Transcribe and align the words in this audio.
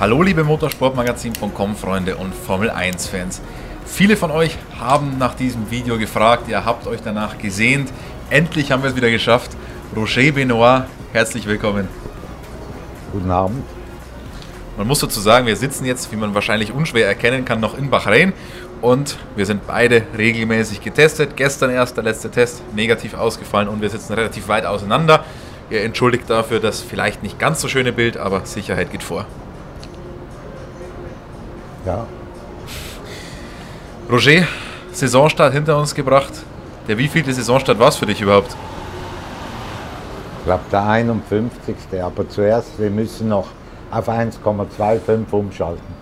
Hallo 0.00 0.22
liebe 0.22 0.44
Motorsportmagazin.com 0.44 1.76
Freunde 1.76 2.16
und 2.16 2.34
Formel 2.34 2.70
1 2.70 3.06
Fans. 3.06 3.42
Viele 3.84 4.16
von 4.16 4.30
euch 4.30 4.56
haben 4.78 5.18
nach 5.18 5.34
diesem 5.34 5.70
Video 5.70 5.98
gefragt, 5.98 6.48
ihr 6.48 6.64
habt 6.64 6.86
euch 6.86 7.02
danach 7.04 7.36
gesehnt. 7.36 7.92
Endlich 8.30 8.72
haben 8.72 8.82
wir 8.82 8.88
es 8.88 8.96
wieder 8.96 9.10
geschafft. 9.10 9.50
Roger 9.94 10.32
Benoit, 10.32 10.84
herzlich 11.12 11.44
willkommen. 11.44 11.86
Guten 13.12 13.30
Abend. 13.30 13.62
Man 14.78 14.86
muss 14.86 15.00
dazu 15.00 15.20
sagen, 15.20 15.46
wir 15.46 15.56
sitzen 15.56 15.84
jetzt, 15.84 16.10
wie 16.10 16.16
man 16.16 16.34
wahrscheinlich 16.34 16.72
unschwer 16.72 17.06
erkennen 17.06 17.44
kann, 17.44 17.60
noch 17.60 17.76
in 17.76 17.90
Bahrain 17.90 18.32
und 18.80 19.18
wir 19.36 19.44
sind 19.44 19.66
beide 19.66 20.04
regelmäßig 20.16 20.80
getestet. 20.80 21.36
Gestern 21.36 21.68
erst 21.68 21.98
der 21.98 22.04
letzte 22.04 22.30
Test 22.30 22.62
negativ 22.74 23.12
ausgefallen 23.12 23.68
und 23.68 23.82
wir 23.82 23.90
sitzen 23.90 24.14
relativ 24.14 24.48
weit 24.48 24.64
auseinander. 24.64 25.26
Ihr 25.68 25.82
entschuldigt 25.82 26.30
dafür 26.30 26.58
das 26.58 26.80
vielleicht 26.80 27.22
nicht 27.22 27.38
ganz 27.38 27.60
so 27.60 27.68
schöne 27.68 27.92
Bild, 27.92 28.16
aber 28.16 28.46
Sicherheit 28.46 28.92
geht 28.92 29.02
vor. 29.02 29.26
Ja, 31.86 32.06
Roger, 34.10 34.44
Saisonstart 34.90 35.52
hinter 35.52 35.78
uns 35.78 35.94
gebracht. 35.94 36.32
Der 36.88 36.98
wievielte 36.98 37.32
Saisonstart 37.32 37.78
war 37.78 37.88
es 37.88 37.96
für 37.96 38.06
dich 38.06 38.20
überhaupt? 38.20 38.56
ich 40.40 40.44
glaube 40.44 40.64
der 40.72 40.82
51. 40.82 41.76
Aber 42.02 42.28
zuerst, 42.28 42.78
wir 42.78 42.90
müssen 42.90 43.28
noch 43.28 43.46
auf 43.90 44.08
1,25 44.08 45.30
umschalten. 45.30 46.00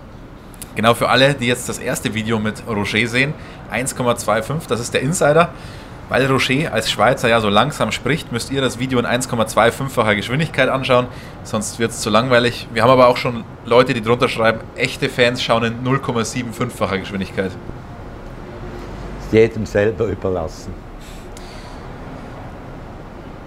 Genau 0.75 0.95
für 0.95 1.09
alle, 1.09 1.35
die 1.35 1.49
jetzt 1.49 1.69
das 1.69 1.79
erste 1.79 2.15
Video 2.15 2.39
mit 2.39 2.63
Roger 2.67 3.07
sehen, 3.07 3.35
1,25, 3.71 4.69
das 4.69 4.81
ist 4.81 4.95
der 4.95 5.03
Insider. 5.03 5.51
Weil 6.09 6.27
Roger 6.27 6.73
als 6.73 6.91
Schweizer 6.91 7.29
ja 7.29 7.41
so 7.41 7.51
langsam 7.51 7.93
spricht, 7.93 8.33
müsst 8.33 8.51
ihr 8.51 8.63
das 8.63 8.79
Video 8.79 8.99
in 8.99 9.05
1,25facher 9.07 10.15
Geschwindigkeit 10.15 10.69
anschauen, 10.69 11.07
sonst 11.45 11.79
wird 11.79 11.91
es 11.91 12.01
zu 12.01 12.09
langweilig. 12.09 12.67
Wir 12.73 12.83
haben 12.83 12.91
aber 12.91 13.09
auch 13.09 13.19
schon 13.19 13.45
Leute, 13.67 13.93
die 13.93 14.01
drunter 14.01 14.29
schreiben, 14.29 14.61
echte 14.77 15.11
Fans 15.11 15.43
schauen 15.43 15.65
in 15.65 15.85
0,75facher 15.85 16.99
Geschwindigkeit. 16.99 17.51
Ist 19.21 19.33
jedem 19.33 19.67
selber 19.67 20.07
überlassen. 20.07 20.73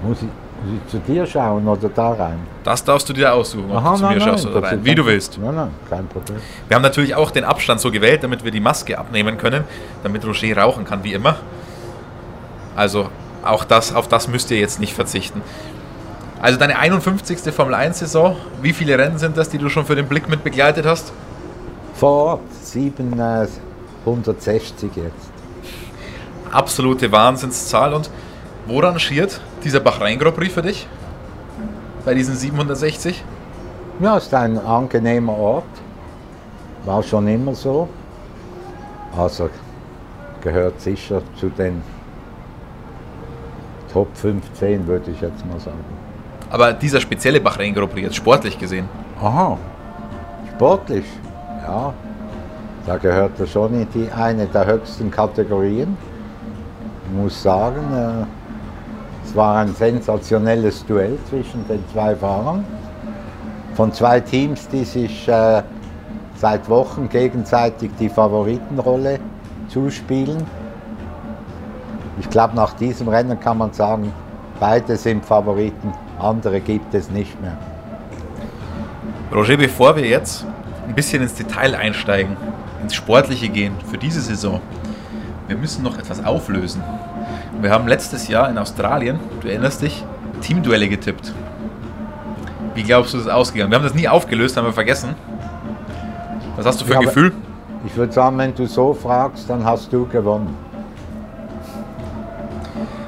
Muss 0.04 0.18
ich, 0.18 0.24
muss 0.24 0.82
ich 0.84 0.92
zu 0.92 1.00
dir 1.00 1.26
schauen 1.26 1.68
oder 1.68 1.90
da 1.90 2.14
rein? 2.14 2.40
Das 2.64 2.84
darfst 2.84 3.10
du 3.10 3.14
dir 3.14 3.34
aussuchen, 3.34 3.72
ob 3.72 3.84
du 3.84 3.96
zu 3.96 4.06
mir 4.06 4.22
schaust 4.22 4.46
oder 4.46 4.62
das 4.62 4.72
rein, 4.72 4.86
wie 4.86 4.94
du 4.94 5.04
willst. 5.04 5.40
Nein, 5.40 5.56
nein, 5.56 5.72
kein 5.90 6.08
Problem. 6.08 6.38
Wir 6.68 6.76
haben 6.76 6.84
natürlich 6.84 7.16
auch 7.16 7.32
den 7.32 7.44
Abstand 7.44 7.80
so 7.80 7.90
gewählt, 7.90 8.24
damit 8.24 8.44
wir 8.44 8.52
die 8.52 8.60
Maske 8.60 9.00
abnehmen 9.00 9.40
können, 9.40 9.64
damit 10.04 10.24
Roger 10.26 10.58
rauchen 10.58 10.86
kann, 10.86 11.04
wie 11.04 11.14
immer. 11.14 11.38
Also 12.76 13.10
auch 13.44 13.64
das, 13.64 13.94
auf 13.94 14.08
das 14.08 14.28
müsst 14.28 14.52
ihr 14.52 14.60
jetzt 14.60 14.80
nicht 14.80 14.94
verzichten. 14.94 15.42
Also 16.42 16.58
deine 16.58 16.78
51. 16.78 17.54
Formel 17.54 17.76
1 17.76 18.00
Saison, 18.00 18.36
wie 18.62 18.74
viele 18.74 18.98
Rennen 18.98 19.20
sind 19.20 19.38
das, 19.38 19.50
die 19.50 19.60
du 19.60 19.70
schon 19.70 19.86
für 19.86 19.96
den 19.96 20.08
Blick 20.08 20.28
mit 20.28 20.44
begleitet 20.44 20.86
hast? 20.86 21.14
Vor 21.94 22.26
Ort 22.26 22.42
760 22.64 24.90
jetzt. 24.96 25.32
Absolute 26.52 27.12
Wahnsinnszahl 27.12 27.94
und 27.94 28.10
wo 28.66 28.80
rangiert 28.80 29.40
dieser 29.64 29.80
Bahrain 29.80 30.18
Grand 30.18 30.36
Prix 30.36 30.54
für 30.54 30.62
dich? 30.62 30.88
Bei 32.06 32.14
diesen 32.14 32.36
760? 32.36 33.24
Ja, 34.00 34.18
ist 34.18 34.34
ein 34.34 34.58
angenehmer 34.58 35.38
Ort. 35.38 35.64
War 36.86 37.04
schon 37.04 37.28
immer 37.28 37.54
so. 37.54 37.88
Also 39.16 39.50
gehört 40.42 40.82
sicher 40.82 41.22
zu 41.40 41.50
den 41.50 41.84
Top 43.92 44.08
15, 44.16 44.88
würde 44.88 45.12
ich 45.12 45.22
jetzt 45.22 45.46
mal 45.46 45.60
sagen. 45.60 45.84
Aber 46.50 46.74
dieser 46.74 47.00
spezielle 47.00 47.40
Bahrain 47.40 47.74
Grand 47.74 47.92
Prix 47.92 48.04
jetzt 48.04 48.16
sportlich 48.16 48.58
gesehen, 48.58 48.88
Aha, 49.22 49.58
sportlich, 50.56 51.06
ja. 51.64 51.94
Da 52.86 52.98
gehört 52.98 53.40
er 53.40 53.46
schon 53.46 53.74
in 53.74 53.88
die 53.94 54.10
eine 54.12 54.48
der 54.48 54.66
höchsten 54.66 55.12
Kategorien. 55.12 55.96
Ich 57.06 57.12
muss 57.16 57.42
sagen, 57.42 57.82
äh, 57.94 58.26
es 59.24 59.36
war 59.36 59.58
ein 59.58 59.74
sensationelles 59.76 60.84
Duell 60.88 61.18
zwischen 61.30 61.68
den 61.68 61.84
zwei 61.94 62.16
Fahrern. 62.16 62.66
Von 63.76 63.94
zwei 63.94 64.20
Teams, 64.20 64.68
die 64.68 64.84
sich 64.84 65.28
äh, 65.28 65.62
seit 66.36 66.68
Wochen 66.70 67.08
gegenseitig 67.08 67.92
die 68.00 68.10
Favoritenrolle 68.10 69.20
zuspielen. 69.68 70.44
Ich 72.22 72.30
glaube, 72.30 72.56
nach 72.56 72.74
diesem 72.74 73.08
Rennen 73.08 73.40
kann 73.40 73.58
man 73.58 73.74
sagen, 73.74 74.14
beide 74.60 74.96
sind 74.96 75.26
Favoriten, 75.26 75.92
andere 76.20 76.60
gibt 76.60 76.94
es 76.94 77.10
nicht 77.10 77.42
mehr. 77.42 77.58
Roger, 79.34 79.58
bevor 79.58 79.96
wir 79.96 80.06
jetzt 80.06 80.46
ein 80.88 80.94
bisschen 80.94 81.24
ins 81.24 81.34
Detail 81.34 81.74
einsteigen, 81.74 82.38
ins 82.84 82.94
Sportliche 82.94 83.50
gehen 83.50 83.74
für 83.90 83.98
diese 83.98 84.22
Saison, 84.22 84.62
wir 85.48 85.58
müssen 85.58 85.82
noch 85.84 85.98
etwas 85.98 86.24
auflösen. 86.24 86.84
Wir 87.60 87.72
haben 87.72 87.88
letztes 87.88 88.28
Jahr 88.28 88.52
in 88.52 88.58
Australien, 88.60 89.20
du 89.42 89.48
erinnerst 89.48 89.82
dich, 89.82 90.06
Teamduelle 90.42 90.88
getippt. 90.88 91.34
Wie 92.76 92.84
glaubst 92.84 93.16
du, 93.16 93.18
ist 93.18 93.26
es 93.26 93.32
ausgegangen? 93.32 93.72
Wir 93.72 93.80
haben 93.80 93.84
das 93.84 93.96
nie 93.96 94.08
aufgelöst, 94.08 94.58
haben 94.58 94.66
wir 94.66 94.74
vergessen. 94.74 95.16
Was 96.56 96.68
hast 96.68 96.82
du 96.82 96.86
für 96.86 96.94
ein 96.94 97.02
Ja, 97.02 97.08
Gefühl? 97.08 97.34
Ich 97.88 97.98
würde 97.98 98.14
sagen, 98.14 98.38
wenn 98.38 98.54
du 98.54 98.68
so 98.68 98.94
fragst, 98.94 99.50
dann 99.50 99.66
hast 99.66 99.92
du 99.92 100.06
gewonnen. 100.06 100.56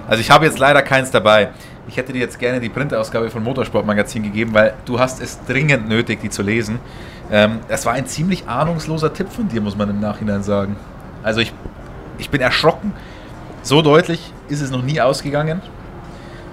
Also 0.08 0.22
ich 0.22 0.30
habe 0.30 0.46
jetzt 0.46 0.60
leider 0.60 0.82
keins 0.82 1.12
dabei. 1.12 1.50
Ich 1.88 1.98
hätte 1.98 2.14
dir 2.14 2.20
jetzt 2.20 2.40
gerne 2.40 2.60
die 2.60 2.70
Printausgabe 2.70 3.30
von 3.30 3.44
Motorsportmagazin 3.44 4.24
gegeben, 4.24 4.54
weil 4.54 4.74
du 4.86 5.00
hast 5.00 5.22
es 5.22 5.44
dringend 5.46 5.88
nötig, 5.88 6.22
die 6.22 6.30
zu 6.30 6.42
lesen. 6.42 6.80
Ähm, 7.32 7.60
das 7.68 7.86
war 7.86 7.94
ein 7.94 8.06
ziemlich 8.06 8.48
ahnungsloser 8.48 9.14
Tipp 9.14 9.30
von 9.30 9.48
dir, 9.48 9.62
muss 9.62 9.78
man 9.78 9.90
im 9.90 10.00
Nachhinein 10.00 10.44
sagen. 10.44 10.76
Also 11.24 11.42
ich, 11.42 11.54
ich 12.18 12.30
bin 12.30 12.42
erschrocken. 12.42 12.94
So 13.62 13.82
deutlich 13.82 14.34
ist 14.50 14.62
es 14.62 14.72
noch 14.72 14.82
nie 14.82 15.00
ausgegangen. 15.02 15.62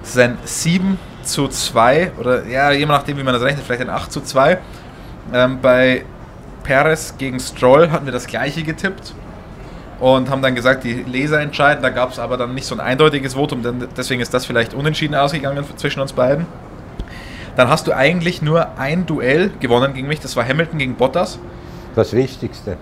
Es 0.02 0.10
ist 0.10 0.18
ein 0.18 0.38
7 0.44 0.98
zu 1.22 1.48
2 1.48 2.12
oder 2.18 2.46
ja, 2.46 2.70
je 2.70 2.86
nachdem, 2.86 3.18
wie 3.18 3.22
man 3.22 3.34
das 3.34 3.42
rechnet, 3.42 3.64
vielleicht 3.64 3.82
ein 3.82 3.90
8 3.90 4.10
zu 4.10 4.20
2. 4.20 4.58
Ähm, 5.32 5.58
bei 5.60 6.04
Perez 6.62 7.14
gegen 7.18 7.40
Stroll 7.40 7.90
hatten 7.90 8.06
wir 8.06 8.12
das 8.12 8.26
gleiche 8.26 8.62
getippt 8.62 9.14
und 10.00 10.30
haben 10.30 10.42
dann 10.42 10.54
gesagt, 10.54 10.84
die 10.84 10.94
Leser 10.94 11.40
entscheiden. 11.40 11.82
Da 11.82 11.90
gab 11.90 12.10
es 12.10 12.18
aber 12.18 12.36
dann 12.36 12.54
nicht 12.54 12.66
so 12.66 12.74
ein 12.74 12.80
eindeutiges 12.80 13.34
Votum, 13.34 13.62
denn 13.62 13.86
deswegen 13.96 14.20
ist 14.20 14.32
das 14.34 14.46
vielleicht 14.46 14.74
unentschieden 14.74 15.14
ausgegangen 15.14 15.64
zwischen 15.76 16.00
uns 16.00 16.12
beiden. 16.12 16.46
Dann 17.56 17.68
hast 17.68 17.86
du 17.86 17.92
eigentlich 17.92 18.42
nur 18.42 18.78
ein 18.78 19.06
Duell 19.06 19.50
gewonnen 19.60 19.92
gegen 19.94 20.08
mich, 20.08 20.20
das 20.20 20.36
war 20.36 20.46
Hamilton 20.46 20.78
gegen 20.78 20.94
Bottas, 20.94 21.38
Das 21.94 22.12
Wichtigste, 22.12 22.76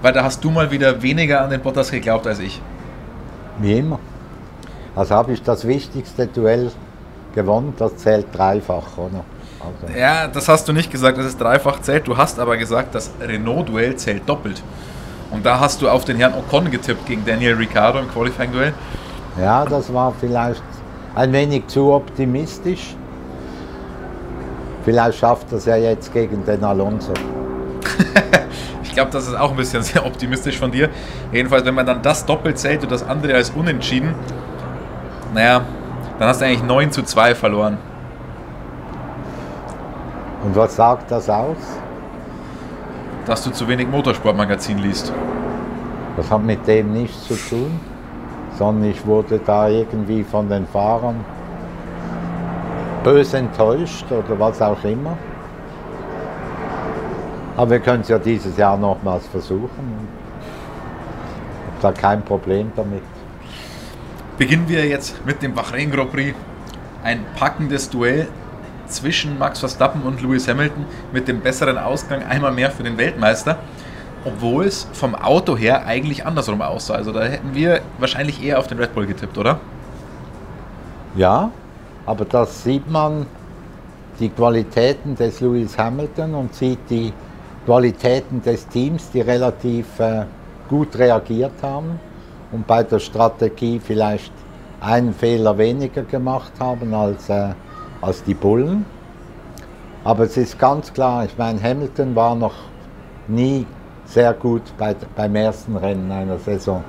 weil 0.00 0.12
da 0.12 0.22
hast 0.22 0.42
du 0.42 0.50
mal 0.50 0.70
wieder 0.70 1.02
weniger 1.02 1.42
an 1.42 1.50
den 1.50 1.60
Bottas 1.60 1.90
geglaubt 1.90 2.26
als 2.26 2.38
ich. 2.38 2.60
wie 3.58 3.78
immer. 3.78 3.98
Also 4.96 5.14
habe 5.14 5.32
ich 5.32 5.42
das 5.42 5.66
wichtigste 5.66 6.26
Duell 6.28 6.70
gewonnen, 7.34 7.74
das 7.76 7.96
zählt 7.96 8.26
dreifach, 8.32 8.96
oder? 8.96 9.24
Also, 9.60 9.98
Ja, 9.98 10.28
das 10.28 10.48
hast 10.48 10.68
du 10.68 10.72
nicht 10.72 10.90
gesagt, 10.90 11.18
dass 11.18 11.26
es 11.26 11.36
dreifach 11.36 11.80
zählt. 11.80 12.06
Du 12.06 12.16
hast 12.16 12.38
aber 12.38 12.56
gesagt, 12.56 12.94
das 12.94 13.10
Renault-Duell 13.20 13.96
zählt 13.96 14.28
doppelt. 14.28 14.62
Und 15.34 15.44
da 15.44 15.58
hast 15.58 15.82
du 15.82 15.88
auf 15.88 16.04
den 16.04 16.16
Herrn 16.16 16.32
Ocon 16.34 16.70
getippt 16.70 17.06
gegen 17.06 17.24
Daniel 17.24 17.54
Ricciardo 17.56 17.98
im 17.98 18.08
Qualifying-Duell. 18.08 18.72
ja, 19.40 19.64
das 19.64 19.92
war 19.92 20.12
vielleicht 20.18 20.62
ein 21.16 21.32
wenig 21.32 21.66
zu 21.66 21.92
optimistisch. 21.92 22.94
Vielleicht 24.84 25.18
schafft 25.18 25.50
das 25.50 25.64
ja 25.64 25.76
jetzt 25.76 26.12
gegen 26.12 26.44
den 26.44 26.62
Alonso. 26.64 27.12
Ich 28.84 28.96
glaube, 28.96 29.10
das 29.10 29.26
ist 29.26 29.34
auch 29.34 29.50
ein 29.50 29.56
bisschen 29.56 29.82
sehr 29.82 30.06
optimistisch 30.06 30.56
von 30.56 30.70
dir. 30.70 30.88
Jedenfalls, 31.32 31.64
wenn 31.64 31.74
man 31.74 31.84
dann 31.84 32.00
das 32.00 32.24
doppelt 32.24 32.56
zählt 32.60 32.84
und 32.84 32.92
das 32.92 33.02
andere 33.02 33.34
als 33.34 33.50
unentschieden, 33.50 34.14
naja, 35.34 35.62
dann 36.20 36.28
hast 36.28 36.40
du 36.40 36.44
eigentlich 36.44 36.62
9 36.62 36.92
zu 36.92 37.02
2 37.02 37.34
verloren. 37.34 37.76
Und 40.44 40.54
was 40.54 40.76
sagt 40.76 41.10
das 41.10 41.28
aus? 41.28 41.56
Dass 43.26 43.42
du 43.42 43.50
zu 43.50 43.66
wenig 43.68 43.88
Motorsportmagazin 43.88 44.78
liest. 44.78 45.12
Das 46.16 46.30
hat 46.30 46.42
mit 46.42 46.66
dem 46.66 46.92
nichts 46.92 47.26
zu 47.26 47.34
tun, 47.34 47.80
sondern 48.58 48.90
ich 48.90 49.04
wurde 49.06 49.40
da 49.44 49.68
irgendwie 49.68 50.22
von 50.22 50.48
den 50.48 50.66
Fahrern 50.66 51.24
böse 53.02 53.38
enttäuscht 53.38 54.06
oder 54.10 54.38
was 54.38 54.60
auch 54.60 54.82
immer. 54.84 55.16
Aber 57.56 57.70
wir 57.70 57.80
können 57.80 58.02
es 58.02 58.08
ja 58.08 58.18
dieses 58.18 58.56
Jahr 58.56 58.76
nochmals 58.76 59.26
versuchen. 59.28 60.08
Ich 61.78 61.84
habe 61.84 61.94
da 61.94 62.00
kein 62.00 62.22
Problem 62.22 62.72
damit. 62.76 63.02
Beginnen 64.36 64.68
wir 64.68 64.84
jetzt 64.86 65.24
mit 65.24 65.40
dem 65.42 65.54
Bahrain 65.54 65.90
Grand 65.90 66.12
Prix. 66.12 66.36
Ein 67.02 67.24
packendes 67.36 67.88
Duell 67.88 68.28
zwischen 68.86 69.38
Max 69.38 69.60
Verstappen 69.60 70.02
und 70.02 70.22
Lewis 70.22 70.48
Hamilton 70.48 70.84
mit 71.12 71.28
dem 71.28 71.40
besseren 71.40 71.78
Ausgang 71.78 72.22
einmal 72.22 72.52
mehr 72.52 72.70
für 72.70 72.82
den 72.82 72.96
Weltmeister. 72.98 73.58
Obwohl 74.24 74.64
es 74.64 74.86
vom 74.92 75.14
Auto 75.14 75.56
her 75.56 75.86
eigentlich 75.86 76.24
andersrum 76.24 76.62
aussah. 76.62 76.94
Also 76.94 77.12
da 77.12 77.24
hätten 77.24 77.54
wir 77.54 77.80
wahrscheinlich 77.98 78.42
eher 78.42 78.58
auf 78.58 78.66
den 78.66 78.78
Red 78.78 78.94
Bull 78.94 79.06
getippt, 79.06 79.36
oder? 79.36 79.60
Ja, 81.14 81.50
aber 82.06 82.24
das 82.24 82.64
sieht 82.64 82.90
man 82.90 83.26
die 84.18 84.28
Qualitäten 84.28 85.14
des 85.14 85.40
Lewis 85.40 85.76
Hamilton 85.76 86.34
und 86.34 86.54
sieht 86.54 86.78
die 86.88 87.12
Qualitäten 87.66 88.42
des 88.42 88.66
Teams, 88.68 89.10
die 89.10 89.20
relativ 89.20 89.86
äh, 89.98 90.24
gut 90.68 90.96
reagiert 90.96 91.62
haben 91.62 91.98
und 92.52 92.66
bei 92.66 92.82
der 92.82 92.98
Strategie 92.98 93.80
vielleicht 93.82 94.32
einen 94.80 95.14
Fehler 95.14 95.56
weniger 95.56 96.02
gemacht 96.02 96.52
haben 96.60 96.94
als, 96.94 97.28
äh, 97.28 97.50
als 98.04 98.22
die 98.24 98.34
Bullen. 98.34 98.84
Aber 100.04 100.24
es 100.24 100.36
ist 100.36 100.58
ganz 100.58 100.92
klar, 100.92 101.24
ich 101.24 101.36
meine, 101.38 101.62
Hamilton 101.62 102.14
war 102.14 102.34
noch 102.34 102.54
nie 103.26 103.66
sehr 104.04 104.34
gut 104.34 104.62
bei, 104.76 104.94
beim 105.16 105.34
ersten 105.34 105.76
Rennen 105.76 106.12
einer 106.12 106.38
Saison. 106.38 106.84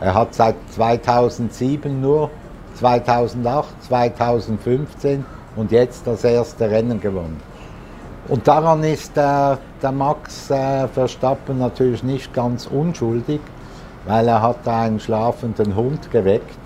Er 0.00 0.14
hat 0.14 0.34
seit 0.34 0.56
2007 0.70 2.00
nur 2.00 2.30
2008, 2.76 3.82
2015 3.82 5.24
und 5.56 5.70
jetzt 5.70 6.06
das 6.06 6.24
erste 6.24 6.70
Rennen 6.70 7.00
gewonnen. 7.00 7.40
Und 8.28 8.48
daran 8.48 8.82
ist 8.82 9.16
der, 9.16 9.58
der 9.82 9.92
Max 9.92 10.50
äh, 10.50 10.88
Verstappen 10.88 11.58
natürlich 11.58 12.02
nicht 12.02 12.32
ganz 12.32 12.66
unschuldig, 12.66 13.40
weil 14.06 14.26
er 14.26 14.40
hat 14.40 14.66
einen 14.66 14.98
schlafenden 14.98 15.76
Hund 15.76 16.10
geweckt. 16.10 16.58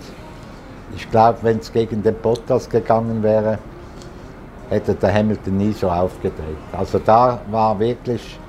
Ich 0.95 1.11
glaube, 1.11 1.39
wenn 1.41 1.59
es 1.59 1.71
gegen 1.71 2.01
den 2.01 2.15
Bottas 2.15 2.69
gegangen 2.69 3.21
wäre, 3.21 3.59
hätte 4.69 4.93
der 4.93 5.13
Hamilton 5.13 5.57
nie 5.57 5.73
so 5.73 5.89
aufgedreht. 5.89 6.57
Also 6.71 6.99
da 6.99 7.39
war 7.49 7.79
wirklich, 7.79 8.39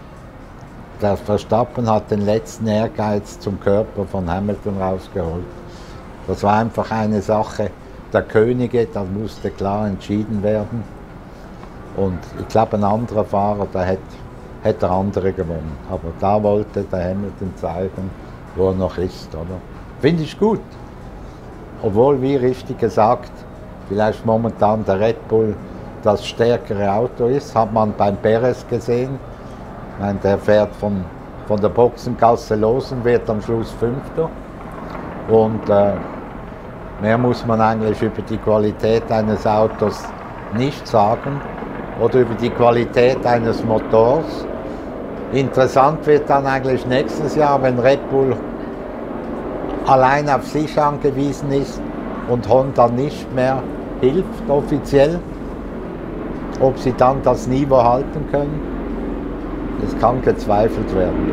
der 1.00 1.16
Verstappen 1.16 1.90
hat 1.90 2.10
den 2.10 2.24
letzten 2.24 2.66
Ehrgeiz 2.66 3.38
zum 3.38 3.58
Körper 3.58 4.04
von 4.04 4.28
Hamilton 4.30 4.80
rausgeholt. 4.80 5.44
Das 6.26 6.42
war 6.42 6.58
einfach 6.58 6.90
eine 6.90 7.22
Sache 7.22 7.70
der 8.12 8.22
Könige, 8.22 8.86
das 8.86 9.06
musste 9.08 9.50
klar 9.50 9.86
entschieden 9.86 10.42
werden. 10.42 10.84
Und 11.96 12.18
ich 12.38 12.48
glaube, 12.48 12.76
ein 12.76 12.84
anderer 12.84 13.24
Fahrer, 13.24 13.66
der 13.72 13.82
hätte, 13.82 14.02
hätte 14.62 14.80
der 14.80 14.90
andere 14.90 15.32
gewonnen. 15.32 15.76
Aber 15.90 16.12
da 16.20 16.42
wollte 16.42 16.82
der 16.82 17.10
Hamilton 17.10 17.52
zeigen, 17.56 18.10
wo 18.56 18.68
er 18.68 18.74
noch 18.74 18.96
ist. 18.98 19.28
Finde 20.00 20.22
ich 20.22 20.38
gut. 20.38 20.60
Obwohl, 21.82 22.20
wie 22.20 22.36
richtig 22.36 22.78
gesagt, 22.78 23.32
vielleicht 23.88 24.24
momentan 24.26 24.84
der 24.84 25.00
Red 25.00 25.28
Bull 25.28 25.56
das 26.02 26.26
stärkere 26.26 26.90
Auto 26.92 27.26
ist, 27.26 27.54
hat 27.54 27.72
man 27.72 27.92
beim 27.96 28.16
Perez 28.16 28.66
gesehen. 28.68 29.18
Meine, 29.98 30.18
der 30.18 30.38
fährt 30.38 30.74
von, 30.76 31.04
von 31.46 31.60
der 31.60 31.68
Boxengasse 31.68 32.56
los 32.56 32.92
und 32.92 33.04
wird 33.04 33.28
am 33.28 33.42
Schluss 33.42 33.70
Fünfter. 33.72 34.30
Und 35.28 35.68
äh, 35.68 35.92
mehr 37.02 37.18
muss 37.18 37.44
man 37.46 37.60
eigentlich 37.60 38.00
über 38.02 38.22
die 38.22 38.38
Qualität 38.38 39.10
eines 39.10 39.46
Autos 39.46 40.02
nicht 40.56 40.86
sagen 40.86 41.40
oder 42.00 42.20
über 42.20 42.34
die 42.34 42.50
Qualität 42.50 43.24
eines 43.26 43.62
Motors. 43.64 44.46
Interessant 45.32 46.04
wird 46.06 46.28
dann 46.28 46.46
eigentlich 46.46 46.84
nächstes 46.86 47.36
Jahr, 47.36 47.62
wenn 47.62 47.78
Red 47.78 48.10
Bull 48.10 48.34
allein 49.86 50.28
auf 50.28 50.44
sich 50.46 50.80
angewiesen 50.80 51.52
ist 51.52 51.80
und 52.28 52.48
Honda 52.48 52.88
nicht 52.88 53.32
mehr 53.34 53.62
hilft 54.00 54.48
offiziell, 54.48 55.20
ob 56.60 56.78
sie 56.78 56.92
dann 56.92 57.22
das 57.22 57.46
Niveau 57.46 57.82
halten 57.82 58.24
können. 58.30 58.60
Das 59.80 59.98
kann 59.98 60.22
gezweifelt 60.22 60.94
werden. 60.94 61.30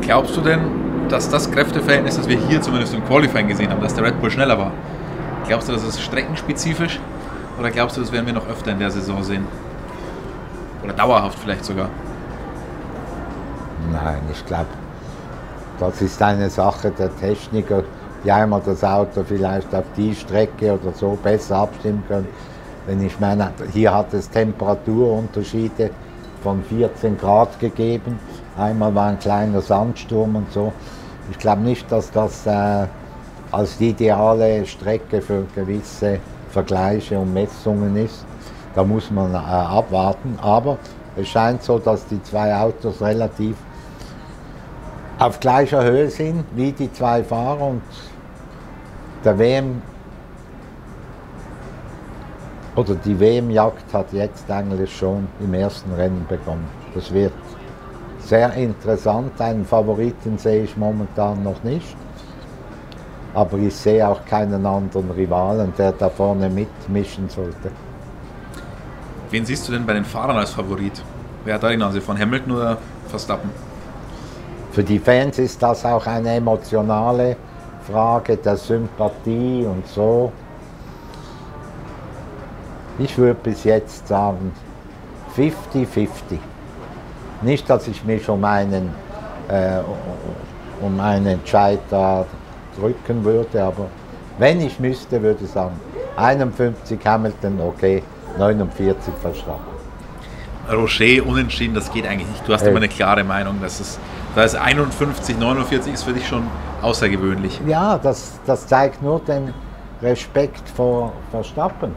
Glaubst 0.00 0.36
du 0.36 0.40
denn, 0.40 0.60
dass 1.08 1.28
das 1.28 1.50
Kräfteverhältnis, 1.50 2.16
das 2.16 2.28
wir 2.28 2.38
hier 2.38 2.62
zumindest 2.62 2.94
im 2.94 3.04
Qualifying 3.04 3.48
gesehen 3.48 3.70
haben, 3.70 3.80
dass 3.80 3.94
der 3.94 4.04
Red 4.04 4.20
Bull 4.20 4.30
schneller 4.30 4.58
war, 4.58 4.70
glaubst 5.48 5.68
du, 5.68 5.72
das 5.72 5.84
ist 5.84 6.00
streckenspezifisch? 6.00 7.00
Oder 7.58 7.70
glaubst 7.70 7.96
du, 7.96 8.00
das 8.00 8.12
werden 8.12 8.26
wir 8.26 8.34
noch 8.34 8.48
öfter 8.48 8.72
in 8.72 8.78
der 8.78 8.90
Saison 8.90 9.22
sehen? 9.22 9.46
Oder 10.84 10.92
dauerhaft 10.92 11.38
vielleicht 11.38 11.64
sogar? 11.64 11.88
Nein, 13.90 14.20
ich 14.32 14.44
glaube, 14.46 14.66
das 15.80 16.02
ist 16.02 16.22
eine 16.22 16.50
Sache 16.50 16.90
der 16.90 17.14
Techniker, 17.16 17.82
die 18.24 18.30
einmal 18.30 18.60
das 18.64 18.84
Auto 18.84 19.24
vielleicht 19.26 19.74
auf 19.74 19.84
die 19.96 20.14
Strecke 20.14 20.72
oder 20.72 20.92
so 20.92 21.18
besser 21.22 21.56
abstimmen 21.56 22.02
können. 22.08 22.28
Denn 22.88 23.04
ich 23.04 23.18
meine, 23.18 23.50
hier 23.72 23.92
hat 23.92 24.14
es 24.14 24.30
Temperaturunterschiede 24.30 25.90
von 26.42 26.62
14 26.62 27.18
Grad 27.18 27.58
gegeben. 27.58 28.18
Einmal 28.56 28.94
war 28.94 29.08
ein 29.08 29.18
kleiner 29.18 29.60
Sandsturm 29.60 30.36
und 30.36 30.52
so. 30.52 30.72
Ich 31.30 31.38
glaube 31.38 31.62
nicht, 31.62 31.90
dass 31.90 32.10
das 32.10 32.46
äh, 32.46 32.86
als 33.50 33.78
die 33.78 33.90
ideale 33.90 34.64
Strecke 34.64 35.20
für 35.20 35.44
gewisse 35.54 36.20
Vergleiche 36.50 37.18
und 37.18 37.34
Messungen 37.34 37.96
ist. 37.96 38.24
Da 38.74 38.84
muss 38.84 39.10
man 39.10 39.34
äh, 39.34 39.36
abwarten. 39.36 40.38
Aber 40.40 40.78
es 41.16 41.28
scheint 41.28 41.62
so, 41.62 41.78
dass 41.78 42.06
die 42.06 42.22
zwei 42.22 42.54
Autos 42.54 43.00
relativ 43.00 43.56
auf 45.18 45.40
gleicher 45.40 45.82
Höhe 45.82 46.10
sind 46.10 46.44
wie 46.54 46.72
die 46.72 46.92
zwei 46.92 47.24
Fahrer 47.24 47.68
und 47.68 47.82
der 49.24 49.38
WM 49.38 49.80
oder 52.76 52.94
die 52.94 53.18
WM-Jagd 53.18 53.92
hat 53.92 54.12
jetzt 54.12 54.50
eigentlich 54.50 54.94
schon 54.96 55.26
im 55.40 55.54
ersten 55.54 55.92
Rennen 55.94 56.26
begonnen. 56.28 56.68
Das 56.94 57.12
wird 57.12 57.32
sehr 58.20 58.52
interessant. 58.54 59.40
Einen 59.40 59.64
Favoriten 59.64 60.38
sehe 60.38 60.64
ich 60.64 60.76
momentan 60.76 61.42
noch 61.42 61.62
nicht 61.64 61.96
aber 63.36 63.58
ich 63.58 63.76
sehe 63.76 64.08
auch 64.08 64.24
keinen 64.24 64.64
anderen 64.64 65.10
Rivalen, 65.10 65.70
der 65.76 65.92
da 65.92 66.08
vorne 66.08 66.48
mitmischen 66.48 67.28
sollte. 67.28 67.70
Wen 69.30 69.44
siehst 69.44 69.68
du 69.68 69.72
denn 69.72 69.84
bei 69.84 69.92
den 69.92 70.06
Fahrern 70.06 70.38
als 70.38 70.52
Favorit? 70.52 71.02
Wer 71.44 71.54
hat 71.54 71.62
da 71.62 71.68
die 71.68 71.76
Nase 71.76 72.00
von 72.00 72.18
Hamilton 72.18 72.52
oder 72.52 72.78
Verstappen? 73.08 73.50
Für 74.72 74.82
die 74.82 74.98
Fans 74.98 75.38
ist 75.38 75.62
das 75.62 75.84
auch 75.84 76.06
eine 76.06 76.36
emotionale 76.36 77.36
Frage 77.86 78.38
der 78.38 78.56
Sympathie 78.56 79.66
und 79.66 79.86
so. 79.86 80.32
Ich 82.98 83.18
würde 83.18 83.38
bis 83.42 83.64
jetzt 83.64 84.08
sagen 84.08 84.52
50-50. 85.36 86.08
Nicht, 87.42 87.68
dass 87.68 87.86
ich 87.88 88.04
mich 88.04 88.28
um 88.28 88.42
einen, 88.44 88.90
äh, 89.48 89.80
um 90.80 90.98
einen 90.98 91.26
Entscheid 91.26 91.80
da 91.90 92.24
drücken 92.78 93.24
würde, 93.24 93.62
aber 93.62 93.86
wenn 94.38 94.60
ich 94.60 94.80
müsste, 94.80 95.22
würde 95.22 95.44
ich 95.44 95.50
sagen, 95.50 95.78
51 96.16 96.98
Hamilton, 97.04 97.60
okay, 97.60 98.02
49 98.38 99.14
Verstappen. 99.20 99.76
Rocher 100.70 101.24
unentschieden, 101.24 101.74
das 101.74 101.92
geht 101.92 102.06
eigentlich 102.06 102.28
nicht. 102.28 102.48
Du 102.48 102.52
hast 102.52 102.62
immer 102.62 102.78
eine 102.78 102.88
klare 102.88 103.22
Meinung. 103.22 103.56
Das 103.62 103.80
ist, 103.80 104.00
da 104.34 104.42
ist 104.42 104.56
51, 104.56 105.38
49 105.38 105.92
ist 105.92 106.02
für 106.02 106.12
dich 106.12 106.26
schon 106.26 106.42
außergewöhnlich. 106.82 107.60
Ja, 107.66 107.98
das, 107.98 108.40
das 108.46 108.66
zeigt 108.66 109.02
nur 109.02 109.20
den 109.20 109.54
Respekt 110.02 110.68
vor 110.68 111.12
Verstappen. 111.30 111.92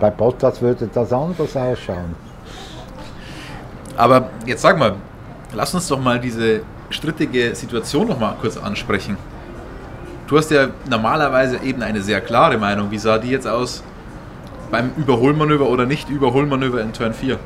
Bei 0.00 0.10
Bottas 0.10 0.60
würde 0.60 0.88
das 0.92 1.12
anders 1.12 1.56
ausschauen. 1.56 2.14
Aber 3.96 4.30
jetzt 4.44 4.62
sag 4.62 4.78
mal, 4.78 4.94
lass 5.52 5.74
uns 5.74 5.88
doch 5.88 6.00
mal 6.00 6.18
diese 6.18 6.62
strittige 6.90 7.54
Situation 7.54 8.08
noch 8.08 8.18
mal 8.18 8.34
kurz 8.40 8.56
ansprechen. 8.56 9.16
Du 10.26 10.36
hast 10.36 10.50
ja 10.50 10.68
normalerweise 10.88 11.58
eben 11.58 11.82
eine 11.82 12.00
sehr 12.00 12.20
klare 12.20 12.58
Meinung. 12.58 12.90
Wie 12.90 12.98
sah 12.98 13.18
die 13.18 13.30
jetzt 13.30 13.46
aus 13.46 13.82
beim 14.70 14.90
Überholmanöver 14.96 15.68
oder 15.68 15.86
nicht 15.86 16.08
Überholmanöver 16.08 16.80
in 16.80 16.92
Turn 16.92 17.14
4? 17.14 17.38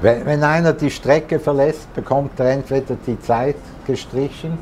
Wenn 0.00 0.42
einer 0.42 0.72
die 0.72 0.90
Strecke 0.90 1.38
verlässt, 1.38 1.94
bekommt 1.94 2.40
er 2.40 2.50
entweder 2.50 2.96
die 3.06 3.20
Zeit 3.20 3.54
gestrichen 3.86 4.58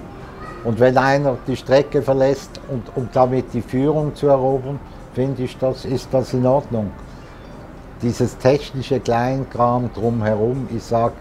und 0.64 0.78
wenn 0.80 0.96
einer 0.98 1.36
die 1.46 1.56
Strecke 1.56 2.02
verlässt, 2.02 2.60
und, 2.70 2.84
um 2.96 3.08
damit 3.12 3.52
die 3.52 3.62
Führung 3.62 4.14
zu 4.14 4.28
erobern, 4.28 4.78
finde 5.14 5.42
ich, 5.42 5.56
das 5.58 5.84
ist 5.84 6.08
das 6.12 6.32
in 6.32 6.46
Ordnung 6.46 6.90
dieses 8.02 8.38
technische 8.38 9.00
Kleinkram 9.00 9.90
drumherum, 9.92 10.68
ich 10.74 10.82
sage, 10.82 11.14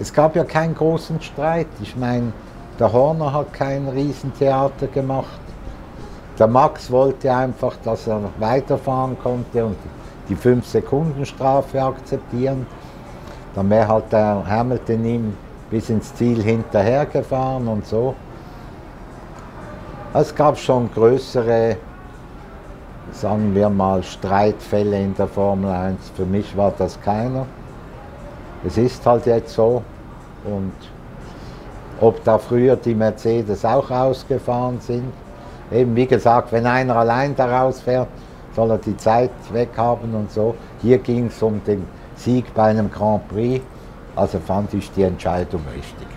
es 0.00 0.12
gab 0.12 0.36
ja 0.36 0.44
keinen 0.44 0.74
großen 0.74 1.20
Streit. 1.20 1.66
Ich 1.82 1.96
meine, 1.96 2.32
der 2.78 2.92
Horner 2.92 3.32
hat 3.32 3.52
kein 3.52 3.86
Riesentheater 3.88 4.86
gemacht. 4.86 5.40
Der 6.38 6.46
Max 6.46 6.90
wollte 6.90 7.34
einfach, 7.34 7.76
dass 7.84 8.06
er 8.06 8.20
weiterfahren 8.38 9.18
konnte 9.22 9.66
und 9.66 9.76
die 10.28 10.36
5-Sekunden-Strafe 10.36 11.82
akzeptieren. 11.82 12.66
Dann 13.54 13.68
wäre 13.68 13.88
halt 13.88 14.10
der 14.10 14.42
Hamilton 14.46 15.04
ihm 15.04 15.36
bis 15.70 15.90
ins 15.90 16.14
Ziel 16.14 16.42
hinterhergefahren 16.42 17.68
und 17.68 17.86
so. 17.86 18.14
Es 20.12 20.34
gab 20.34 20.58
schon 20.58 20.90
größere 20.92 21.76
sagen 23.12 23.54
wir 23.54 23.68
mal, 23.68 24.02
Streitfälle 24.02 25.00
in 25.00 25.14
der 25.14 25.26
Formel 25.26 25.70
1. 25.70 25.98
Für 26.16 26.24
mich 26.24 26.56
war 26.56 26.72
das 26.76 27.00
keiner. 27.00 27.46
Es 28.64 28.76
ist 28.76 29.04
halt 29.06 29.26
jetzt 29.26 29.54
so. 29.54 29.82
Und 30.44 30.72
ob 32.00 32.22
da 32.24 32.38
früher 32.38 32.76
die 32.76 32.94
Mercedes 32.94 33.64
auch 33.64 33.90
ausgefahren 33.90 34.80
sind, 34.80 35.12
eben 35.70 35.94
wie 35.94 36.06
gesagt, 36.06 36.52
wenn 36.52 36.66
einer 36.66 36.96
allein 36.96 37.34
daraus 37.36 37.80
fährt, 37.80 38.08
soll 38.56 38.70
er 38.70 38.78
die 38.78 38.96
Zeit 38.96 39.30
weghaben 39.52 40.14
und 40.14 40.30
so. 40.32 40.54
Hier 40.82 40.98
ging 40.98 41.26
es 41.26 41.42
um 41.42 41.62
den 41.64 41.84
Sieg 42.16 42.52
bei 42.54 42.64
einem 42.64 42.90
Grand 42.90 43.28
Prix, 43.28 43.64
also 44.16 44.38
fand 44.40 44.74
ich 44.74 44.90
die 44.92 45.02
Entscheidung 45.02 45.62
richtig. 45.74 46.08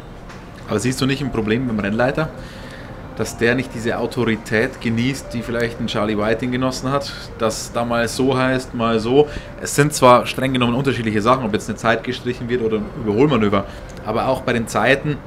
Aber 0.68 0.80
siehst 0.80 1.00
du 1.02 1.06
nicht 1.06 1.22
ein 1.22 1.32
Problem 1.32 1.68
beim 1.68 1.80
Rennleiter? 1.80 2.30
Dass 3.16 3.38
der 3.38 3.56
nicht 3.56 3.74
diese 3.74 3.98
Autorität 3.98 4.82
genießt, 4.82 5.34
die 5.34 5.42
vielleicht 5.42 5.80
ein 5.80 5.88
Charlie 5.88 6.18
Whiting 6.18 6.52
genossen 6.52 6.92
hat, 6.92 7.12
dass 7.38 7.72
da 7.72 7.86
mal 7.86 8.08
so 8.08 8.38
heißt, 8.38 8.74
mal 8.74 9.00
so. 9.00 9.28
Es 9.62 9.76
sind 9.76 9.94
zwar 9.94 10.26
streng 10.26 10.54
genommen 10.54 10.74
unterschiedliche 10.74 11.22
Sachen, 11.22 11.46
ob 11.46 11.54
jetzt 11.54 11.70
eine 11.70 11.78
Zeit 11.78 12.04
gestrichen 12.04 12.50
wird 12.50 12.62
oder 12.62 12.78
ein 12.78 12.86
Überholmanöver, 13.04 13.66
aber 14.06 14.28
auch 14.28 14.42
bei 14.42 14.54
den 14.54 14.68
Zeiten 14.68 15.18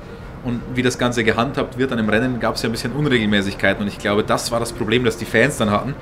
und 0.44 0.60
wie 0.74 0.82
das 0.82 0.98
Ganze 0.98 1.24
gehandhabt 1.24 1.78
wird 1.78 1.92
an 1.92 1.98
dem 1.98 2.08
Rennen 2.08 2.40
gab 2.40 2.54
es 2.54 2.62
ja 2.62 2.68
ein 2.68 2.72
bisschen 2.72 2.92
Unregelmäßigkeiten 2.92 3.82
und 3.82 3.88
ich 3.88 3.98
glaube, 3.98 4.22
das 4.22 4.50
war 4.50 4.60
das 4.60 4.72
Problem, 4.72 5.04
das 5.04 5.16
die 5.16 5.24
Fans 5.24 5.56
dann 5.56 5.70
hatten, 5.70 5.94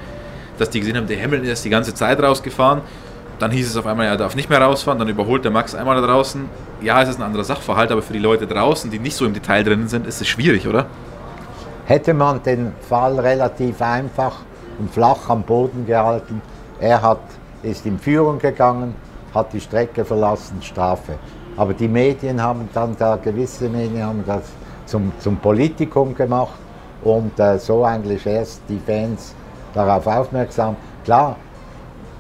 dass 0.59 0.71
die 0.71 0.81
gesehen 0.81 0.97
haben, 0.97 1.07
der 1.07 1.21
Hamilton 1.23 1.49
ist 1.49 1.65
die 1.65 1.71
ganze 1.71 1.95
Zeit 1.95 2.23
rausgefahren, 2.23 2.83
dann 3.39 3.51
hieß 3.51 3.69
es 3.69 3.77
auf 3.77 3.87
einmal, 3.87 4.07
er 4.07 4.17
darf 4.17 4.37
nicht 4.37 4.49
mehr 4.49 4.61
rausfahren, 4.61 4.99
dann 4.99 5.09
überholt 5.09 5.45
der 5.45 5.51
Max 5.51 5.75
einmal 5.75 6.01
da 6.01 6.07
draußen. 6.07 6.49
Ja, 6.83 7.03
es 7.03 7.09
ist 7.09 7.19
ein 7.19 7.23
anderer 7.23 7.45
Sachverhalt, 7.45 7.91
aber 7.91 8.03
für 8.03 8.13
die 8.13 8.19
Leute 8.19 8.47
draußen, 8.47 8.91
die 8.91 8.99
nicht 8.99 9.17
so 9.17 9.27
im 9.27 9.35
Detail 9.35 9.65
drin 9.65 9.89
sind, 9.89 10.07
ist 10.07 10.21
es 10.21 10.29
schwierig, 10.29 10.69
oder? 10.69 10.87
Hätte 11.87 12.15
man 12.15 12.43
den 12.43 12.73
Fall 12.81 13.19
relativ 13.19 13.81
einfach 13.83 14.41
und 14.79 14.91
flach 14.91 15.29
am 15.29 15.43
Boden 15.43 15.87
gehalten. 15.87 16.41
Er 16.81 17.03
hat, 17.03 17.21
ist 17.63 17.87
in 17.87 17.99
Führung 17.99 18.39
gegangen, 18.39 18.95
hat 19.35 19.53
die 19.53 19.61
Strecke 19.61 20.05
verlassen, 20.05 20.63
Strafe. 20.63 21.15
Aber 21.57 21.73
die 21.73 21.89
Medien 21.89 22.43
haben 22.43 22.69
dann, 22.73 22.97
da 22.99 23.17
gewisse 23.17 23.69
Medien 23.69 24.05
haben 24.05 24.25
das 24.27 24.43
zum, 24.87 25.13
zum 25.19 25.37
Politikum 25.37 26.15
gemacht 26.15 26.59
und 27.03 27.39
äh, 27.39 27.59
so 27.59 27.85
eigentlich 27.85 28.27
erst 28.27 28.63
die 28.69 28.79
Fans 28.79 29.35
darauf 29.73 30.07
aufmerksam. 30.07 30.77
Klar, 31.05 31.37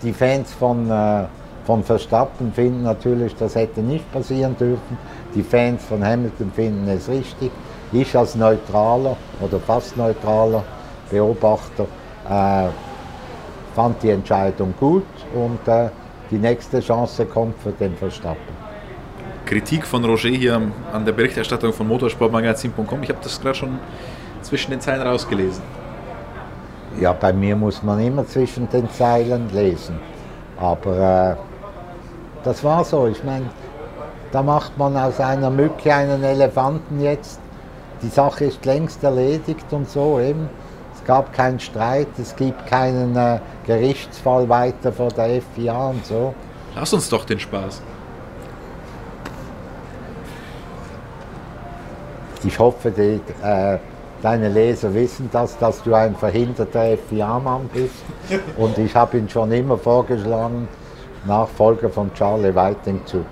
die 0.02 0.12
Fans 0.12 0.52
von, 0.52 0.90
äh, 0.90 1.24
von 1.64 1.82
Verstappen 1.82 2.52
finden 2.52 2.82
natürlich, 2.82 3.34
das 3.36 3.54
hätte 3.54 3.80
nicht 3.80 4.10
passieren 4.12 4.56
dürfen. 4.56 4.98
Die 5.34 5.42
Fans 5.42 5.82
von 5.84 6.04
Hamilton 6.04 6.52
finden 6.54 6.88
es 6.88 7.08
richtig. 7.08 7.50
Ich 7.92 8.16
als 8.16 8.34
neutraler 8.34 9.16
oder 9.40 9.60
fast 9.60 9.96
neutraler 9.96 10.64
Beobachter 11.10 11.86
äh, 12.28 12.68
fand 13.74 14.02
die 14.02 14.10
Entscheidung 14.10 14.74
gut 14.78 15.06
und 15.34 15.66
äh, 15.68 15.88
die 16.30 16.38
nächste 16.38 16.80
Chance 16.80 17.26
kommt 17.26 17.60
für 17.60 17.72
den 17.72 17.96
Verstappen. 17.96 18.54
Kritik 19.44 19.86
von 19.86 20.04
Roger 20.04 20.30
hier 20.30 20.60
an 20.92 21.04
der 21.04 21.12
Berichterstattung 21.12 21.72
von 21.72 21.86
motorsportmagazin.com. 21.86 23.02
Ich 23.02 23.10
habe 23.10 23.18
das 23.22 23.40
gerade 23.40 23.54
schon 23.54 23.78
zwischen 24.42 24.70
den 24.70 24.80
Zeilen 24.80 25.02
rausgelesen. 25.02 25.62
Ja, 27.00 27.12
bei 27.12 27.32
mir 27.32 27.54
muss 27.56 27.82
man 27.82 28.00
immer 28.00 28.26
zwischen 28.26 28.68
den 28.70 28.88
Zeilen 28.90 29.50
lesen. 29.52 29.98
Aber 30.56 31.36
äh, 31.36 31.36
das 32.44 32.62
war 32.64 32.84
so. 32.84 33.06
Ich 33.06 33.22
meine, 33.24 33.46
da 34.32 34.42
macht 34.42 34.78
man 34.78 34.96
aus 34.96 35.20
einer 35.20 35.50
Mücke 35.50 35.94
einen 35.94 36.22
Elefanten 36.22 37.00
jetzt 37.00 37.40
die 38.04 38.10
Sache 38.10 38.44
ist 38.44 38.64
längst 38.66 39.02
erledigt 39.02 39.66
und 39.70 39.88
so 39.88 40.20
eben. 40.20 40.48
Es 40.94 41.04
gab 41.04 41.32
keinen 41.32 41.58
Streit, 41.58 42.08
es 42.18 42.36
gibt 42.36 42.66
keinen 42.66 43.16
äh, 43.16 43.38
Gerichtsfall 43.66 44.48
weiter 44.48 44.92
vor 44.92 45.08
der 45.08 45.40
FIA 45.40 45.88
und 45.88 46.04
so. 46.04 46.34
Lass 46.76 46.92
uns 46.92 47.08
doch 47.08 47.24
den 47.24 47.40
Spaß. 47.40 47.80
Ich 52.44 52.58
hoffe, 52.58 52.90
die, 52.90 53.20
äh, 53.42 53.78
deine 54.20 54.50
Leser 54.50 54.92
wissen 54.92 55.30
das, 55.32 55.56
dass 55.56 55.82
du 55.82 55.94
ein 55.94 56.14
verhinderter 56.14 56.98
FIA-Mann 57.08 57.70
bist. 57.72 58.04
Und 58.58 58.76
ich 58.76 58.94
habe 58.94 59.16
ihn 59.16 59.30
schon 59.30 59.50
immer 59.50 59.78
vorgeschlagen, 59.78 60.68
Nachfolger 61.24 61.88
von 61.88 62.12
Charlie 62.12 62.54
Whiting 62.54 63.00
zu, 63.06 63.24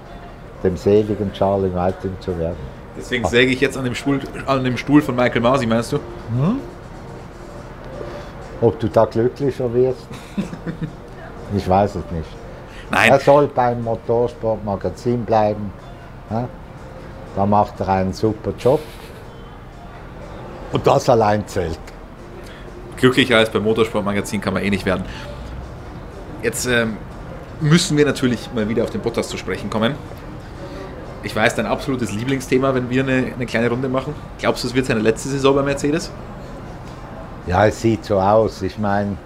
dem 0.64 0.78
seligen 0.78 1.30
Charlie 1.34 1.74
Whiting 1.74 2.16
zu 2.20 2.38
werden. 2.38 2.81
Deswegen 2.96 3.26
säge 3.26 3.52
ich 3.52 3.60
jetzt 3.60 3.76
an 3.76 3.84
dem, 3.84 3.94
Stuhl, 3.94 4.20
an 4.46 4.64
dem 4.64 4.76
Stuhl 4.76 5.00
von 5.00 5.16
Michael 5.16 5.40
Masi, 5.40 5.66
meinst 5.66 5.92
du? 5.92 5.96
Hm? 5.96 6.60
Ob 8.60 8.78
du 8.78 8.88
da 8.88 9.06
glücklicher 9.06 9.72
wirst? 9.72 10.06
ich 11.56 11.68
weiß 11.68 11.96
es 11.96 12.10
nicht. 12.10 12.28
Nein. 12.90 13.10
Er 13.10 13.20
soll 13.20 13.48
beim 13.48 13.82
Motorsportmagazin 13.82 15.24
bleiben. 15.24 15.72
Da 17.34 17.46
macht 17.46 17.80
er 17.80 17.88
einen 17.88 18.12
super 18.12 18.52
Job. 18.58 18.80
Und 20.72 20.86
das 20.86 21.08
allein 21.08 21.46
zählt. 21.46 21.78
Glücklicher 22.96 23.38
als 23.38 23.50
beim 23.50 23.64
Motorsportmagazin 23.64 24.40
kann 24.40 24.54
man 24.54 24.62
eh 24.62 24.70
nicht 24.70 24.84
werden. 24.84 25.04
Jetzt 26.42 26.66
ähm, 26.66 26.96
müssen 27.60 27.96
wir 27.96 28.04
natürlich 28.04 28.52
mal 28.54 28.68
wieder 28.68 28.84
auf 28.84 28.90
den 28.90 29.00
Bottas 29.00 29.28
zu 29.28 29.36
sprechen 29.36 29.70
kommen 29.70 29.94
ich 31.22 31.34
weiß, 31.34 31.54
dein 31.54 31.66
absolutes 31.66 32.12
Lieblingsthema, 32.12 32.74
wenn 32.74 32.90
wir 32.90 33.02
eine, 33.02 33.32
eine 33.34 33.46
kleine 33.46 33.70
Runde 33.70 33.88
machen. 33.88 34.14
Glaubst 34.38 34.64
du, 34.64 34.68
es 34.68 34.74
wird 34.74 34.86
seine 34.86 35.00
letzte 35.00 35.28
Saison 35.28 35.54
bei 35.54 35.62
Mercedes? 35.62 36.10
Ja, 37.46 37.66
es 37.66 37.80
sieht 37.80 38.04
so 38.04 38.18
aus. 38.18 38.62
Ich 38.62 38.78
meine, 38.78 39.16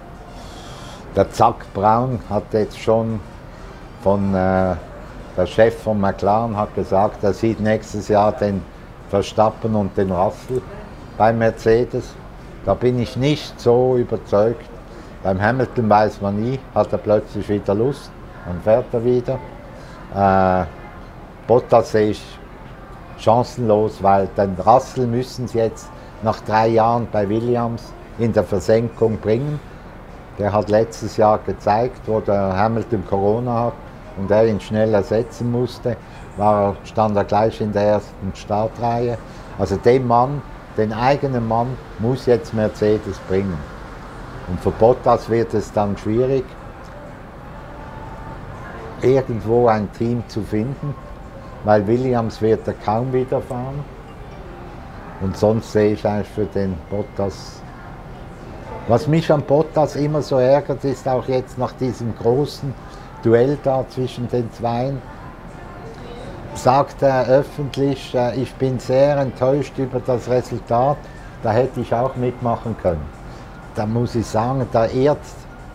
der 1.15 1.29
Zack 1.31 1.71
Brown 1.73 2.19
hat 2.29 2.43
jetzt 2.53 2.79
schon 2.79 3.19
von 4.03 4.33
äh, 4.33 4.75
der 5.37 5.45
Chef 5.45 5.83
von 5.83 5.99
McLaren 5.99 6.57
hat 6.57 6.73
gesagt, 6.73 7.23
er 7.23 7.33
sieht 7.33 7.59
nächstes 7.59 8.07
Jahr 8.07 8.31
den 8.31 8.61
Verstappen 9.09 9.75
und 9.75 9.95
den 9.95 10.11
Russell 10.11 10.61
bei 11.17 11.31
Mercedes. 11.31 12.15
Da 12.65 12.73
bin 12.73 12.99
ich 12.99 13.15
nicht 13.15 13.59
so 13.59 13.97
überzeugt. 13.97 14.65
Beim 15.23 15.41
Hamilton 15.41 15.89
weiß 15.89 16.21
man 16.21 16.41
nie, 16.41 16.59
hat 16.73 16.91
er 16.91 16.97
plötzlich 16.97 17.47
wieder 17.49 17.75
Lust 17.75 18.11
und 18.49 18.63
fährt 18.63 18.85
er 18.91 19.03
wieder. 19.03 19.39
Äh, 20.13 20.65
Bottas 21.47 21.95
ich 21.95 22.21
chancenlos, 23.17 24.03
weil 24.03 24.27
den 24.37 24.55
Russell 24.65 25.07
müssen 25.07 25.47
sie 25.47 25.59
jetzt 25.59 25.89
nach 26.21 26.41
drei 26.41 26.67
Jahren 26.67 27.07
bei 27.09 27.27
Williams 27.29 27.93
in 28.19 28.33
der 28.33 28.43
Versenkung 28.43 29.17
bringen. 29.17 29.59
Der 30.37 30.51
hat 30.51 30.69
letztes 30.69 31.15
Jahr 31.15 31.39
gezeigt, 31.39 32.01
wo 32.05 32.19
der 32.19 32.55
Hamilton 32.55 33.03
Corona 33.09 33.59
hat 33.65 33.73
und 34.17 34.29
er 34.29 34.45
ihn 34.45 34.59
schnell 34.59 34.93
ersetzen 34.93 35.49
musste, 35.49 35.95
war, 36.35 36.75
stand 36.83 37.15
er 37.15 37.23
gleich 37.23 37.61
in 37.61 37.71
der 37.71 37.83
ersten 37.83 38.31
Startreihe. 38.35 39.17
Also 39.57 39.77
den 39.77 40.05
Mann, 40.05 40.41
den 40.75 40.91
eigenen 40.91 41.47
Mann, 41.47 41.77
muss 41.99 42.25
jetzt 42.25 42.53
Mercedes 42.53 43.19
bringen. 43.29 43.57
Und 44.49 44.59
für 44.59 44.71
Bottas 44.71 45.29
wird 45.29 45.53
es 45.53 45.71
dann 45.71 45.97
schwierig, 45.97 46.43
irgendwo 49.01 49.67
ein 49.67 49.91
Team 49.93 50.23
zu 50.27 50.41
finden, 50.41 50.93
weil 51.67 51.85
Williams 51.85 52.41
wird 52.41 52.65
er 52.65 52.75
kaum 52.75 53.11
wieder 53.11 53.41
fahren. 53.41 53.83
Und 55.19 55.35
sonst 55.35 55.73
sehe 55.73 55.95
ich 55.95 56.07
eigentlich 56.07 56.29
für 56.29 56.45
den 56.45 56.75
Bottas. 56.89 57.61
Was 58.87 59.05
mich 59.05 59.29
an 59.29 59.41
Bottas 59.41 59.97
immer 59.97 60.21
so 60.21 60.37
ärgert, 60.37 60.85
ist 60.85 61.05
auch 61.09 61.27
jetzt 61.27 61.57
nach 61.57 61.73
diesem 61.73 62.15
großen 62.15 62.73
Duell 63.21 63.57
da 63.65 63.83
zwischen 63.89 64.29
den 64.29 64.49
Zweien, 64.53 65.01
sagt 66.53 67.01
er 67.01 67.27
öffentlich, 67.27 68.15
äh, 68.15 68.41
ich 68.41 68.53
bin 68.53 68.79
sehr 68.79 69.17
enttäuscht 69.17 69.77
über 69.77 69.99
das 69.99 70.29
Resultat, 70.29 70.95
da 71.43 71.51
hätte 71.51 71.81
ich 71.81 71.93
auch 71.93 72.15
mitmachen 72.15 72.77
können. 72.81 73.05
Da 73.75 73.85
muss 73.85 74.15
ich 74.15 74.25
sagen, 74.25 74.65
da 74.71 74.85
ehrt 74.85 75.19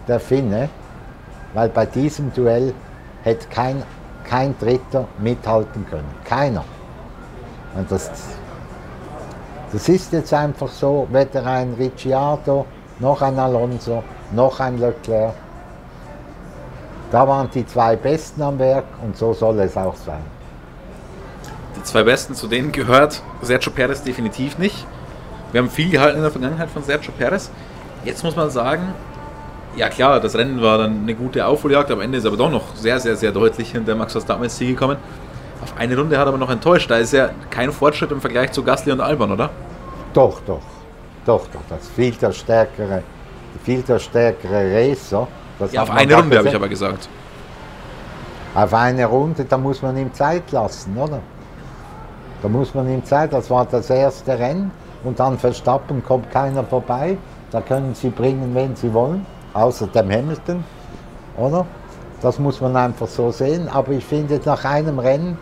der 0.08 0.20
Finne, 0.20 0.70
weil 1.52 1.68
bei 1.68 1.84
diesem 1.84 2.32
Duell 2.32 2.72
hätte 3.24 3.46
kein 3.48 3.82
kein 4.24 4.58
Dritter 4.58 5.06
mithalten 5.18 5.86
können. 5.88 6.08
Keiner. 6.24 6.64
Und 7.74 7.90
das, 7.90 8.10
das 9.72 9.88
ist 9.88 10.12
jetzt 10.12 10.32
einfach 10.32 10.68
so, 10.68 11.06
weder 11.10 11.46
ein 11.46 11.74
Ricciardo, 11.74 12.66
noch 12.98 13.22
ein 13.22 13.38
Alonso, 13.38 14.02
noch 14.32 14.60
ein 14.60 14.78
Leclerc. 14.78 15.34
Da 17.10 17.28
waren 17.28 17.50
die 17.54 17.66
zwei 17.66 17.96
Besten 17.96 18.42
am 18.42 18.58
Werk 18.58 18.84
und 19.02 19.16
so 19.16 19.34
soll 19.34 19.60
es 19.60 19.76
auch 19.76 19.96
sein. 19.96 20.22
Die 21.76 21.82
zwei 21.82 22.02
Besten, 22.02 22.34
zu 22.34 22.46
denen 22.46 22.72
gehört 22.72 23.22
Sergio 23.42 23.72
Perez 23.72 24.02
definitiv 24.02 24.58
nicht. 24.58 24.86
Wir 25.52 25.60
haben 25.60 25.68
viel 25.68 25.90
gehalten 25.90 26.16
in 26.16 26.22
der 26.22 26.32
Vergangenheit 26.32 26.70
von 26.70 26.82
Sergio 26.82 27.12
Perez. 27.12 27.50
Jetzt 28.04 28.24
muss 28.24 28.34
man 28.34 28.50
sagen, 28.50 28.94
ja 29.76 29.88
klar, 29.88 30.20
das 30.20 30.34
Rennen 30.34 30.60
war 30.62 30.78
dann 30.78 31.02
eine 31.02 31.14
gute 31.14 31.46
Aufholjagd, 31.46 31.90
am 31.90 32.00
Ende 32.00 32.18
ist 32.18 32.26
aber 32.26 32.36
doch 32.36 32.50
noch 32.50 32.74
sehr, 32.76 32.98
sehr, 33.00 33.16
sehr 33.16 33.32
deutlich 33.32 33.72
hinter 33.72 33.94
Max 33.94 34.12
Verstappen 34.12 34.44
ins 34.44 34.56
Ziel 34.56 34.72
gekommen. 34.72 34.96
Auf 35.62 35.74
eine 35.78 35.96
Runde 35.96 36.18
hat 36.18 36.26
er 36.26 36.28
aber 36.28 36.38
noch 36.38 36.50
enttäuscht. 36.50 36.90
Da 36.90 36.96
ist 36.96 37.12
ja 37.12 37.30
kein 37.50 37.70
Fortschritt 37.70 38.10
im 38.10 38.20
Vergleich 38.20 38.50
zu 38.52 38.64
Gasly 38.64 38.92
und 38.92 39.00
Albon, 39.00 39.30
oder? 39.30 39.50
Doch, 40.12 40.40
doch. 40.46 40.60
Doch, 41.24 41.46
doch. 41.52 41.60
Das 41.68 41.88
viel 41.88 42.12
der 42.12 42.32
stärkere, 42.32 43.02
viel 43.62 43.82
der 43.82 43.98
stärkere 44.00 44.90
Racer. 44.90 45.28
ja, 45.70 45.82
auf 45.82 45.90
eine 45.90 46.16
Runde 46.16 46.38
habe 46.38 46.48
ich 46.48 46.54
aber 46.54 46.68
gesagt. 46.68 47.08
Auf 48.54 48.74
eine 48.74 49.06
Runde, 49.06 49.44
da 49.44 49.56
muss 49.56 49.80
man 49.80 49.96
ihm 49.96 50.12
Zeit 50.12 50.50
lassen, 50.50 50.96
oder? 50.96 51.20
Da 52.42 52.48
muss 52.48 52.74
man 52.74 52.92
ihm 52.92 53.04
Zeit, 53.04 53.32
das 53.32 53.48
war 53.48 53.64
das 53.64 53.88
erste 53.88 54.36
Rennen 54.36 54.72
und 55.04 55.18
dann 55.20 55.38
Verstappen 55.38 56.04
kommt 56.04 56.30
keiner 56.30 56.64
vorbei 56.64 57.16
Da 57.52 57.60
können 57.60 57.94
sie 57.94 58.08
bringen, 58.08 58.54
wenn 58.54 58.74
sie 58.74 58.92
wollen, 58.92 59.24
außer 59.54 59.86
dem 59.88 60.10
Hamilton, 60.10 60.64
oder? 61.36 61.66
Das 62.20 62.38
muss 62.38 62.60
man 62.60 62.76
einfach 62.76 63.08
so 63.08 63.30
sehen. 63.30 63.68
Aber 63.68 63.92
ich 63.92 64.04
finde, 64.04 64.40
nach 64.44 64.64
einem 64.64 64.98
Rennen, 64.98 65.38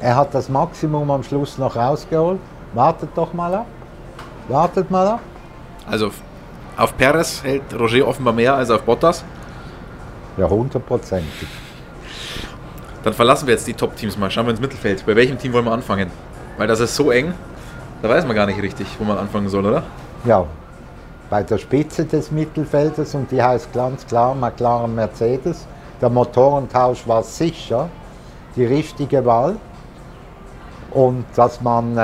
er 0.00 0.16
hat 0.16 0.34
das 0.34 0.48
Maximum 0.48 1.10
am 1.10 1.22
Schluss 1.22 1.58
noch 1.58 1.76
rausgeholt. 1.76 2.40
Wartet 2.74 3.10
doch 3.14 3.32
mal 3.32 3.54
ab. 3.54 3.66
Wartet 4.48 4.90
mal 4.90 5.06
ab. 5.06 5.20
Also 5.90 6.10
auf 6.76 6.96
Perez 6.96 7.42
hält 7.42 7.62
Roger 7.78 8.06
offenbar 8.06 8.32
mehr 8.32 8.54
als 8.54 8.70
auf 8.70 8.82
Bottas. 8.82 9.24
Ja, 10.36 10.48
hundertprozentig. 10.48 11.48
Dann 13.02 13.12
verlassen 13.12 13.46
wir 13.46 13.54
jetzt 13.54 13.66
die 13.66 13.74
Top-Teams 13.74 14.16
mal. 14.16 14.30
Schauen 14.30 14.46
wir 14.46 14.52
ins 14.52 14.60
Mittelfeld. 14.60 15.04
Bei 15.04 15.16
welchem 15.16 15.38
Team 15.38 15.52
wollen 15.52 15.64
wir 15.64 15.72
anfangen? 15.72 16.10
Weil 16.56 16.66
das 16.66 16.80
ist 16.80 16.94
so 16.94 17.10
eng, 17.10 17.34
da 18.02 18.08
weiß 18.08 18.26
man 18.26 18.34
gar 18.34 18.46
nicht 18.46 18.60
richtig, 18.60 18.86
wo 18.98 19.04
man 19.04 19.18
anfangen 19.18 19.48
soll, 19.48 19.66
oder? 19.66 19.82
Ja, 20.24 20.44
bei 21.30 21.42
der 21.42 21.58
Spitze 21.58 22.04
des 22.04 22.30
Mittelfeldes 22.30 23.14
und 23.14 23.30
die 23.30 23.42
heißt 23.42 23.72
ganz 23.72 24.06
klar 24.06 24.34
McLaren 24.34 24.94
Mercedes. 24.94 25.66
Der 26.00 26.08
Motorentausch 26.08 27.06
war 27.06 27.22
sicher 27.22 27.88
die 28.56 28.64
richtige 28.64 29.24
Wahl. 29.24 29.56
Und 30.90 31.26
dass 31.36 31.60
man 31.60 31.96
äh, 31.96 32.00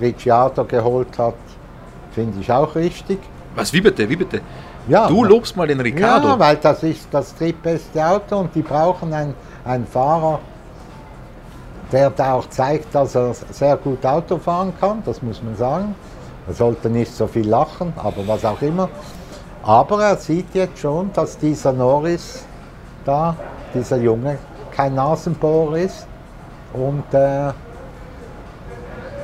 Ricciardo 0.00 0.64
geholt 0.64 1.18
hat, 1.18 1.34
finde 2.12 2.40
ich 2.40 2.50
auch 2.52 2.74
richtig. 2.74 3.18
Was, 3.56 3.72
wie 3.72 3.80
bitte, 3.80 4.08
wie 4.08 4.16
bitte? 4.16 4.40
Ja, 4.86 5.08
Du 5.08 5.24
lobst 5.24 5.56
mal 5.56 5.66
den 5.66 5.80
Ricardo. 5.80 6.28
Ja, 6.28 6.38
weil 6.38 6.56
das 6.56 6.82
ist 6.82 7.08
das 7.10 7.34
drittbeste 7.34 8.06
Auto 8.06 8.38
und 8.38 8.54
die 8.54 8.62
brauchen 8.62 9.12
einen, 9.12 9.34
einen 9.64 9.86
Fahrer, 9.86 10.38
der 11.92 12.10
da 12.10 12.34
auch 12.34 12.48
zeigt, 12.48 12.94
dass 12.94 13.14
er 13.14 13.34
sehr 13.34 13.76
gut 13.76 14.04
Auto 14.06 14.38
fahren 14.38 14.72
kann, 14.80 15.02
das 15.04 15.20
muss 15.20 15.42
man 15.42 15.56
sagen. 15.56 15.94
Er 16.48 16.54
sollte 16.54 16.88
nicht 16.88 17.14
so 17.14 17.26
viel 17.26 17.46
lachen, 17.46 17.92
aber 17.96 18.26
was 18.26 18.44
auch 18.44 18.62
immer. 18.62 18.88
Aber 19.62 20.02
er 20.02 20.16
sieht 20.16 20.54
jetzt 20.54 20.78
schon, 20.78 21.12
dass 21.12 21.36
dieser 21.36 21.74
Norris 21.74 22.44
da, 23.04 23.36
dieser 23.74 23.98
Junge, 23.98 24.38
kein 24.74 24.94
Nasenbohrer 24.94 25.76
ist. 25.76 26.06
Und 26.72 27.04
äh, 27.12 27.48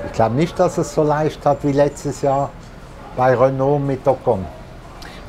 ich 0.06 0.12
glaube 0.12 0.34
nicht, 0.34 0.58
dass 0.58 0.76
es 0.76 0.94
so 0.94 1.02
leicht 1.02 1.44
hat 1.46 1.64
wie 1.64 1.72
letztes 1.72 2.20
Jahr 2.20 2.50
bei 3.16 3.34
Renault 3.34 3.82
mit 3.82 4.06
Ocon. 4.06 4.44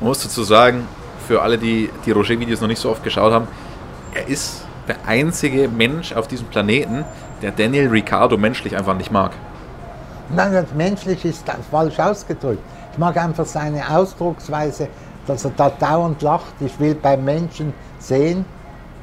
Man 0.00 0.08
muss 0.08 0.22
dazu 0.22 0.42
sagen, 0.42 0.86
für 1.26 1.40
alle, 1.40 1.56
die 1.56 1.88
die 2.04 2.10
Roger-Videos 2.10 2.60
noch 2.60 2.68
nicht 2.68 2.80
so 2.80 2.90
oft 2.90 3.02
geschaut 3.02 3.32
haben, 3.32 3.48
er 4.14 4.28
ist 4.28 4.64
der 4.86 4.96
einzige 5.06 5.68
Mensch 5.68 6.12
auf 6.12 6.28
diesem 6.28 6.46
Planeten, 6.48 7.04
der 7.40 7.52
Daniel 7.52 7.88
Ricciardo 7.88 8.36
menschlich 8.36 8.76
einfach 8.76 8.96
nicht 8.96 9.10
mag. 9.10 9.32
Nein, 10.28 10.66
menschlich 10.76 11.24
ist 11.24 11.44
falsch 11.70 11.98
ausgedrückt. 12.00 12.62
Ich 12.92 12.98
mag 12.98 13.16
einfach 13.16 13.46
seine 13.46 13.88
Ausdrucksweise, 13.88 14.88
dass 15.26 15.44
er 15.44 15.52
da 15.56 15.70
dauernd 15.70 16.20
lacht. 16.22 16.54
Ich 16.60 16.78
will 16.80 16.94
beim 16.94 17.24
Menschen 17.24 17.72
sehen, 17.98 18.44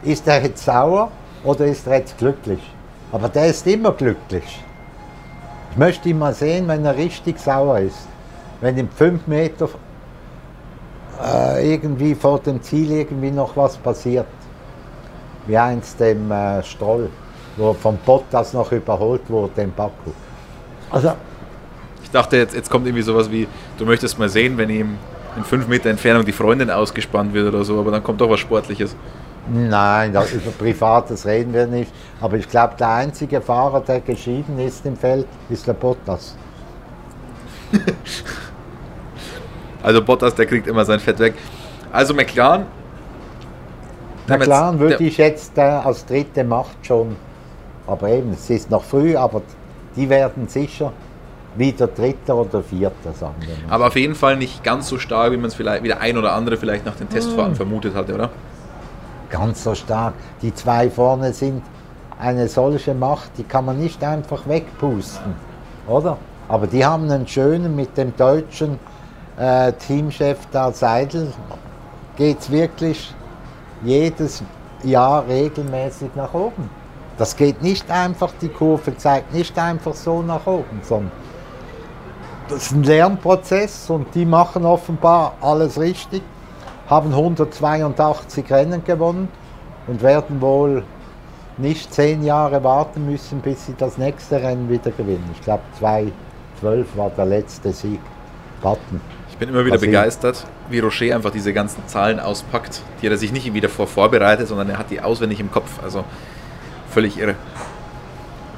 ist 0.03 0.27
er 0.27 0.43
jetzt 0.43 0.65
sauer 0.65 1.11
oder 1.43 1.65
ist 1.65 1.87
er 1.87 1.99
jetzt 1.99 2.17
glücklich. 2.17 2.59
Aber 3.11 3.29
der 3.29 3.47
ist 3.47 3.65
immer 3.67 3.91
glücklich. 3.91 4.63
Ich 5.71 5.77
möchte 5.77 6.09
ihn 6.09 6.19
mal 6.19 6.33
sehen, 6.33 6.67
wenn 6.67 6.85
er 6.85 6.97
richtig 6.97 7.39
sauer 7.39 7.79
ist. 7.79 8.07
Wenn 8.59 8.77
ihm 8.77 8.89
fünf 8.89 9.25
Meter 9.27 9.69
äh, 11.23 11.73
irgendwie 11.73 12.15
vor 12.15 12.39
dem 12.39 12.61
Ziel 12.61 12.91
irgendwie 12.91 13.31
noch 13.31 13.55
was 13.55 13.77
passiert. 13.77 14.27
Wie 15.47 15.57
einst 15.57 15.99
dem 15.99 16.31
äh, 16.31 16.61
Stroll, 16.63 17.09
wo 17.55 17.73
von 17.73 17.97
Bottas 18.05 18.53
noch 18.53 18.71
überholt 18.71 19.29
wurde 19.29 19.62
im 19.62 19.73
Baku. 19.73 20.12
Also 20.93 21.13
Ich 22.03 22.12
dachte, 22.12 22.38
jetzt, 22.38 22.56
jetzt 22.56 22.69
kommt 22.69 22.86
irgendwie 22.88 23.03
sowas 23.03 23.29
wie, 23.29 23.47
du 23.77 23.86
möchtest 23.86 24.17
mal 24.17 24.29
sehen, 24.29 24.58
wenn 24.58 24.69
ihm 24.69 24.97
in 25.36 25.43
fünf 25.43 25.67
Meter 25.67 25.89
Entfernung 25.89 26.23
die 26.23 26.32
Freundin 26.32 26.69
ausgespannt 26.69 27.34
wird 27.34 27.47
oder 27.53 27.63
so, 27.65 27.79
aber 27.79 27.91
dann 27.91 28.03
kommt 28.03 28.21
doch 28.21 28.29
was 28.29 28.39
Sportliches. 28.39 28.95
Nein, 29.51 30.13
das, 30.13 30.32
über 30.32 30.51
Privates 30.51 31.25
reden 31.25 31.53
wir 31.53 31.65
nicht. 31.67 31.91
Aber 32.21 32.38
ich 32.38 32.47
glaube, 32.47 32.75
der 32.79 32.88
einzige 32.89 33.41
Fahrer, 33.41 33.82
der 33.82 33.99
geschieden 33.99 34.58
ist 34.60 34.86
im 34.86 34.95
Feld, 34.95 35.25
ist 35.49 35.67
der 35.67 35.73
Bottas. 35.73 36.38
Also 39.82 40.01
Bottas, 40.01 40.34
der 40.34 40.45
kriegt 40.45 40.65
immer 40.65 40.86
sein 40.86 40.99
Fett 41.01 41.19
weg. 41.19 41.34
Also 41.91 42.13
McLaren. 42.13 42.65
Jetzt- 44.29 44.43
klar, 44.43 44.79
würde 44.79 45.03
ich 45.03 45.17
jetzt 45.17 45.58
äh, 45.58 45.62
als 45.62 46.06
dritte 46.06 46.45
Macht 46.45 46.77
schon. 46.84 47.17
Aber 47.86 48.08
eben, 48.08 48.32
es 48.32 48.49
ist 48.49 48.71
noch 48.71 48.82
früh, 48.84 49.17
aber 49.17 49.41
die 49.95 50.10
werden 50.10 50.47
sicher 50.47 50.91
wieder 51.56 51.88
Dritter 51.88 52.36
oder 52.36 52.63
Vierter, 52.63 53.13
sagen 53.13 53.36
wir 53.39 53.49
mal. 53.67 53.73
Aber 53.73 53.88
auf 53.88 53.95
jeden 53.95 54.15
Fall 54.15 54.38
nicht 54.38 54.63
ganz 54.63 54.88
so 54.88 54.97
stark, 54.97 55.32
wie 55.32 55.38
man 55.38 55.45
es 55.45 55.53
vielleicht, 55.53 55.84
wie 55.84 55.88
der 55.88 56.01
ein 56.01 56.17
oder 56.17 56.34
andere 56.34 56.58
vielleicht 56.58 56.86
nach 56.86 56.95
den 56.95 57.10
Testfahrten 57.10 57.56
vermutet 57.56 57.93
hatte, 57.93 58.13
oder? 58.13 58.29
Ganz 59.29 59.63
so 59.63 59.75
stark. 59.75 60.13
Die 60.41 60.53
zwei 60.53 60.89
vorne 60.89 61.34
sind 61.34 61.63
eine 62.19 62.47
solche 62.47 62.93
Macht, 62.93 63.32
die 63.38 63.43
kann 63.43 63.65
man 63.65 63.79
nicht 63.79 64.03
einfach 64.03 64.47
wegpusten, 64.47 65.34
oder? 65.88 66.17
Aber 66.47 66.67
die 66.67 66.86
haben 66.86 67.10
einen 67.10 67.27
schönen 67.27 67.75
mit 67.75 67.97
dem 67.97 68.15
deutschen 68.15 68.79
äh, 69.38 69.73
Teamchef 69.73 70.39
da 70.51 70.71
Seidel, 70.71 71.34
geht 72.15 72.39
es 72.39 72.51
wirklich 72.51 73.13
jedes 73.84 74.43
Jahr 74.84 75.27
regelmäßig 75.27 76.10
nach 76.15 76.34
oben. 76.34 76.69
Das 77.17 77.36
geht 77.36 77.62
nicht 77.62 77.89
einfach, 77.91 78.32
die 78.41 78.49
Kurve 78.49 78.97
zeigt 78.97 79.34
nicht 79.34 79.58
einfach 79.60 79.93
so 79.93 80.21
nach 80.21 80.45
oben, 80.47 80.82
sondern 80.82 81.12
das 82.49 82.63
ist 82.63 82.71
ein 82.71 82.84
Lernprozess 82.84 83.89
und 83.89 84.13
die 84.15 84.26
machen 84.26 84.65
offenbar 84.65 85.36
alles 85.41 85.80
richtig, 85.80 86.21
haben 86.88 87.12
182 87.12 88.52
Rennen 88.52 88.84
gewonnen 88.84 89.28
und 89.88 90.02
werden 90.02 90.41
wohl 90.41 90.84
nicht 91.58 91.93
zehn 91.93 92.23
Jahre 92.23 92.63
warten 92.63 93.06
müssen, 93.10 93.39
bis 93.41 93.67
sie 93.67 93.76
das 93.78 93.97
nächste 93.97 94.41
Rennen 94.41 94.69
wieder 94.69 94.91
gewinnen. 94.91 95.30
Ich 95.36 95.41
glaube 95.41 95.62
2012 95.80 96.97
war 96.97 97.10
der 97.12 97.26
letzte 97.26 97.71
Sieg. 97.71 97.99
Warten. 98.63 99.02
Ich 99.30 99.38
bin 99.38 99.49
immer 99.49 99.65
wieder 99.65 99.78
sie- 99.78 99.88
begeistert, 99.88 100.45
wie 100.69 100.80
Rocher 100.80 101.13
einfach 101.15 101.32
diese 101.32 101.52
ganzen 101.54 101.86
Zahlen 101.88 102.19
auspackt. 102.19 102.82
Die 103.02 103.08
hat 103.08 103.12
er 103.12 103.17
sich 103.17 103.32
nicht 103.34 103.63
davor 103.63 103.88
vorbereitet, 103.88 104.47
sondern 104.47 104.69
er 104.69 104.78
hat 104.78 104.89
die 104.89 105.02
auswendig 105.02 105.39
im 105.41 105.52
Kopf. 105.52 105.84
Also 105.84 106.06
völlig 106.93 107.17
irre. 107.17 107.36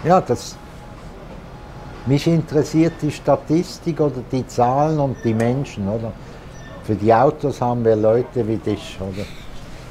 Ja, 0.04 0.22
das. 0.22 0.56
Mich 2.06 2.28
interessiert 2.28 2.94
die 3.02 3.12
Statistik 3.12 4.00
oder 4.00 4.22
die 4.32 4.46
Zahlen 4.46 5.00
und 5.00 5.18
die 5.24 5.34
Menschen, 5.34 5.90
oder? 5.90 6.12
Für 6.84 6.94
die 6.94 7.12
Autos 7.12 7.62
haben 7.62 7.84
wir 7.84 7.96
Leute 7.96 8.48
wie 8.48 8.58
dich, 8.58 8.98
oder? 9.00 9.26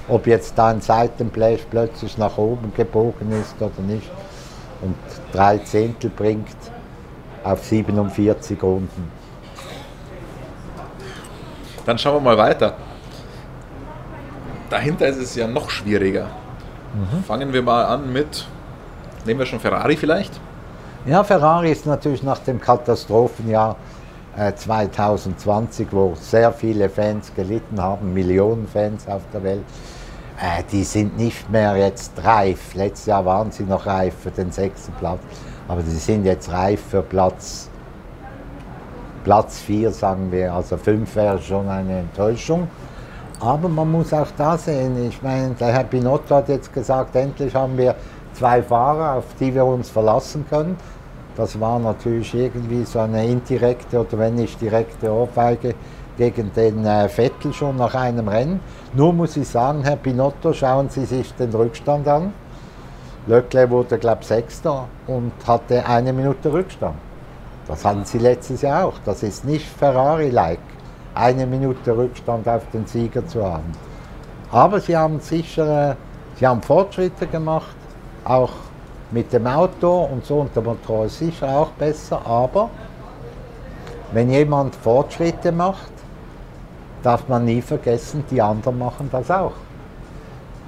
Ob 0.07 0.27
jetzt 0.27 0.57
da 0.57 0.69
ein 0.69 0.81
Seitenblech 0.81 1.67
plötzlich 1.69 2.17
nach 2.19 2.39
oben 2.39 2.73
gebogen 2.77 3.33
ist 3.33 3.61
oder 3.61 3.83
nicht 3.85 4.09
und 4.83 4.97
drei 5.33 5.59
Zehntel 5.59 6.11
bringt 6.11 6.57
auf 7.43 7.65
47 7.65 8.63
Runden. 8.63 9.11
Dann 11.87 11.99
schauen 11.99 12.15
wir 12.15 12.21
mal 12.21 12.39
weiter. 12.39 12.77
Dahinter 14.71 15.09
ist 15.09 15.19
es 15.19 15.35
ja 15.35 15.47
noch 15.47 15.69
schwieriger. 15.71 16.29
Fangen 17.27 17.53
wir 17.53 17.63
mal 17.63 17.85
an 17.87 18.13
mit, 18.13 18.47
nehmen 19.25 19.41
wir 19.41 19.47
schon 19.47 19.61
Ferrari 19.61 19.97
vielleicht? 19.97 20.41
Ja, 21.07 21.25
Ferrari 21.25 21.73
ist 21.73 21.87
natürlich 21.87 22.23
nach 22.23 22.39
dem 22.39 22.61
Katastrophenjahr 22.61 23.77
äh, 24.37 24.55
2020, 24.55 25.89
wo 25.91 26.15
sehr 26.21 26.53
viele 26.53 26.89
Fans 26.89 27.33
gelitten 27.35 27.81
haben, 27.81 28.15
Millionen 28.15 28.69
Fans 28.69 29.09
auf 29.09 29.23
der 29.33 29.43
Welt, 29.43 29.65
äh, 30.41 30.63
die 30.71 30.85
sind 30.85 31.17
nicht 31.17 31.51
mehr 31.51 31.77
jetzt 31.77 32.13
reif. 32.23 32.75
Letztes 32.75 33.07
Jahr 33.07 33.25
waren 33.25 33.51
sie 33.51 33.65
noch 33.65 33.87
reif 33.87 34.15
für 34.23 34.31
den 34.31 34.53
sechsten 34.53 34.93
Platz, 34.93 35.21
aber 35.67 35.83
sie 35.83 35.97
sind 35.97 36.25
jetzt 36.25 36.51
reif 36.53 36.81
für 36.91 37.03
Platz 37.03 37.69
Platz 39.25 39.59
4, 39.61 39.91
sagen 39.91 40.31
wir. 40.31 40.53
Also 40.53 40.77
5 40.77 41.17
wäre 41.17 41.41
schon 41.41 41.69
eine 41.69 42.01
Enttäuschung. 42.01 42.69
Aber 43.41 43.69
man 43.69 43.91
muss 43.91 44.13
auch 44.13 44.29
da 44.37 44.57
sehen, 44.57 45.09
ich 45.09 45.21
meine, 45.23 45.55
der 45.55 45.69
Herr 45.69 45.85
Binotto 45.85 46.37
hat 46.37 46.49
jetzt 46.49 46.73
gesagt, 46.73 47.15
endlich 47.17 47.55
haben 47.55 47.77
wir 47.77 47.95
zwei 48.33 48.63
Fahrer, 48.63 49.19
auf 49.19 49.25
die 49.39 49.55
wir 49.55 49.65
uns 49.65 49.91
verlassen 49.91 50.45
können. 50.49 50.77
Das 51.37 51.59
war 51.59 51.79
natürlich 51.79 52.33
irgendwie 52.35 52.85
so 52.85 53.01
eine 53.01 53.27
indirekte 53.27 54.01
oder 54.01 54.19
wenn 54.19 54.37
nicht 54.37 54.61
direkte 54.61 55.11
Ohrfeige 55.11 55.75
gegen 56.17 56.53
den 56.53 56.87
äh, 56.87 57.09
Vettel 57.09 57.53
schon 57.53 57.77
nach 57.77 57.95
einem 57.95 58.29
Rennen. 58.29 58.61
Nur 58.95 59.13
muss 59.13 59.37
ich 59.37 59.49
sagen, 59.49 59.83
Herr 59.83 59.97
Binotto, 59.97 60.53
schauen 60.53 60.89
Sie 60.89 61.05
sich 61.05 61.35
den 61.35 61.51
Rückstand 61.51 62.07
an. 62.07 62.33
Leclerc 63.27 63.71
wurde, 63.71 63.99
glaube 63.99 64.19
ich, 64.21 64.29
Sechster 64.29 64.87
und 65.07 65.33
hatte 65.47 65.85
eine 65.87 66.13
Minute 66.13 66.53
Rückstand. 66.53 66.95
Das 67.67 67.85
hatten 67.85 68.05
sie 68.05 68.19
letztes 68.19 68.63
Jahr 68.63 68.85
auch. 68.85 68.99
Das 69.05 69.23
ist 69.23 69.45
nicht 69.45 69.67
Ferrari-like, 69.67 70.59
eine 71.15 71.47
Minute 71.47 71.97
Rückstand 71.97 72.49
auf 72.49 72.63
den 72.73 72.87
Sieger 72.87 73.27
zu 73.27 73.45
haben. 73.45 73.73
Aber 74.51 74.81
sie 74.81 74.97
haben 74.97 75.21
sicher, 75.21 75.91
äh, 75.93 75.95
sie 76.39 76.47
haben 76.47 76.63
Fortschritte 76.63 77.27
gemacht, 77.27 77.75
auch 78.25 78.51
mit 79.11 79.33
dem 79.33 79.47
Auto 79.47 80.09
und 80.13 80.25
so 80.25 80.41
und 80.41 80.55
der 80.57 80.63
Motor 80.63 81.07
ist 81.07 81.19
sicher 81.19 81.49
auch 81.49 81.69
besser. 81.71 82.21
Aber 82.25 82.71
wenn 84.13 84.31
jemand 84.31 84.75
Fortschritte 84.77 85.53
macht, 85.53 85.93
darf 87.03 87.29
man 87.29 87.45
nie 87.45 87.61
vergessen, 87.63 88.25
die 88.31 88.41
anderen 88.41 88.79
machen 88.79 89.09
das 89.13 89.31
auch. 89.31 89.53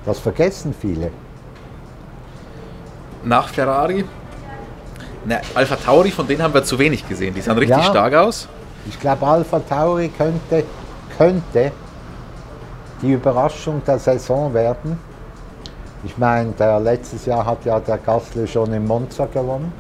Das 0.05 0.19
vergessen 0.19 0.75
viele. 0.79 1.11
Nach 3.25 3.49
Ferrari? 3.49 4.05
Na, 5.25 5.39
Alpha 5.55 5.75
Tauri, 5.77 6.11
von 6.13 6.27
denen 6.29 6.43
haben 6.43 6.55
wir 6.55 6.63
zu 6.63 6.79
wenig 6.79 7.09
gesehen. 7.09 7.35
Die 7.35 7.41
sahen 7.41 7.59
richtig 7.59 7.79
Ja. 7.79 7.83
stark 7.83 8.15
aus. 8.15 8.49
Ich 8.89 9.01
glaube, 9.01 9.27
Alpha 9.27 9.59
Tauri 9.61 10.09
könnte, 10.09 10.65
könnte 11.19 11.73
die 13.03 13.13
Überraschung 13.13 13.83
der 13.85 13.99
Saison 13.99 14.53
werden. 14.55 14.99
Ich 16.05 16.17
meine, 16.19 16.53
letztes 16.79 17.27
Jahr 17.27 17.45
hat 17.45 17.65
ja 17.65 17.81
der 17.81 17.99
Gasly 17.99 18.47
schon 18.47 18.73
in 18.73 18.87
Monza 18.87 19.27
gewonnen. 19.27 19.73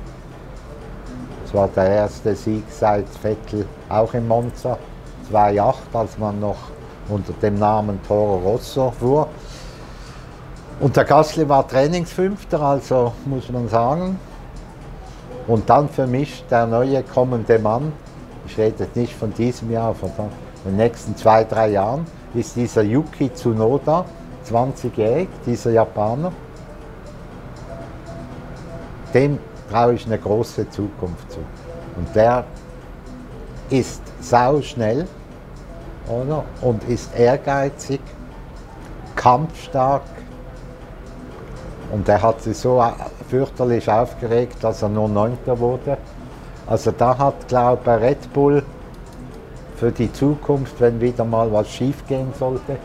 Das 1.45 1.55
war 1.55 1.69
der 1.69 1.89
erste 1.89 2.35
Sieg 2.35 2.65
seit 2.69 3.09
Vettel 3.09 3.67
auch 3.89 4.13
in 4.15 4.27
Monza 4.27 4.77
2.8, 5.33 5.75
als 5.93 6.19
man 6.19 6.41
noch 6.41 6.57
unter 7.09 7.33
dem 7.35 7.59
Namen 7.59 8.01
Toro 8.07 8.37
Rosso 8.39 8.93
fuhr. 8.99 9.29
Und 10.81 10.97
der 10.97 11.05
Gasly 11.05 11.49
war 11.49 11.67
Trainingsfünfter, 11.67 12.61
also 12.61 13.13
muss 13.25 13.49
man 13.51 13.69
sagen. 13.69 14.19
Und 15.47 15.71
dann 15.71 15.89
für 15.89 16.09
mich 16.09 16.45
der 16.51 16.67
neue 16.67 17.05
kommende 17.05 17.59
Mann, 17.61 17.93
ich 18.47 18.59
rede 18.59 18.89
nicht 18.95 19.15
von 19.15 19.33
diesem 19.35 19.71
Jahr, 19.71 19.95
von 19.95 20.11
den 20.65 20.77
nächsten 20.77 21.17
zwei, 21.17 21.45
drei 21.45 21.71
Jahren, 21.71 22.07
ist 22.35 22.57
dieser 22.57 22.83
Yuki 22.83 23.33
Tsunoda, 23.33 24.05
20-jährig, 24.49 25.29
dieser 25.45 25.71
Japaner. 25.73 26.33
Dem 29.15 29.39
traue 29.71 29.95
ich 29.95 30.07
eine 30.07 30.19
große 30.19 30.69
Zukunft 30.71 31.33
zu. 31.33 31.39
Und 31.97 32.15
der 32.15 32.45
ist 33.71 34.03
sauschnell 34.21 35.07
oder? 36.09 36.45
und 36.61 36.85
ist 36.85 37.15
ehrgeizig, 37.17 38.01
kampfstark. 39.15 40.03
Und 41.93 42.09
er 42.09 42.21
hat 42.21 42.43
sich 42.43 42.57
so 42.57 42.83
fürchterlich 43.29 43.89
aufgeregt, 43.89 44.57
dass 44.61 44.83
er 44.83 44.89
nur 44.89 45.09
Neunter 45.09 45.59
wurde. 45.59 45.99
Also 46.67 46.91
da 46.91 47.17
hat, 47.17 47.49
glaube 47.49 47.83
ich, 47.85 48.03
Red 48.03 48.33
Bull 48.33 48.63
für 49.77 49.93
die 49.93 50.13
Zukunft, 50.13 50.81
wenn 50.81 51.01
wieder 51.01 51.25
mal 51.25 51.53
was 51.53 51.69
schiefgehen 51.69 52.33
sollte, 52.39 52.79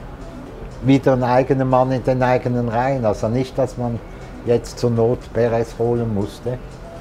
wieder 0.84 1.14
einen 1.14 1.24
eigenen 1.24 1.70
Mann 1.70 1.92
in 1.92 2.04
den 2.04 2.22
eigenen 2.22 2.70
Reihen. 2.70 3.06
Also 3.06 3.28
nicht, 3.28 3.58
dass 3.58 3.78
man 3.78 4.00
jetzt 4.46 4.80
zur 4.80 4.92
Not 4.92 5.20
Perez 5.34 5.76
holen 5.80 6.14
musste, 6.14 6.58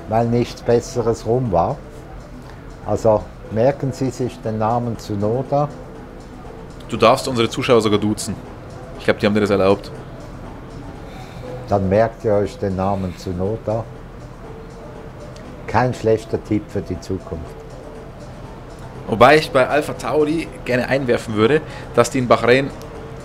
weil 0.09 0.27
nichts 0.27 0.63
Besseres 0.63 1.27
rum 1.27 1.51
war. 1.53 1.77
Also 2.87 3.23
merken 3.51 3.93
Sie 3.93 4.11
sich 4.11 4.41
den 4.41 4.59
Namen 4.59 4.97
Tsunoda. 4.99 5.69
Du 6.89 6.97
darfst 6.97 7.29
unsere 7.29 7.49
Zuschauer 7.49 7.81
sogar 7.81 7.99
duzen. 7.99 8.35
Ich 8.99 9.05
glaube, 9.05 9.21
die 9.21 9.27
haben 9.27 9.35
dir 9.35 9.41
das 9.41 9.51
erlaubt. 9.51 9.91
Dann 11.69 11.89
merkt 11.89 12.25
ihr 12.25 12.35
euch 12.35 12.59
den 12.59 12.77
Namen 12.77 13.15
Tsunoda. 13.17 13.85
Kein 15.71 15.95
schlechter 15.95 16.43
Tipp 16.43 16.65
für 16.67 16.83
die 16.83 16.99
Zukunft. 17.01 17.55
Wobei 19.07 19.39
ich 19.39 19.53
bei 19.53 19.69
Alpha 19.69 19.93
Tauri 19.93 20.49
gerne 20.65 20.89
einwerfen 20.89 21.37
würde, 21.37 21.61
dass 21.95 22.11
die 22.11 22.19
in 22.19 22.27
Bahrain 22.27 22.71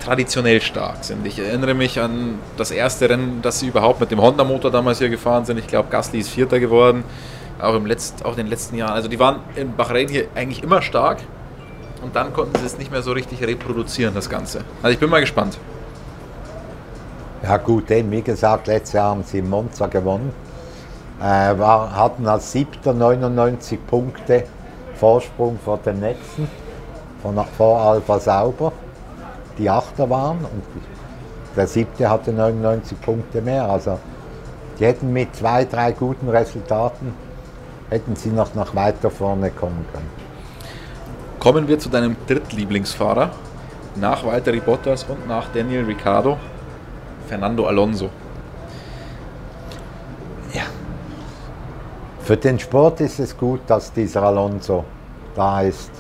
traditionell 0.04 0.62
stark 0.62 1.04
sind. 1.04 1.26
Ich 1.26 1.40
erinnere 1.40 1.74
mich 1.74 2.00
an 2.00 2.38
das 2.56 2.70
erste 2.70 3.10
Rennen, 3.10 3.40
das 3.42 3.62
sie 3.62 3.68
überhaupt 3.68 4.00
mit 4.00 4.12
dem 4.12 4.22
Honda-Motor 4.22 4.70
damals 4.70 5.00
hier 5.00 5.10
gefahren 5.10 5.44
sind. 5.46 5.58
Ich 5.58 5.66
glaube, 5.66 5.90
Gasly 5.90 6.20
ist 6.20 6.30
Vierter 6.30 6.60
geworden, 6.60 7.04
auch, 7.60 7.74
im 7.74 7.88
Letzt, 7.88 8.24
auch 8.24 8.32
in 8.32 8.38
den 8.38 8.48
letzten 8.48 8.76
Jahren. 8.76 8.94
Also 8.94 9.08
die 9.08 9.18
waren 9.18 9.40
in 9.56 9.76
Bahrain 9.76 10.08
hier 10.08 10.28
eigentlich 10.36 10.62
immer 10.62 10.84
stark 10.84 11.18
und 12.04 12.16
dann 12.16 12.32
konnten 12.32 12.60
sie 12.60 12.66
es 12.68 12.78
nicht 12.78 12.92
mehr 12.92 13.02
so 13.02 13.12
richtig 13.12 13.42
reproduzieren, 13.42 14.14
das 14.14 14.30
Ganze. 14.30 14.60
Also 14.84 14.94
ich 14.94 15.00
bin 15.00 15.10
mal 15.10 15.22
gespannt. 15.22 15.58
Ja 17.42 17.58
gut, 17.58 17.90
eben, 17.90 18.12
wie 18.12 18.22
gesagt, 18.22 18.68
letztes 18.68 18.94
Jahr 18.94 19.10
haben 19.10 19.24
sie 19.24 19.40
in 19.40 19.50
Monza 19.50 19.88
gewonnen. 19.88 20.45
Äh, 21.20 21.58
war, 21.58 21.96
hatten 21.96 22.28
als 22.28 22.52
siebter 22.52 22.94
99 22.94 23.86
Punkte 23.88 24.44
Vorsprung 24.96 25.58
vor 25.64 25.78
dem 25.78 26.00
nächsten, 26.00 26.48
von, 27.22 27.40
vor 27.58 27.80
Alpha 27.80 28.20
Sauber, 28.20 28.72
die 29.58 29.70
Achter 29.70 30.10
waren. 30.10 30.40
Und 30.40 30.64
der 31.56 31.68
siebte 31.68 32.10
hatte 32.10 32.32
99 32.32 33.00
Punkte 33.02 33.42
mehr. 33.42 33.70
Also 33.70 33.98
die 34.80 34.86
hätten 34.86 35.14
mit 35.14 35.36
zwei, 35.36 35.64
drei 35.66 35.94
guten 35.94 36.28
Resultaten, 36.28 37.14
hätten 37.90 38.16
sie 38.16 38.30
noch 38.30 38.54
nach 38.56 38.76
weiter 38.76 39.10
vorne 39.10 39.52
kommen 39.52 39.86
können. 39.94 40.10
Kommen 41.40 41.68
wir 41.68 41.80
zu 41.80 41.90
deinem 41.90 42.16
Drittlieblingsfahrer. 42.28 43.30
Nach 43.96 44.26
Valtteri 44.26 44.60
Bottas 44.60 45.06
und 45.06 45.26
nach 45.28 45.48
Daniel 45.54 45.86
Ricciardo, 45.86 46.38
Fernando 47.28 47.66
Alonso. 47.66 48.10
Für 52.26 52.38
den 52.38 52.58
Sport 52.58 53.02
ist 53.02 53.20
es 53.20 53.38
gut, 53.38 53.60
dass 53.68 53.94
dieser 53.94 54.24
Alonso 54.24 54.84
da 55.36 55.62
ist, 55.62 55.92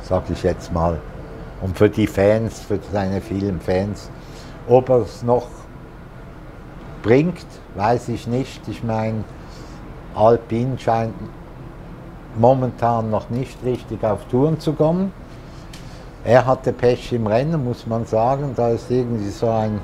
sage 0.00 0.32
ich 0.32 0.42
jetzt 0.42 0.72
mal. 0.72 0.98
Und 1.60 1.76
für 1.76 1.90
die 1.90 2.06
Fans, 2.06 2.60
für 2.60 2.78
seine 2.90 3.20
vielen 3.20 3.60
Fans. 3.60 4.08
Ob 4.66 4.88
er 4.88 5.02
es 5.02 5.22
noch 5.22 5.46
bringt, 7.02 7.44
weiß 7.74 8.08
ich 8.08 8.26
nicht. 8.26 8.66
Ich 8.66 8.82
meine, 8.82 9.24
Alpine 10.14 10.78
scheint 10.78 11.12
momentan 12.38 13.10
noch 13.10 13.28
nicht 13.28 13.62
richtig 13.66 14.02
auf 14.02 14.24
Touren 14.30 14.58
zu 14.58 14.72
kommen. 14.72 15.12
Er 16.24 16.46
hatte 16.46 16.72
Pech 16.72 17.12
im 17.12 17.26
Rennen, 17.26 17.62
muss 17.62 17.86
man 17.86 18.06
sagen. 18.06 18.54
Da 18.56 18.70
ist 18.70 18.90
irgendwie 18.90 19.28
so 19.28 19.50
ein 19.50 19.80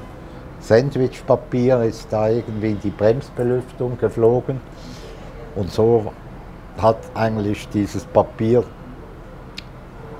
Sandwichpapier, 0.66 1.82
ist 1.82 2.08
da 2.10 2.28
irgendwie 2.28 2.70
in 2.70 2.80
die 2.80 2.90
Bremsbelüftung 2.90 3.98
geflogen. 3.98 4.60
Und 5.54 5.70
so 5.70 6.12
hat 6.78 6.96
eigentlich 7.14 7.68
dieses 7.68 8.04
Papier 8.04 8.64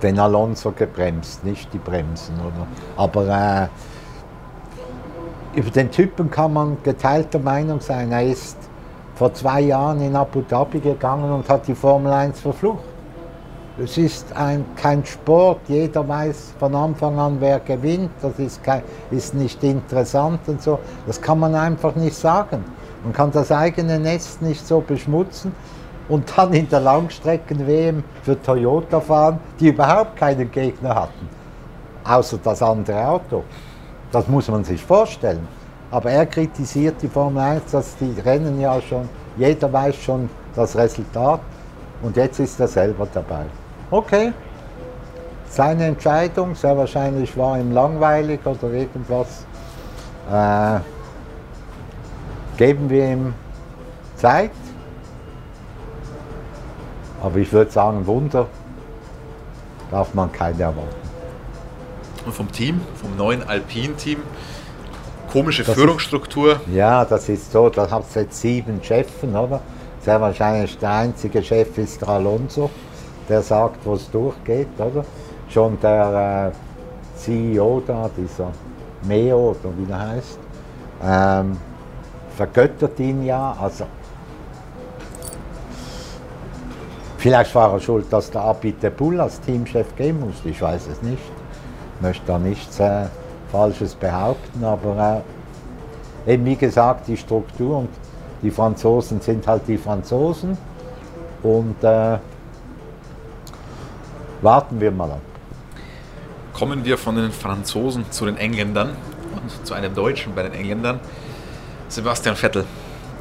den 0.02 0.18
Alonso 0.18 0.72
gebremst, 0.72 1.44
nicht 1.44 1.72
die 1.72 1.78
Bremsen. 1.78 2.34
Oder? 2.34 2.66
Aber 2.96 3.68
äh, 5.54 5.58
über 5.58 5.70
den 5.70 5.90
Typen 5.90 6.30
kann 6.30 6.52
man 6.52 6.76
geteilter 6.82 7.38
Meinung 7.38 7.80
sein. 7.80 8.12
Er 8.12 8.24
ist 8.24 8.58
vor 9.14 9.32
zwei 9.32 9.62
Jahren 9.62 10.02
in 10.02 10.14
Abu 10.14 10.42
Dhabi 10.42 10.80
gegangen 10.80 11.32
und 11.32 11.48
hat 11.48 11.66
die 11.66 11.74
Formel 11.74 12.12
1 12.12 12.40
verflucht. 12.40 12.93
Es 13.76 13.98
ist 13.98 14.32
ein, 14.36 14.64
kein 14.76 15.04
Sport, 15.04 15.58
jeder 15.66 16.06
weiß 16.06 16.54
von 16.60 16.76
Anfang 16.76 17.18
an, 17.18 17.38
wer 17.40 17.58
gewinnt, 17.58 18.12
das 18.22 18.38
ist, 18.38 18.62
kein, 18.62 18.82
ist 19.10 19.34
nicht 19.34 19.64
interessant 19.64 20.38
und 20.46 20.62
so. 20.62 20.78
Das 21.08 21.20
kann 21.20 21.40
man 21.40 21.56
einfach 21.56 21.96
nicht 21.96 22.14
sagen. 22.14 22.64
Man 23.02 23.12
kann 23.12 23.32
das 23.32 23.50
eigene 23.50 23.98
Nest 23.98 24.40
nicht 24.42 24.64
so 24.64 24.80
beschmutzen 24.80 25.52
und 26.08 26.32
dann 26.36 26.52
in 26.52 26.68
der 26.68 26.78
Langstrecken-WM 26.78 28.04
für 28.22 28.40
Toyota 28.40 29.00
fahren, 29.00 29.40
die 29.58 29.70
überhaupt 29.70 30.18
keinen 30.18 30.52
Gegner 30.52 30.94
hatten, 30.94 31.28
außer 32.04 32.38
das 32.44 32.62
andere 32.62 33.04
Auto. 33.08 33.42
Das 34.12 34.28
muss 34.28 34.46
man 34.46 34.62
sich 34.62 34.84
vorstellen. 34.84 35.48
Aber 35.90 36.12
er 36.12 36.26
kritisiert 36.26 37.02
die 37.02 37.08
Formel 37.08 37.42
1, 37.42 37.72
dass 37.72 37.96
die 37.96 38.20
Rennen 38.20 38.60
ja 38.60 38.80
schon, 38.80 39.08
jeder 39.36 39.72
weiß 39.72 39.96
schon 39.96 40.30
das 40.54 40.76
Resultat 40.76 41.40
und 42.02 42.16
jetzt 42.16 42.38
ist 42.38 42.60
er 42.60 42.68
selber 42.68 43.08
dabei. 43.12 43.46
Okay, 43.94 44.32
seine 45.48 45.84
Entscheidung, 45.84 46.56
sehr 46.56 46.76
wahrscheinlich 46.76 47.36
war 47.36 47.56
ihm 47.60 47.70
langweilig 47.70 48.40
oder 48.44 48.72
irgendwas. 48.72 49.46
Äh, 50.28 50.80
geben 52.56 52.90
wir 52.90 53.12
ihm 53.12 53.34
Zeit. 54.16 54.50
Aber 57.22 57.36
ich 57.36 57.52
würde 57.52 57.70
sagen, 57.70 58.04
Wunder 58.04 58.48
darf 59.92 60.12
man 60.12 60.32
keine 60.32 60.60
erwarten. 60.60 60.88
Und 62.26 62.34
vom 62.34 62.50
Team, 62.50 62.80
vom 63.00 63.16
neuen 63.16 63.48
Alpine-Team, 63.48 64.18
komische 65.30 65.62
Das 65.62 65.72
Führungsstruktur. 65.76 66.60
Ja, 66.72 67.04
das 67.04 67.28
ist 67.28 67.52
so, 67.52 67.68
da 67.68 67.88
hat 67.88 68.02
es 68.08 68.14
jetzt 68.16 68.40
sieben 68.40 68.82
Chefen, 68.82 69.36
oder? 69.36 69.60
Sehr 70.00 70.20
wahrscheinlich 70.20 70.76
der 70.78 70.90
einzige 70.90 71.44
Chef 71.44 71.78
ist 71.78 72.00
der 72.00 72.08
Alonso, 72.08 72.70
der 73.28 73.42
sagt, 73.42 73.84
wo 73.84 73.94
es 73.94 74.10
durchgeht, 74.10 74.68
oder? 74.78 75.04
Schon 75.48 75.78
der 75.80 76.52
äh, 76.52 77.18
CEO 77.18 77.82
da, 77.86 78.10
dieser 78.16 78.50
Meo, 79.02 79.50
oder 79.50 79.72
wie 79.76 79.84
der 79.84 80.00
heißt, 80.00 80.38
ähm, 81.02 81.56
vergöttert 82.36 82.98
ihn 82.98 83.24
ja. 83.24 83.56
Also, 83.60 83.84
vielleicht 87.18 87.54
war 87.54 87.72
er 87.72 87.80
schuld, 87.80 88.12
dass 88.12 88.30
der 88.30 88.42
Abite 88.42 88.90
Bull 88.90 89.20
als 89.20 89.40
Teamchef 89.40 89.94
gehen 89.96 90.20
musste, 90.20 90.48
ich 90.48 90.60
weiß 90.60 90.88
es 90.88 91.02
nicht. 91.02 91.22
Ich 91.96 92.02
möchte 92.02 92.26
da 92.26 92.38
nichts 92.38 92.80
äh, 92.80 93.06
Falsches 93.52 93.94
behaupten, 93.94 94.64
aber 94.64 95.22
äh, 96.26 96.32
eben 96.32 96.44
wie 96.44 96.56
gesagt, 96.56 97.06
die 97.06 97.16
Struktur 97.16 97.78
und 97.78 97.88
die 98.42 98.50
Franzosen 98.50 99.20
sind 99.20 99.46
halt 99.46 99.62
die 99.68 99.78
Franzosen 99.78 100.58
und 101.42 101.82
äh, 101.82 102.18
warten 104.44 104.80
wir 104.80 104.90
mal 104.90 105.10
ab. 105.10 105.20
kommen 106.52 106.84
wir 106.84 106.98
von 106.98 107.16
den 107.16 107.32
Franzosen 107.32 108.10
zu 108.12 108.26
den 108.26 108.36
Engländern 108.36 108.90
und 109.34 109.66
zu 109.66 109.74
einem 109.74 109.94
Deutschen 109.94 110.34
bei 110.34 110.42
den 110.44 110.52
Engländern. 110.52 111.00
Sebastian 111.88 112.36
Vettel. 112.36 112.64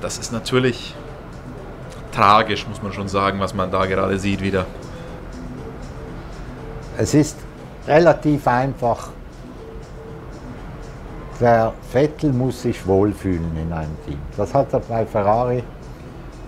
Das 0.02 0.20
ist 0.20 0.32
natürlich 0.32 0.94
tragisch, 2.12 2.68
muss 2.68 2.84
man 2.84 2.94
schon 2.94 3.08
sagen, 3.08 3.40
was 3.40 3.54
man 3.54 3.72
da 3.72 3.86
gerade 3.86 4.20
sieht 4.20 4.42
wieder. 4.42 4.66
Es 6.98 7.14
ist 7.14 7.38
relativ 7.88 8.48
einfach. 8.48 9.10
Der 11.40 11.74
Vettel 11.92 12.32
muss 12.32 12.62
sich 12.62 12.86
wohlfühlen 12.86 13.58
in 13.58 13.74
einem 13.74 13.98
Team. 14.06 14.20
Das 14.38 14.54
hat 14.54 14.72
er 14.74 14.80
bei 14.80 15.06
Ferrari 15.06 15.64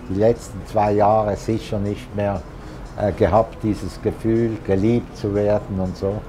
die 0.08 0.14
letzten 0.14 0.64
zwei 0.66 0.92
Jahre 0.92 1.36
sicher 1.36 1.78
nicht 1.78 2.14
mehr 2.14 2.40
gehabt, 3.16 3.58
dieses 3.62 4.00
Gefühl, 4.02 4.56
geliebt 4.66 5.16
zu 5.16 5.34
werden 5.34 5.78
und 5.78 5.96
so. 5.96 6.20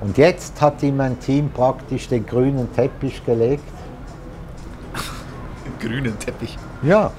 Und 0.00 0.16
jetzt 0.16 0.60
hat 0.60 0.82
ihm 0.82 1.00
ein 1.00 1.18
Team 1.18 1.50
praktisch 1.50 2.08
den 2.08 2.24
grünen 2.24 2.72
Teppich 2.72 3.24
gelegt. 3.24 3.64
grünen 5.80 6.18
Teppich? 6.18 6.56
Ja. 6.82 7.10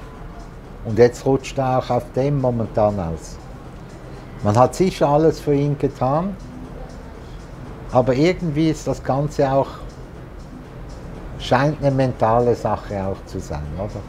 Und 0.84 0.98
jetzt 0.98 1.26
rutscht 1.26 1.58
er 1.58 1.78
auch 1.78 1.90
auf 1.90 2.04
dem 2.16 2.40
momentan 2.40 2.98
aus. 2.98 3.36
Man 4.42 4.56
hat 4.56 4.74
sicher 4.74 5.08
alles 5.08 5.38
für 5.38 5.54
ihn 5.54 5.76
getan, 5.78 6.34
aber 7.92 8.14
irgendwie 8.14 8.70
ist 8.70 8.86
das 8.86 9.04
Ganze 9.04 9.52
auch, 9.52 9.68
scheint 11.38 11.82
eine 11.82 11.90
mentale 11.90 12.54
Sache 12.54 13.04
auch 13.04 13.22
zu 13.26 13.38
sein, 13.38 13.66
oder? 13.76 14.00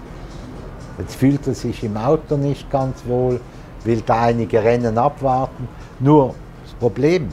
Jetzt 1.00 1.16
fühlt 1.16 1.46
er 1.48 1.54
sich 1.54 1.84
im 1.84 1.98
Auto 1.98 2.38
nicht 2.38 2.70
ganz 2.72 3.04
wohl, 3.06 3.42
will 3.84 4.02
da 4.02 4.24
einige 4.24 4.64
Rennen 4.64 4.98
abwarten. 4.98 5.68
Nur 6.00 6.36
das 6.64 6.74
Problem, 6.74 7.30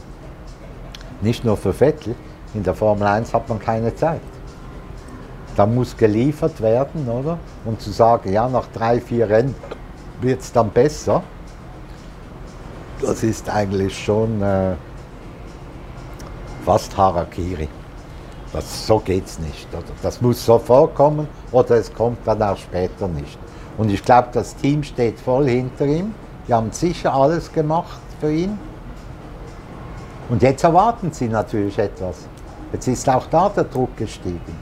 nicht 1.20 1.44
nur 1.44 1.56
für 1.56 1.72
Vettel, 1.72 2.14
in 2.54 2.62
der 2.62 2.74
Formel 2.74 3.06
1 3.06 3.34
hat 3.34 3.48
man 3.48 3.58
keine 3.58 3.94
Zeit. 3.94 4.20
Da 5.56 5.66
muss 5.66 5.96
geliefert 5.96 6.61
werden, 6.61 7.08
oder? 7.08 7.38
Und 7.64 7.80
zu 7.80 7.90
sagen, 7.90 8.32
ja, 8.32 8.48
nach 8.48 8.66
drei, 8.72 9.00
vier 9.00 9.28
Rennen 9.28 9.54
wird 10.20 10.40
es 10.40 10.52
dann 10.52 10.70
besser, 10.70 11.22
das 13.00 13.22
ist 13.22 13.48
eigentlich 13.48 13.96
schon 13.96 14.42
äh, 14.42 14.74
fast 16.64 16.96
Harakiri. 16.96 17.68
Das, 18.52 18.87
so 18.87 19.02
es 19.06 19.38
nicht. 19.38 19.68
Oder? 19.72 19.84
Das 20.02 20.20
muss 20.20 20.44
so 20.44 20.58
vorkommen 20.58 21.28
oder 21.52 21.76
es 21.76 21.92
kommt 21.92 22.26
dann 22.26 22.42
auch 22.42 22.56
später 22.56 23.06
nicht. 23.08 23.38
Und 23.76 23.90
ich 23.90 24.02
glaube, 24.02 24.28
das 24.32 24.56
Team 24.56 24.82
steht 24.82 25.20
voll 25.20 25.48
hinter 25.48 25.87
ihm. 25.87 26.14
Die 26.48 26.54
haben 26.54 26.72
sicher 26.72 27.12
alles 27.12 27.52
gemacht 27.52 28.00
für 28.20 28.32
ihn. 28.32 28.58
Und 30.30 30.42
jetzt 30.42 30.64
erwarten 30.64 31.12
sie 31.12 31.28
natürlich 31.28 31.78
etwas. 31.78 32.26
Jetzt 32.72 32.88
ist 32.88 33.08
auch 33.08 33.26
da 33.26 33.50
der 33.50 33.64
Druck 33.64 33.96
gestiegen. 33.96 34.56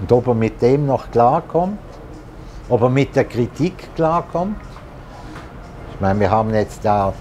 Und 0.00 0.10
ob 0.10 0.26
er 0.26 0.34
mit 0.34 0.60
dem 0.60 0.86
noch 0.86 1.10
klarkommt, 1.12 1.78
ob 2.68 2.82
er 2.82 2.88
mit 2.88 3.14
der 3.14 3.24
Kritik 3.24 3.94
klarkommt. 3.94 4.56
Ich 5.92 6.00
meine, 6.00 6.18
wir 6.18 6.30
haben 6.30 6.52
jetzt 6.52 6.84
da 6.84 7.12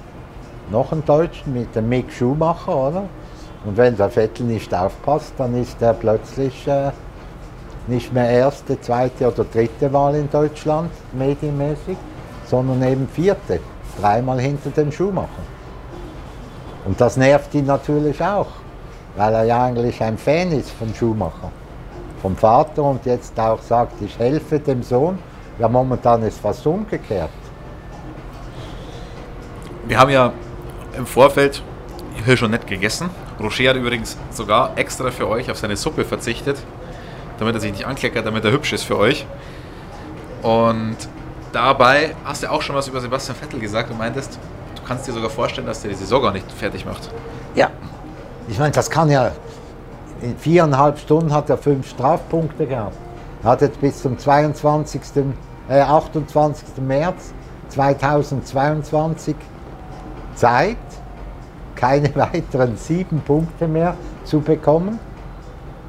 noch 0.71 0.91
einen 0.91 1.05
Deutschen 1.05 1.53
mit 1.53 1.75
dem 1.75 1.87
Mick 1.89 2.11
Schumacher, 2.11 2.75
oder? 2.75 3.03
Und 3.65 3.77
wenn 3.77 3.95
der 3.95 4.09
Vettel 4.09 4.45
nicht 4.47 4.73
aufpasst, 4.73 5.33
dann 5.37 5.55
ist 5.55 5.81
er 5.81 5.93
plötzlich 5.93 6.67
äh, 6.67 6.91
nicht 7.87 8.11
mehr 8.11 8.29
erste, 8.29 8.79
zweite 8.81 9.31
oder 9.31 9.43
dritte 9.43 9.93
Wahl 9.93 10.15
in 10.15 10.29
Deutschland, 10.29 10.89
medienmäßig, 11.13 11.97
sondern 12.45 12.81
eben 12.83 13.07
vierte 13.07 13.59
dreimal 13.99 14.39
hinter 14.39 14.69
dem 14.69 14.91
Schuhmacher. 14.91 15.27
Und 16.85 16.99
das 16.99 17.17
nervt 17.17 17.53
ihn 17.53 17.65
natürlich 17.65 18.21
auch, 18.21 18.47
weil 19.15 19.33
er 19.33 19.43
ja 19.43 19.63
eigentlich 19.63 20.01
ein 20.03 20.17
Fan 20.17 20.51
ist 20.51 20.71
vom 20.71 20.93
Schuhmacher, 20.93 21.51
vom 22.21 22.35
Vater 22.35 22.83
und 22.83 23.05
jetzt 23.05 23.39
auch 23.39 23.61
sagt, 23.61 24.01
ich 24.01 24.17
helfe 24.19 24.59
dem 24.59 24.83
Sohn. 24.83 25.17
Ja, 25.59 25.67
momentan 25.67 26.23
ist 26.23 26.39
fast 26.39 26.65
umgekehrt. 26.65 27.29
Wir 29.85 29.99
haben 29.99 30.09
ja 30.09 30.33
im 30.97 31.05
Vorfeld 31.05 31.61
hier 32.25 32.37
schon 32.37 32.51
nett 32.51 32.67
gegessen. 32.67 33.09
Rocher 33.39 33.69
hat 33.69 33.75
übrigens 33.75 34.17
sogar 34.31 34.71
extra 34.77 35.11
für 35.11 35.27
euch 35.27 35.51
auf 35.51 35.57
seine 35.57 35.75
Suppe 35.75 36.05
verzichtet, 36.05 36.57
damit 37.39 37.55
er 37.55 37.61
sich 37.61 37.71
nicht 37.71 37.85
ankleckert, 37.85 38.25
damit 38.25 38.45
er 38.45 38.51
hübsch 38.51 38.73
ist 38.73 38.83
für 38.83 38.97
euch. 38.97 39.25
Und 40.41 40.97
dabei 41.53 42.15
hast 42.25 42.43
du 42.43 42.51
auch 42.51 42.61
schon 42.61 42.75
was 42.75 42.87
über 42.87 42.99
Sebastian 42.99 43.37
Vettel 43.37 43.59
gesagt 43.59 43.89
und 43.89 43.97
meintest, 43.97 44.37
du 44.75 44.81
kannst 44.85 45.07
dir 45.07 45.13
sogar 45.13 45.29
vorstellen, 45.29 45.67
dass 45.67 45.81
der 45.81 45.91
die 45.91 45.97
Saison 45.97 46.21
gar 46.21 46.33
nicht 46.33 46.51
fertig 46.51 46.85
macht. 46.85 47.09
Ja, 47.55 47.69
ich 48.47 48.59
meine, 48.59 48.71
das 48.71 48.89
kann 48.89 49.09
ja. 49.09 49.31
In 50.21 50.37
viereinhalb 50.37 50.99
Stunden 50.99 51.33
hat 51.33 51.49
er 51.49 51.57
fünf 51.57 51.89
Strafpunkte 51.89 52.65
gehabt. 52.65 52.97
Er 53.43 53.49
hat 53.51 53.61
jetzt 53.61 53.79
bis 53.79 54.01
zum 54.01 54.17
22. 54.17 55.01
Äh, 55.69 55.81
28. 55.81 56.77
März 56.81 57.33
2022 57.69 59.35
Zeit, 60.35 60.77
keine 61.75 62.13
weiteren 62.15 62.77
sieben 62.77 63.21
Punkte 63.21 63.67
mehr 63.67 63.95
zu 64.23 64.39
bekommen. 64.39 64.99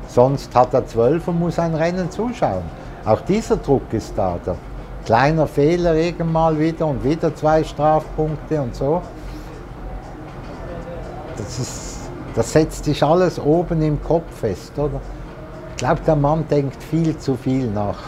Sonst 0.09 0.55
hat 0.55 0.75
er 0.75 0.87
zwölf 0.87 1.27
und 1.29 1.39
muss 1.39 1.59
ein 1.59 1.75
Rennen 1.75 2.11
zuschauen. 2.11 2.63
Auch 3.05 3.21
dieser 3.23 3.57
Druck 3.57 3.93
ist 3.93 4.15
da. 4.17 4.39
Der 4.45 4.57
kleiner 5.05 5.47
Fehler 5.47 5.95
irgendwann 5.95 6.59
wieder 6.59 6.87
und 6.87 7.05
wieder 7.05 7.35
zwei 7.35 7.63
Strafpunkte 7.63 8.61
und 8.61 8.75
so. 8.75 9.03
Das, 11.37 11.59
ist, 11.59 12.11
das 12.35 12.53
setzt 12.53 12.85
sich 12.85 13.03
alles 13.03 13.39
oben 13.39 13.83
im 13.83 14.03
Kopf 14.03 14.33
fest, 14.41 14.73
oder? 14.79 15.01
Ich 15.71 15.77
glaube, 15.77 16.01
der 16.07 16.17
Mann 16.17 16.47
denkt 16.49 16.83
viel 16.83 17.17
zu 17.19 17.37
viel 17.37 17.67
nach. 17.71 17.99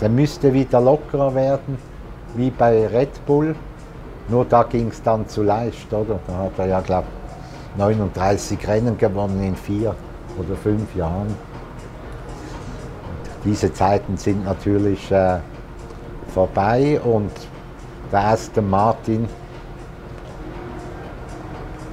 Der 0.00 0.08
müsste 0.08 0.52
wieder 0.52 0.80
lockerer 0.80 1.34
werden, 1.34 1.78
wie 2.34 2.50
bei 2.50 2.86
Red 2.86 3.24
Bull. 3.26 3.54
Nur 4.28 4.44
da 4.46 4.62
ging 4.62 4.88
es 4.88 5.02
dann 5.02 5.28
zu 5.28 5.42
leicht, 5.42 5.92
oder? 5.92 6.18
Da 6.26 6.38
hat 6.38 6.58
er 6.58 6.66
ja, 6.66 6.80
glaube 6.80 7.06
ich, 7.74 7.78
39 7.78 8.66
Rennen 8.66 8.96
gewonnen 8.96 9.42
in 9.42 9.54
vier 9.54 9.94
oder 10.38 10.56
fünf 10.56 10.94
Jahren 10.96 11.34
diese 13.44 13.72
Zeiten 13.72 14.16
sind 14.16 14.44
natürlich 14.44 15.10
äh, 15.10 15.38
vorbei 16.32 17.00
und 17.00 17.30
der 18.12 18.20
Aston 18.20 18.68
Martin 18.68 19.28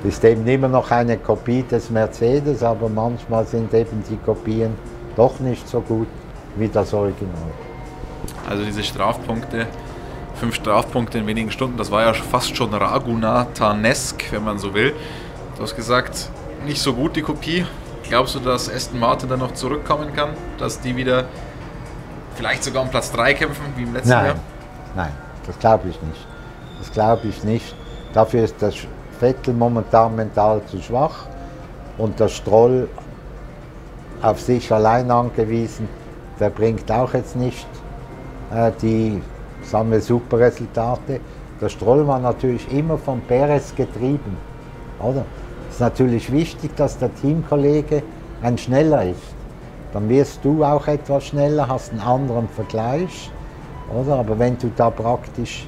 ist 0.04 0.24
eben 0.24 0.46
immer 0.48 0.68
noch 0.68 0.92
eine 0.92 1.18
Kopie 1.18 1.64
des 1.64 1.90
Mercedes, 1.90 2.64
aber 2.64 2.90
manchmal 2.90 3.46
sind 3.46 3.74
eben 3.74 4.04
die 4.10 4.18
Kopien 4.18 4.74
doch 5.16 5.40
nicht 5.40 5.68
so 5.68 5.82
gut 5.82 6.08
wie 6.56 6.68
das 6.68 6.94
Original. 6.94 7.52
Also 8.48 8.64
diese 8.64 8.84
Strafpunkte, 8.84 9.68
fünf 10.36 10.56
Strafpunkte 10.56 11.18
in 11.18 11.28
wenigen 11.28 11.52
Stunden, 11.52 11.78
das 11.78 11.92
war 11.92 12.04
ja 12.04 12.14
fast 12.14 12.56
schon 12.56 12.74
Ragunatanesk, 12.74 14.32
wenn 14.32 14.44
man 14.44 14.60
so 14.60 14.74
will. 14.74 14.94
Du 15.56 15.64
hast 15.64 15.76
gesagt, 15.76 16.30
nicht 16.66 16.82
so 16.82 16.94
gut 16.94 17.16
die 17.16 17.22
Kopie. 17.22 17.66
Glaubst 18.10 18.36
du, 18.36 18.40
dass 18.40 18.70
Aston 18.70 19.00
Martin 19.00 19.30
dann 19.30 19.40
noch 19.40 19.54
zurückkommen 19.54 20.14
kann? 20.14 20.30
Dass 20.58 20.80
die 20.80 20.96
wieder 20.96 21.26
vielleicht 22.36 22.64
sogar 22.64 22.84
um 22.84 22.90
Platz 22.90 23.12
3 23.12 23.34
kämpfen, 23.34 23.66
wie 23.76 23.84
im 23.84 23.94
letzten 23.94 24.10
nein, 24.10 24.26
Jahr? 24.28 24.36
Nein, 24.96 25.12
das 25.46 25.60
glaube 25.60 25.90
ich 25.90 26.02
nicht. 26.02 26.28
Das 26.80 26.92
glaube 26.92 27.28
ich 27.28 27.44
nicht. 27.44 27.76
Dafür 28.14 28.44
ist 28.44 28.62
der 28.62 28.72
Vettel 29.20 29.54
momentan 29.54 30.16
mental 30.16 30.62
zu 30.66 30.82
schwach 30.82 31.26
und 31.98 32.20
der 32.20 32.30
Stroll 32.30 32.88
auf 34.22 34.40
sich 34.40 34.72
allein 34.72 35.12
angewiesen. 35.12 35.90
Der 36.40 36.50
bringt 36.50 36.90
auch 36.92 37.14
jetzt 37.14 37.36
nicht 37.36 37.68
äh, 38.52 38.72
die 38.82 39.22
sagen 39.62 39.92
wir, 39.92 40.02
super 40.02 40.40
Resultate. 40.40 41.20
Der 41.60 41.70
Stroll 41.70 42.08
war 42.08 42.20
natürlich 42.20 42.72
immer 42.72 42.98
von 42.98 43.22
Perez 43.22 43.74
getrieben. 43.76 44.38
Oder? 45.00 45.26
Ist 45.78 45.82
natürlich 45.82 46.32
wichtig, 46.32 46.76
dass 46.76 46.98
der 46.98 47.14
Teamkollege 47.14 48.02
ein 48.42 48.58
schneller 48.58 49.12
ist. 49.12 49.36
Dann 49.94 50.10
wirst 50.10 50.40
du 50.42 50.64
auch 50.64 50.88
etwas 50.88 51.28
schneller, 51.28 51.68
hast 51.68 51.92
einen 51.92 52.02
anderen 52.02 52.50
Vergleich. 52.50 53.30
Oder? 53.94 54.16
Aber 54.16 54.40
wenn 54.40 54.58
du 54.58 54.72
da 54.76 54.90
praktisch, 54.90 55.68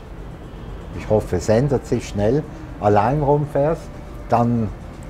ich 0.98 1.08
hoffe, 1.12 1.36
es 1.36 1.48
ändert 1.48 1.86
sich 1.86 2.08
schnell, 2.08 2.42
allein 2.82 3.22
rumfährst, 3.22 3.84
dann 4.30 4.70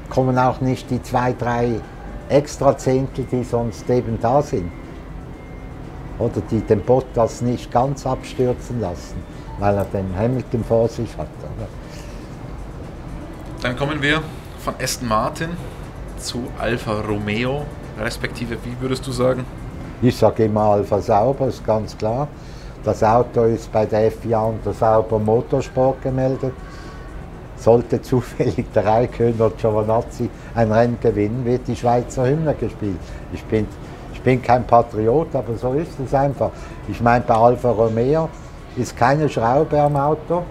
kommen 0.09 0.37
auch 0.37 0.59
nicht 0.59 0.91
die 0.91 1.01
zwei, 1.01 1.31
drei 1.31 1.79
extra 2.27 2.77
Zehntel, 2.77 3.25
die 3.31 3.45
sonst 3.45 3.89
eben 3.89 4.19
da 4.21 4.41
sind. 4.41 4.69
Oder 6.17 6.41
die 6.51 6.59
den 6.59 6.81
Bottas 6.81 7.41
nicht 7.41 7.71
ganz 7.71 8.05
abstürzen 8.05 8.81
lassen, 8.81 9.15
weil 9.59 9.77
er 9.77 9.85
den 9.85 10.13
Hamilton 10.13 10.65
vor 10.65 10.89
sich 10.89 11.15
hat. 11.17 11.29
Oder? 11.39 11.69
Dann 13.61 13.77
kommen 13.77 14.01
wir 14.01 14.21
von 14.69 14.83
Aston 14.83 15.07
Martin 15.07 15.49
zu 16.19 16.43
Alfa 16.59 17.01
Romeo, 17.01 17.63
respektive, 17.99 18.55
wie 18.63 18.79
würdest 18.79 19.07
du 19.07 19.11
sagen? 19.11 19.43
Ich 20.01 20.15
sage 20.15 20.45
immer 20.45 20.61
Alfa 20.61 21.01
Sauber, 21.01 21.47
ist 21.47 21.65
ganz 21.65 21.97
klar. 21.97 22.27
Das 22.83 23.03
Auto 23.03 23.45
ist 23.45 23.71
bei 23.71 23.87
der 23.87 24.11
FIA 24.11 24.41
unter 24.41 24.73
Sauber 24.73 25.17
Motorsport 25.17 26.03
gemeldet. 26.03 26.53
sollte 27.57 27.99
zufällig 28.09 28.65
der 28.75 28.85
Raikön 28.85 29.33
oder 29.35 29.51
Giovanazzi 29.57 30.29
ein 30.53 30.71
Rennen 30.71 30.99
gewinnen, 31.01 31.43
wird 31.45 31.67
die 31.67 31.75
Schweizer 31.75 32.27
Hymne 32.27 32.53
gespielt. 32.53 32.99
Ich 33.33 33.43
bin, 33.45 33.65
ich 34.13 34.21
bin 34.21 34.39
kein 34.39 34.67
Patriot, 34.67 35.33
aber 35.33 35.57
so 35.57 35.73
ist 35.73 35.99
es 35.99 36.13
einfach. 36.13 36.51
Ich 36.87 37.01
meine, 37.01 37.23
bei 37.25 37.33
Alfa 37.33 37.71
Romeo 37.71 38.29
ist 38.77 38.95
keine 38.95 39.27
Schraube 39.29 39.81
am 39.81 39.95
Auto 39.95 40.43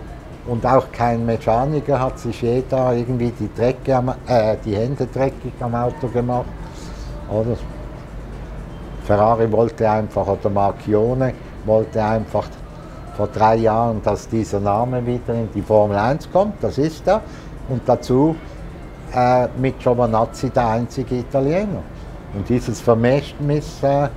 und 0.48 0.64
auch 0.64 0.90
kein 0.90 1.24
Mechaniker 1.26 2.00
hat 2.00 2.18
sich 2.18 2.40
jeder 2.40 2.94
irgendwie 2.94 3.30
die, 3.30 3.50
Drecke 3.54 3.96
am, 3.96 4.14
äh, 4.26 4.56
die 4.64 4.74
Hände 4.74 5.06
dreckig 5.06 5.52
am 5.61 5.74
Auto 5.74 6.08
gemacht. 6.08 6.46
Oder? 7.30 7.56
Ferrari 9.04 9.50
wollte 9.52 9.88
einfach, 9.88 10.26
oder 10.26 10.50
Marchione 10.50 11.34
wollte 11.64 12.02
einfach 12.02 12.46
vor 13.16 13.26
drei 13.28 13.56
Jahren, 13.56 14.00
dass 14.02 14.28
dieser 14.28 14.61
Name 14.61 15.04
wieder 15.04 15.34
in 15.34 15.50
die 15.52 15.62
Formel 15.62 15.96
1 15.96 16.30
kommt, 16.30 16.54
das 16.62 16.78
ist 16.78 17.06
er. 17.06 17.20
Und 17.68 17.82
dazu 17.87 18.34
äh, 19.14 19.48
mit 19.58 19.78
Giovanazzi 19.78 20.50
der 20.50 20.68
einzige 20.68 21.16
Italiener. 21.16 21.82
Und 22.34 22.48
dieses 22.48 22.80
Vermächtnis 22.80 23.82
äh, 23.82 24.08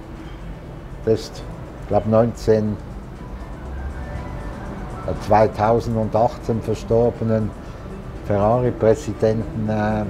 des, 1.06 1.32
ich 1.82 1.88
glaube 1.88 2.10
19, 2.10 2.78
2018 5.28 6.62
verstorbenen 6.62 7.50
Ferrari-Präsidenten, 8.26 9.70
äh, 9.70 10.06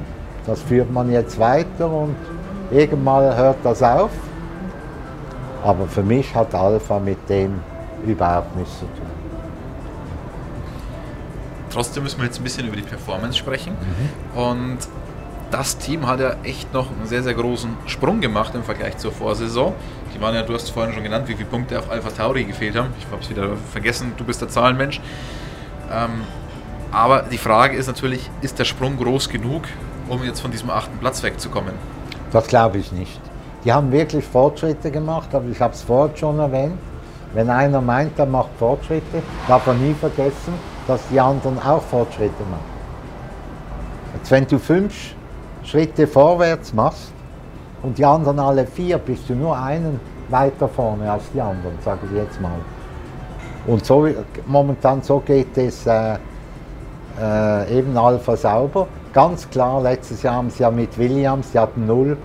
das 0.46 0.62
führt 0.62 0.92
man 0.92 1.12
jetzt 1.12 1.40
weiter 1.40 1.90
und 1.90 2.16
irgendwann 2.72 3.36
hört 3.36 3.58
das 3.64 3.84
auf. 3.84 4.12
Aber 5.64 5.88
für 5.88 6.04
mich 6.04 6.34
hat 6.34 6.56
Alpha 6.56 7.00
mit 7.00 7.30
dem 7.30 7.60
überhaupt 8.06 8.56
nichts 8.56 8.80
zu 8.80 8.86
tun. 8.86 9.12
Trotzdem 11.72 12.04
müssen 12.04 12.20
wir 12.20 12.26
jetzt 12.26 12.40
ein 12.40 12.44
bisschen 12.44 12.68
über 12.68 12.76
die 12.76 12.82
Performance 12.82 13.38
sprechen. 13.38 13.74
Mhm. 13.74 14.40
Und 14.40 14.78
das 15.52 15.78
Team 15.78 16.08
hat 16.08 16.20
ja 16.20 16.36
echt 16.44 16.74
noch 16.74 16.90
einen 16.90 17.06
sehr, 17.06 17.24
sehr 17.24 17.34
großen 17.34 17.78
Sprung 17.86 18.22
gemacht 18.22 18.56
im 18.56 18.64
Vergleich 18.64 18.98
zur 18.98 19.12
Vorsaison. 19.12 19.74
Waren 20.22 20.36
ja, 20.36 20.44
du 20.44 20.54
hast 20.54 20.70
vorhin 20.70 20.94
schon 20.94 21.02
genannt, 21.02 21.28
wie 21.28 21.34
viele 21.34 21.50
Punkte 21.50 21.80
auf 21.80 21.90
Alpha 21.90 22.12
Tauri 22.12 22.44
gefehlt 22.44 22.76
haben. 22.76 22.94
Ich 23.00 23.08
habe 23.12 23.24
es 23.24 23.30
wieder 23.32 23.58
vergessen, 23.72 24.14
du 24.18 24.24
bist 24.24 24.40
der 24.40 24.50
Zahlenmensch. 24.50 25.02
Ähm, 25.92 26.22
aber 26.92 27.24
die 27.24 27.40
Frage 27.40 27.76
ist 27.76 27.88
natürlich, 27.88 28.30
ist 28.42 28.60
der 28.60 28.66
Sprung 28.66 28.98
groß 28.98 29.30
genug, 29.30 29.64
um 30.10 30.24
jetzt 30.24 30.40
von 30.40 30.52
diesem 30.52 30.70
achten 30.70 30.96
Platz 31.00 31.24
wegzukommen? 31.24 31.74
Das 32.32 32.46
glaube 32.48 32.78
ich 32.78 32.92
nicht. 32.92 33.20
Die 33.66 33.74
haben 33.74 33.92
wirklich 33.92 34.24
Fortschritte 34.24 34.92
gemacht, 34.92 35.34
aber 35.34 35.50
ich 35.50 35.60
habe 35.60 35.74
es 35.74 35.82
vorhin 35.82 36.16
schon 36.16 36.38
erwähnt. 36.38 36.78
Wenn 37.34 37.50
einer 37.50 37.82
meint, 37.82 38.20
er 38.20 38.28
macht 38.28 38.50
Fortschritte, 38.60 39.24
darf 39.48 39.66
er 39.66 39.74
nie 39.74 39.96
vergessen, 39.96 40.54
dass 40.86 41.02
die 41.10 41.20
anderen 41.20 41.58
auch 41.60 41.82
Fortschritte 41.82 42.44
machen. 42.52 42.72
Jetzt, 44.16 44.30
wenn 44.30 44.46
du 44.46 44.60
fünf 44.60 45.16
Schritte 45.64 46.06
vorwärts 46.06 46.74
machst 46.74 47.12
und 47.84 47.98
die 47.98 48.06
anderen 48.06 48.40
alle 48.40 48.66
vier, 48.66 48.98
bist 48.98 49.30
du 49.30 49.36
nur 49.36 49.58
einen 49.58 50.00
weiter 50.30 50.68
vorne 50.68 51.12
als 51.12 51.24
die 51.34 51.42
anderen, 51.42 51.78
sage 51.84 52.02
ich 52.10 52.18
jetzt 52.18 52.40
mal. 52.40 52.52
Und 53.68 53.86
so 53.86 54.08
momentan 54.48 55.02
so 55.02 55.20
geht 55.20 55.58
es 55.58 55.86
äh, 55.86 56.16
äh, 57.20 57.78
eben 57.78 57.96
Alpha 57.98 58.36
sauber. 58.36 58.88
Ganz 59.14 59.50
klar, 59.50 59.82
letztes 59.82 60.24
Jahr 60.24 60.36
haben 60.36 60.50
sie 60.50 60.64
ja 60.64 60.72
mit 60.72 60.98
Williams, 60.98 61.52
die 61.52 61.60
hatten 61.60 61.86
null, 61.86 62.18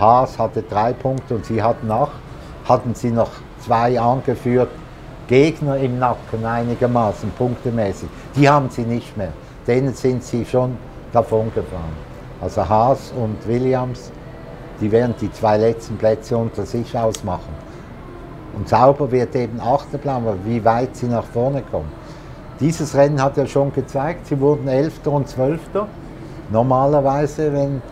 Haas 0.00 0.38
hatte 0.38 0.62
drei 0.62 0.92
Punkte 0.92 1.34
und 1.34 1.44
sie 1.44 1.62
hatten 1.62 1.90
acht, 1.90 2.12
hatten 2.68 2.94
sie 2.94 3.10
noch 3.10 3.30
zwei 3.64 4.00
angeführt, 4.00 4.70
Gegner 5.28 5.76
im 5.76 5.98
Nacken 5.98 6.44
einigermaßen 6.44 7.30
punktemäßig. 7.38 8.08
Die 8.34 8.48
haben 8.48 8.68
sie 8.70 8.82
nicht 8.82 9.16
mehr. 9.16 9.32
Denen 9.66 9.94
sind 9.94 10.24
sie 10.24 10.44
schon 10.44 10.76
davon 11.12 11.52
gefahren. 11.54 11.92
Also 12.40 12.68
Haas 12.68 13.12
und 13.16 13.36
Williams, 13.46 14.10
die 14.80 14.90
werden 14.90 15.14
die 15.20 15.30
zwei 15.32 15.56
letzten 15.58 15.96
Plätze 15.96 16.36
unter 16.36 16.66
sich 16.66 16.96
ausmachen. 16.96 17.54
Und 18.54 18.68
Sauber 18.68 19.10
wird 19.10 19.34
eben 19.34 19.60
Achter 19.60 19.98
bleiben, 19.98 20.26
aber 20.26 20.36
wie 20.44 20.64
weit 20.64 20.96
sie 20.96 21.06
nach 21.06 21.24
vorne 21.24 21.62
kommen. 21.70 21.90
Dieses 22.60 22.94
Rennen 22.94 23.22
hat 23.22 23.36
ja 23.36 23.46
schon 23.46 23.72
gezeigt, 23.72 24.26
sie 24.26 24.38
wurden 24.38 24.68
Elfter 24.68 25.12
und 25.12 25.28
Zwölfter. 25.28 25.88
Normalerweise, 26.50 27.52
wenn 27.52 27.82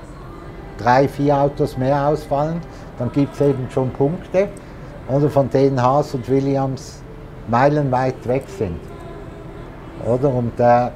drei, 0.78 1.08
vier 1.08 1.38
Autos 1.38 1.76
mehr 1.76 2.06
ausfallen, 2.06 2.60
dann 2.98 3.10
gibt 3.12 3.34
es 3.34 3.40
eben 3.40 3.68
schon 3.70 3.90
Punkte, 3.90 4.48
oder 5.08 5.28
von 5.28 5.50
denen 5.50 5.82
Haas 5.82 6.14
und 6.14 6.28
Williams 6.28 7.02
meilenweit 7.48 8.26
weg 8.28 8.44
sind. 8.58 8.78
Oder? 10.06 10.28
Und 10.28 10.58
äh, 10.60 10.90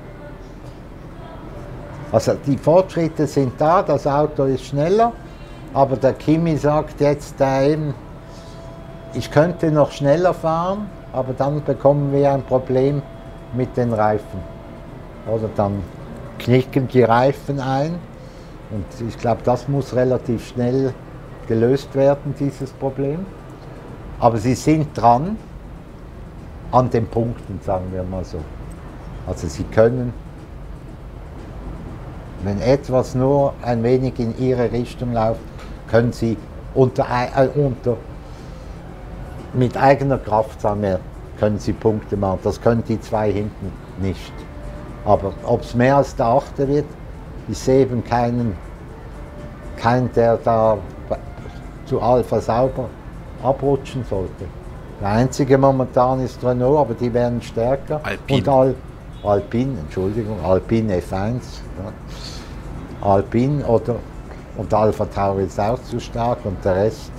also 2.13 2.35
die 2.47 2.57
Fortschritte 2.57 3.27
sind 3.27 3.53
da, 3.59 3.83
das 3.83 4.07
Auto 4.07 4.45
ist 4.45 4.67
schneller, 4.67 5.13
aber 5.75 5.97
der 5.97 6.13
Kimi 6.13 6.57
sagt 6.57 7.01
jetzt 7.01 7.41
äh, 7.41 7.73
eben, 7.73 7.95
ich 9.13 9.31
könnte 9.31 9.71
noch 9.71 9.91
schneller 9.91 10.33
fahren, 10.33 10.87
aber 11.13 11.33
dann 11.33 11.63
bekommen 11.65 12.13
wir 12.13 12.33
ein 12.33 12.43
Problem 12.43 13.03
mit 13.53 13.77
den 13.77 13.93
Reifen. 13.93 14.41
Oder 15.27 15.51
dann 15.55 15.83
knicken 16.39 16.89
die 16.89 17.03
Reifen 17.03 17.61
ein 17.61 17.99
und 18.71 19.09
ich 19.09 19.19
glaube, 19.19 19.43
das 19.45 19.69
muss 19.69 19.95
relativ 19.95 20.49
schnell 20.49 20.95
gelöst 21.47 21.95
werden, 21.95 22.35
dieses 22.39 22.71
Problem. 22.73 23.27
Aber 24.21 24.39
sie 24.39 24.55
sind 24.55 24.89
dran 24.95 25.37
an 26.71 26.89
den 26.91 27.07
Punkten, 27.07 27.61
sagen 27.63 27.87
wir 27.93 28.03
mal 28.05 28.25
so. 28.25 28.39
Also 29.27 29.49
sie 29.49 29.65
können 29.65 30.13
wenn 32.45 32.61
etwas 32.61 33.15
nur 33.15 33.55
ein 33.63 33.83
wenig 33.83 34.19
in 34.19 34.37
ihre 34.39 34.71
Richtung 34.73 35.13
läuft, 35.13 35.41
können 35.91 36.13
sie 36.13 36.37
unter, 36.75 37.07
äh, 37.37 37.49
unter 37.49 37.97
mit 39.53 39.77
eigener 39.77 40.19
Kraft 40.19 40.61
sagen 40.61 40.83
wir, 40.83 41.01
können 41.39 41.59
sie 41.59 41.73
Punkte 41.73 42.17
machen. 42.17 42.41
Das 42.43 42.61
können 42.61 42.83
die 42.89 43.01
zwei 43.01 43.31
hinten 43.31 43.73
nicht. 44.01 44.33
Aber 45.05 45.33
ob 45.45 45.63
es 45.63 45.75
mehr 45.75 45.97
als 45.97 46.17
der 46.17 46.27
Achte 46.27 46.67
wird, 46.67 46.87
ich 47.49 47.59
sehe 47.59 47.83
eben 47.83 48.03
keinen, 48.05 48.57
keinen, 49.77 50.11
der 50.15 50.39
da 50.39 50.79
zu 51.87 52.01
Alpha 52.01 52.41
sauber 52.41 52.89
abrutschen 53.43 54.05
sollte. 54.09 54.47
Der 55.01 55.09
einzige 55.09 55.59
momentan 55.59 56.21
ist 56.21 56.43
Renault, 56.43 56.79
aber 56.79 56.95
die 56.95 57.13
werden 57.13 57.43
stärker. 57.43 58.01
Alpine. 58.03 58.39
Und 58.39 58.49
Al 58.49 58.75
Alpine, 59.23 59.79
Entschuldigung, 59.81 60.39
Alpine 60.45 60.97
F1. 60.97 61.11
Ja. 61.11 61.93
Alpine 63.05 63.65
oder 63.67 63.97
und 64.57 64.73
Alpha 64.73 65.05
Tauri 65.07 65.45
ist 65.45 65.59
auch 65.59 65.83
zu 65.83 66.01
stark 66.01 66.39
und 66.45 66.65
der 66.65 66.77
Rest. 66.77 67.13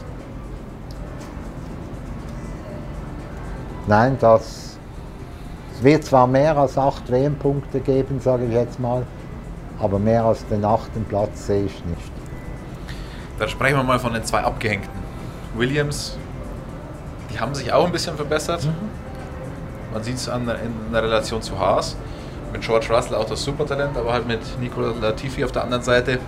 Nein, 3.87 4.17
das 4.19 4.65
es 5.75 5.83
wird 5.83 6.05
zwar 6.05 6.25
mehr 6.25 6.57
als 6.57 6.77
acht 6.77 7.11
WM-Punkte 7.11 7.81
geben, 7.81 8.21
sage 8.21 8.45
ich 8.45 8.53
jetzt 8.53 8.79
mal, 8.79 9.05
aber 9.77 9.99
mehr 9.99 10.23
als 10.23 10.47
den 10.47 10.63
achten 10.63 11.03
Platz 11.03 11.47
sehe 11.47 11.65
ich 11.65 11.85
nicht. 11.85 12.11
Dann 13.37 13.49
sprechen 13.49 13.75
wir 13.75 13.83
mal 13.83 13.99
von 13.99 14.13
den 14.13 14.23
zwei 14.23 14.39
Abgehängten. 14.39 14.93
Williams, 15.53 16.17
die 17.29 17.39
haben 17.39 17.53
sich 17.53 17.73
auch 17.73 17.85
ein 17.85 17.91
bisschen 17.91 18.15
verbessert. 18.15 18.63
Mhm. 18.63 18.73
Man 19.93 20.03
sieht 20.03 20.15
es 20.15 20.27
in 20.27 20.45
der 20.45 21.03
Relation 21.03 21.41
zu 21.41 21.59
Haas 21.59 21.97
mit 22.55 22.63
George 22.63 22.87
Russell 22.89 23.15
auch 23.15 23.25
das 23.25 23.43
Supertalent, 23.43 23.97
aber 23.97 24.13
halt 24.13 24.27
mit 24.27 24.39
Nicola 24.61 24.93
Latifi 25.01 25.43
auf 25.43 25.51
der 25.51 25.63
anderen 25.63 25.83
Seite 25.83 26.19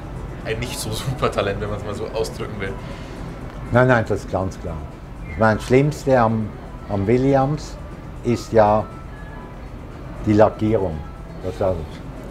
ein 0.46 0.60
nicht 0.60 0.78
so 0.78 0.92
super 1.06 1.32
Talent, 1.32 1.62
wenn 1.62 1.70
man 1.70 1.80
es 1.80 1.86
mal 1.86 1.96
so 1.96 2.06
ausdrücken 2.14 2.60
will. 2.60 2.74
Nein, 3.72 3.88
nein, 3.88 4.06
das 4.08 4.20
ist 4.20 4.32
ganz 4.32 4.60
klar. 4.60 4.78
Ich 5.32 5.38
meine, 5.38 5.56
das 5.56 5.66
Schlimmste 5.66 6.20
am, 6.20 6.50
am 6.90 7.08
Williams 7.08 7.78
ist 8.24 8.52
ja 8.52 8.86
die 10.26 10.34
Lackierung. 10.34 10.98
Das 11.44 11.56
ist 11.56 11.76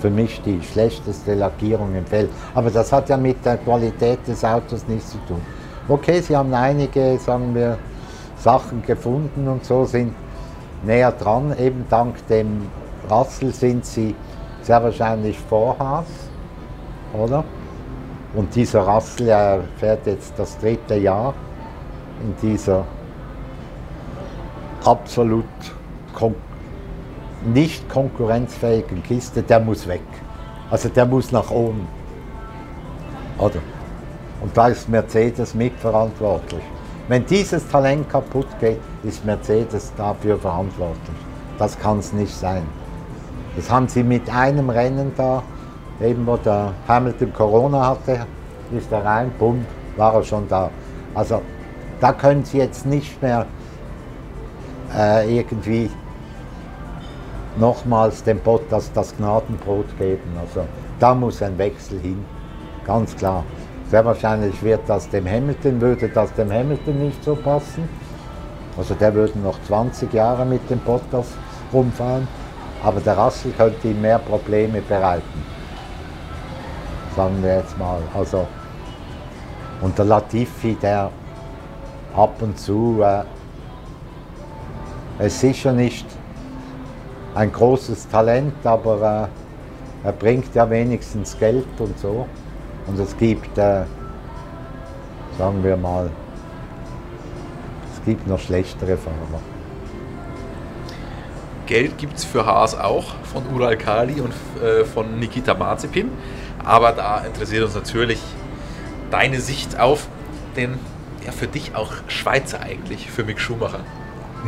für 0.01 0.11
mich 0.11 0.43
die 0.43 0.61
schlechteste 0.62 1.35
Lackierung 1.35 1.95
im 1.95 2.05
Feld. 2.05 2.31
Aber 2.55 2.70
das 2.70 2.93
hat 2.93 3.09
ja 3.09 3.16
mit 3.16 3.45
der 3.45 3.57
Qualität 3.59 4.27
des 4.27 4.45
Autos 4.45 4.87
nichts 4.89 5.12
zu 5.12 5.18
tun. 5.27 5.41
Okay, 5.89 6.20
sie 6.20 6.37
haben 6.37 6.53
einige, 6.53 7.18
sagen 7.18 7.55
wir, 7.55 7.79
Sachen 8.37 8.83
gefunden 8.83 9.49
und 9.49 9.64
so 9.64 9.85
sind 9.85 10.14
näher 10.83 11.12
dran, 11.12 11.55
eben 11.59 11.87
dank 11.89 12.27
dem 12.29 12.68
Rassel 13.09 13.53
sind 13.53 13.85
sie 13.85 14.15
sehr 14.63 14.83
wahrscheinlich 14.83 15.39
vor 15.39 15.79
Haas, 15.79 16.07
oder? 17.13 17.45
Und 18.35 18.55
dieser 18.55 18.87
Rassel 18.87 19.29
er 19.29 19.61
fährt 19.77 20.07
jetzt 20.07 20.35
das 20.37 20.59
dritte 20.59 20.97
Jahr 20.97 21.35
in 22.21 22.35
dieser 22.49 22.85
absolut 24.85 25.45
kon 26.15 26.35
nicht 27.45 27.89
konkurrenzfähigen 27.89 29.03
Kiste, 29.03 29.43
der 29.43 29.61
muss 29.61 29.87
weg. 29.87 30.03
Also 30.71 30.89
der 30.89 31.07
muss 31.07 31.31
nach 31.31 31.51
oben. 31.51 31.87
Oder? 33.39 33.61
Und 34.41 34.57
da 34.57 34.69
ist 34.69 34.89
Mercedes 34.89 35.55
mitverantwortlich. 35.55 36.63
Wenn 37.09 37.25
dieses 37.27 37.69
Talent 37.69 38.09
kaputt 38.09 38.49
geht, 38.59 38.81
ist 39.05 39.25
Mercedes 39.25 39.93
dafür 39.97 40.39
verantwortlich. 40.39 41.17
Das 41.59 41.79
kann 41.79 42.01
es 42.01 42.13
nicht 42.13 42.35
sein. 42.35 42.63
Das 43.57 43.71
haben 43.71 43.89
sie 43.89 44.03
mit 44.03 44.29
einem 44.29 44.69
Rennen 44.71 45.13
da, 45.17 45.43
eben 46.01 46.27
wo 46.27 46.37
der 46.37 46.73
Hamilton 46.87 47.33
Corona 47.33 47.87
hatte, 47.87 48.27
ist 48.77 48.93
er 48.93 49.05
rein, 49.05 49.33
bumm, 49.39 49.65
war 49.97 50.15
er 50.15 50.23
schon 50.23 50.47
da. 50.49 50.71
Also 51.15 51.41
da 52.01 52.13
können 52.13 52.45
sie 52.45 52.59
jetzt 52.59 52.85
nicht 52.85 53.21
mehr 53.23 53.47
äh, 54.95 55.39
irgendwie 55.39 55.91
nochmals 57.57 58.23
dem 58.23 58.39
Bottas 58.41 58.93
das 58.93 59.17
Gnadenbrot 59.17 59.97
geben. 59.99 60.37
Also 60.39 60.67
da 60.99 61.15
muss 61.15 61.43
ein 61.43 61.57
Wechsel 61.57 61.99
hin, 62.01 62.25
ganz 62.87 63.17
klar. 63.17 63.45
Sehr 63.91 64.05
wahrscheinlich 64.05 64.63
wird 64.63 64.81
das 64.89 65.09
dem 65.09 65.27
Hamilton, 65.27 65.81
würde 65.81 66.09
das 66.09 66.33
dem 66.35 66.53
Hamilton 66.53 66.99
nicht 66.99 67.23
so 67.25 67.37
passen. 67.37 67.89
Also 68.77 68.95
der 68.95 69.15
würde 69.15 69.39
noch 69.39 69.59
20 69.67 70.13
Jahre 70.13 70.45
mit 70.45 70.69
dem 70.69 70.81
Bottas 70.81 71.29
rumfahren, 71.73 72.29
aber 72.83 73.01
der 73.01 73.18
Russell 73.18 73.53
könnte 73.53 73.89
ihm 73.89 74.01
mehr 74.01 74.18
Probleme 74.18 74.81
bereiten. 74.81 75.45
Sagen 77.14 77.43
wir 77.43 77.57
jetzt 77.57 77.79
mal. 77.79 78.01
Also, 78.14 78.47
und 79.81 79.97
der 79.99 80.05
Latifi, 80.05 80.74
der 80.74 81.11
ab 82.14 82.41
und 82.41 82.59
zu 82.59 83.03
äh, 83.03 83.24
ist 85.27 85.41
sicher 85.41 85.72
nicht 85.72 86.07
ein 87.35 87.53
großes 87.53 88.09
Talent, 88.09 88.55
aber 88.64 89.29
äh, 90.03 90.07
er 90.07 90.12
bringt 90.12 90.55
ja 90.55 90.68
wenigstens 90.68 91.39
Geld 91.39 91.66
und 91.79 91.99
so. 91.99 92.27
Und 92.87 92.99
es 92.99 93.16
gibt, 93.16 93.59
äh, 93.59 93.85
sagen 95.39 95.62
wir 95.62 95.77
mal, 95.77 96.11
es 97.93 98.05
gibt 98.05 98.27
noch 98.27 98.39
schlechtere 98.39 98.97
Fahrer. 98.97 99.56
Geld 101.67 101.99
gibt 101.99 102.17
es 102.17 102.25
für 102.25 102.47
Haas 102.47 102.79
auch 102.79 103.14
von 103.25 103.45
Ural 103.55 103.77
Kali 103.77 104.21
und 104.21 104.33
äh, 104.62 104.85
von 104.85 105.19
Nikita 105.19 105.55
Mazepin. 105.55 106.11
Aber 106.64 106.93
da 106.93 107.19
interessiert 107.19 107.64
uns 107.64 107.75
natürlich 107.75 108.21
deine 109.11 109.41
Sicht 109.41 109.79
auf 109.79 110.09
den, 110.57 110.79
ja 111.25 111.33
für 111.33 111.47
dich 111.47 111.75
auch 111.75 111.93
Schweizer 112.09 112.61
eigentlich, 112.61 113.11
für 113.11 113.25
Mick 113.25 113.41
Schumacher. 113.41 113.81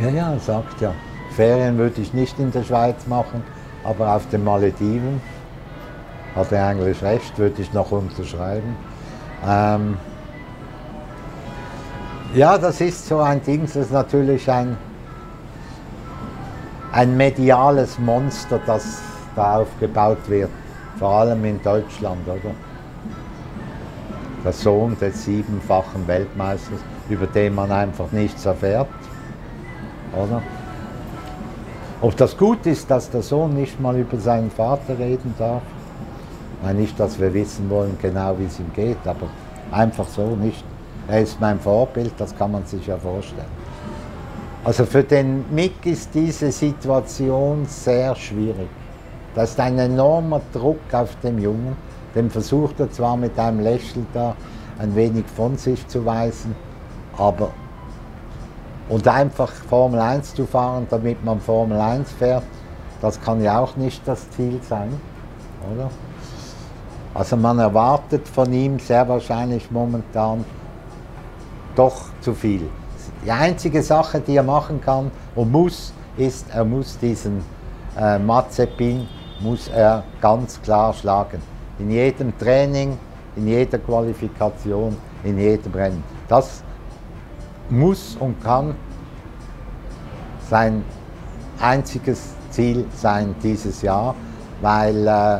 Ja, 0.01 0.09
ja, 0.09 0.39
sagt 0.39 0.81
ja. 0.81 0.93
Ferien 1.35 1.77
würde 1.77 2.01
ich 2.01 2.13
nicht 2.13 2.39
in 2.39 2.51
der 2.51 2.63
Schweiz 2.63 3.07
machen, 3.07 3.43
aber 3.83 4.15
auf 4.15 4.27
den 4.29 4.43
Malediven, 4.43 5.21
hat 6.35 6.51
er 6.51 6.67
eigentlich 6.67 7.01
recht, 7.01 7.37
würde 7.37 7.61
ich 7.61 7.73
noch 7.73 7.91
unterschreiben. 7.91 8.75
Ähm, 9.45 9.97
ja, 12.33 12.57
das 12.57 12.81
ist 12.81 13.07
so 13.07 13.19
ein 13.19 13.41
Ding, 13.41 13.61
das 13.63 13.75
ist 13.75 13.91
natürlich 13.91 14.49
ein, 14.49 14.77
ein 16.91 17.15
mediales 17.15 17.99
Monster, 17.99 18.59
das 18.65 19.01
da 19.35 19.57
aufgebaut 19.57 20.17
wird, 20.27 20.49
vor 20.97 21.11
allem 21.11 21.43
in 21.45 21.61
Deutschland, 21.61 22.27
oder? 22.27 22.53
Der 24.43 24.53
Sohn 24.53 24.97
des 24.99 25.25
siebenfachen 25.25 26.07
Weltmeisters, 26.07 26.79
über 27.09 27.27
den 27.27 27.55
man 27.55 27.71
einfach 27.71 28.11
nichts 28.11 28.45
erfährt, 28.45 28.87
oder? 30.13 30.41
Ob 32.01 32.15
das 32.15 32.37
gut 32.37 32.65
ist, 32.65 32.89
dass 32.89 33.09
der 33.09 33.21
Sohn 33.21 33.53
nicht 33.53 33.79
mal 33.81 33.97
über 33.97 34.17
seinen 34.17 34.49
Vater 34.49 34.97
reden 34.97 35.33
darf, 35.37 35.61
Nein, 36.61 36.75
nicht, 36.75 36.99
dass 36.99 37.19
wir 37.19 37.33
wissen 37.33 37.69
wollen 37.69 37.97
genau, 38.01 38.37
wie 38.37 38.45
es 38.45 38.59
ihm 38.59 38.71
geht, 38.73 38.97
aber 39.05 39.27
einfach 39.71 40.07
so 40.07 40.35
nicht. 40.35 40.63
Er 41.07 41.21
ist 41.21 41.39
mein 41.39 41.59
Vorbild, 41.59 42.13
das 42.17 42.35
kann 42.37 42.51
man 42.51 42.65
sich 42.65 42.85
ja 42.85 42.97
vorstellen. 42.97 43.58
Also 44.63 44.85
für 44.85 45.03
den 45.03 45.45
Mick 45.53 45.85
ist 45.85 46.13
diese 46.13 46.51
Situation 46.51 47.65
sehr 47.65 48.13
schwierig. 48.15 48.67
Da 49.33 49.43
ist 49.43 49.59
ein 49.59 49.79
enormer 49.79 50.41
Druck 50.51 50.93
auf 50.93 51.15
dem 51.21 51.39
Jungen. 51.39 51.77
Den 52.13 52.29
versucht 52.29 52.79
er 52.79 52.91
zwar 52.91 53.15
mit 53.15 53.39
einem 53.39 53.61
Lächeln 53.61 54.05
da 54.13 54.35
ein 54.79 54.95
wenig 54.95 55.25
von 55.27 55.57
sich 55.57 55.87
zu 55.87 56.05
weisen, 56.05 56.55
aber 57.17 57.51
und 58.89 59.07
einfach 59.07 59.51
Formel 59.51 59.99
1 59.99 60.33
zu 60.33 60.45
fahren, 60.47 60.87
damit 60.89 61.23
man 61.23 61.39
Formel 61.39 61.79
1 61.79 62.11
fährt, 62.11 62.43
das 63.01 63.21
kann 63.21 63.41
ja 63.41 63.59
auch 63.59 63.75
nicht 63.75 64.01
das 64.07 64.29
Ziel 64.31 64.59
sein, 64.67 64.99
oder? 65.71 65.91
Also 67.13 67.37
man 67.37 67.59
erwartet 67.59 68.27
von 68.27 68.51
ihm 68.51 68.79
sehr 68.79 69.07
wahrscheinlich 69.07 69.69
momentan 69.69 70.43
doch 71.75 72.05
zu 72.21 72.33
viel. 72.33 72.67
Die 73.25 73.31
einzige 73.31 73.83
Sache, 73.83 74.21
die 74.21 74.35
er 74.35 74.43
machen 74.43 74.79
kann 74.81 75.11
und 75.35 75.51
muss, 75.51 75.93
ist, 76.17 76.45
er 76.53 76.63
muss 76.63 76.97
diesen 76.97 77.43
äh, 77.97 78.17
Mazepin 78.17 79.07
muss 79.41 79.67
er 79.69 80.03
ganz 80.21 80.61
klar 80.61 80.93
schlagen. 80.93 81.41
In 81.79 81.89
jedem 81.91 82.37
Training, 82.37 82.97
in 83.35 83.47
jeder 83.47 83.79
Qualifikation, 83.79 84.95
in 85.23 85.37
jedem 85.37 85.73
Rennen. 85.73 86.03
Das 86.27 86.63
muss 87.69 88.17
und 88.19 88.41
kann 88.43 88.75
sein 90.49 90.83
einziges 91.61 92.33
Ziel 92.49 92.85
sein 92.95 93.35
dieses 93.43 93.81
Jahr, 93.81 94.15
weil 94.61 95.07
äh, 95.07 95.39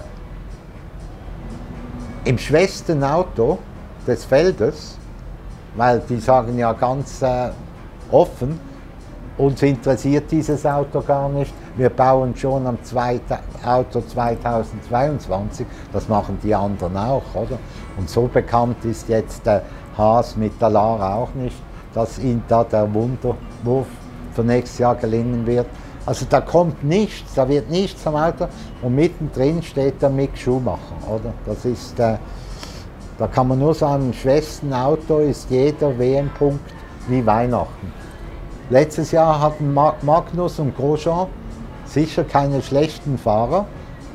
im 2.26 2.38
schwächsten 2.38 3.04
Auto 3.04 3.58
des 4.06 4.24
Feldes, 4.26 4.98
weil 5.76 6.02
die 6.08 6.20
sagen 6.20 6.58
ja 6.58 6.74
ganz 6.74 7.22
äh, 7.22 7.50
offen, 8.12 8.60
uns 9.40 9.62
interessiert 9.62 10.30
dieses 10.32 10.66
Auto 10.66 11.02
gar 11.02 11.30
nicht. 11.30 11.54
Wir 11.78 11.90
bauen 11.90 12.36
schon 12.36 12.68
am 12.68 12.78
zweite 12.84 13.40
Auto 13.66 14.02
2022. 14.02 15.66
Das 15.94 16.10
machen 16.10 16.38
die 16.44 16.54
anderen 16.54 16.98
auch, 16.98 17.24
oder? 17.34 17.58
Und 17.98 18.10
so 18.10 18.28
bekannt 18.28 18.84
ist 18.84 19.08
jetzt 19.08 19.46
der 19.46 19.62
Haas 19.98 20.36
mit 20.36 20.62
der 20.62 20.70
Lara 20.70 21.16
auch 21.16 21.34
nicht, 21.36 21.56
dass 21.94 22.20
ihnen 22.20 22.44
da 22.50 22.66
der 22.66 22.94
Wunderwurf 22.94 23.88
für 24.34 24.44
nächstes 24.44 24.80
Jahr 24.80 24.96
gelingen 24.96 25.48
wird. 25.48 25.68
Also 26.06 26.26
da 26.30 26.42
kommt 26.42 26.84
nichts, 26.84 27.34
da 27.34 27.48
wird 27.48 27.70
nichts 27.70 28.06
am 28.08 28.18
Auto 28.18 28.48
und 28.82 28.94
mittendrin 28.94 29.64
steht 29.64 30.02
der 30.02 30.10
Mick 30.10 30.38
Schumacher, 30.38 30.98
oder? 31.08 31.34
Das 31.46 31.64
ist, 31.64 31.98
äh, 31.98 32.18
da 33.18 33.28
kann 33.28 33.48
man 33.48 33.60
nur 33.60 33.74
sagen, 33.74 34.08
im 34.08 34.14
schwächsten 34.14 34.74
Auto 34.74 35.20
ist 35.20 35.50
jeder 35.50 35.98
WM-Punkt 35.98 36.74
wie 37.08 37.26
Weihnachten. 37.26 37.99
Letztes 38.72 39.12
Jahr 39.12 39.42
hatten 39.42 39.74
Magnus 39.74 40.60
und 40.60 40.78
Grosjean 40.78 41.26
sicher 41.86 42.24
keine 42.24 42.62
schlechten 42.62 43.18
Fahrer 43.18 43.66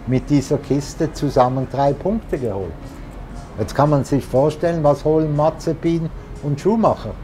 mit 0.06 0.30
dieser 0.30 0.58
Kiste 0.58 1.12
zusammen 1.12 1.66
drei 1.72 1.92
Punkte 1.92 2.38
geholt. 2.38 2.70
Jetzt 3.58 3.74
kann 3.74 3.90
man 3.90 4.04
sich 4.04 4.24
vorstellen, 4.24 4.84
was 4.84 5.04
holen 5.04 5.34
Mazepin 5.34 6.08
und 6.44 6.60
Schumacher 6.60 7.14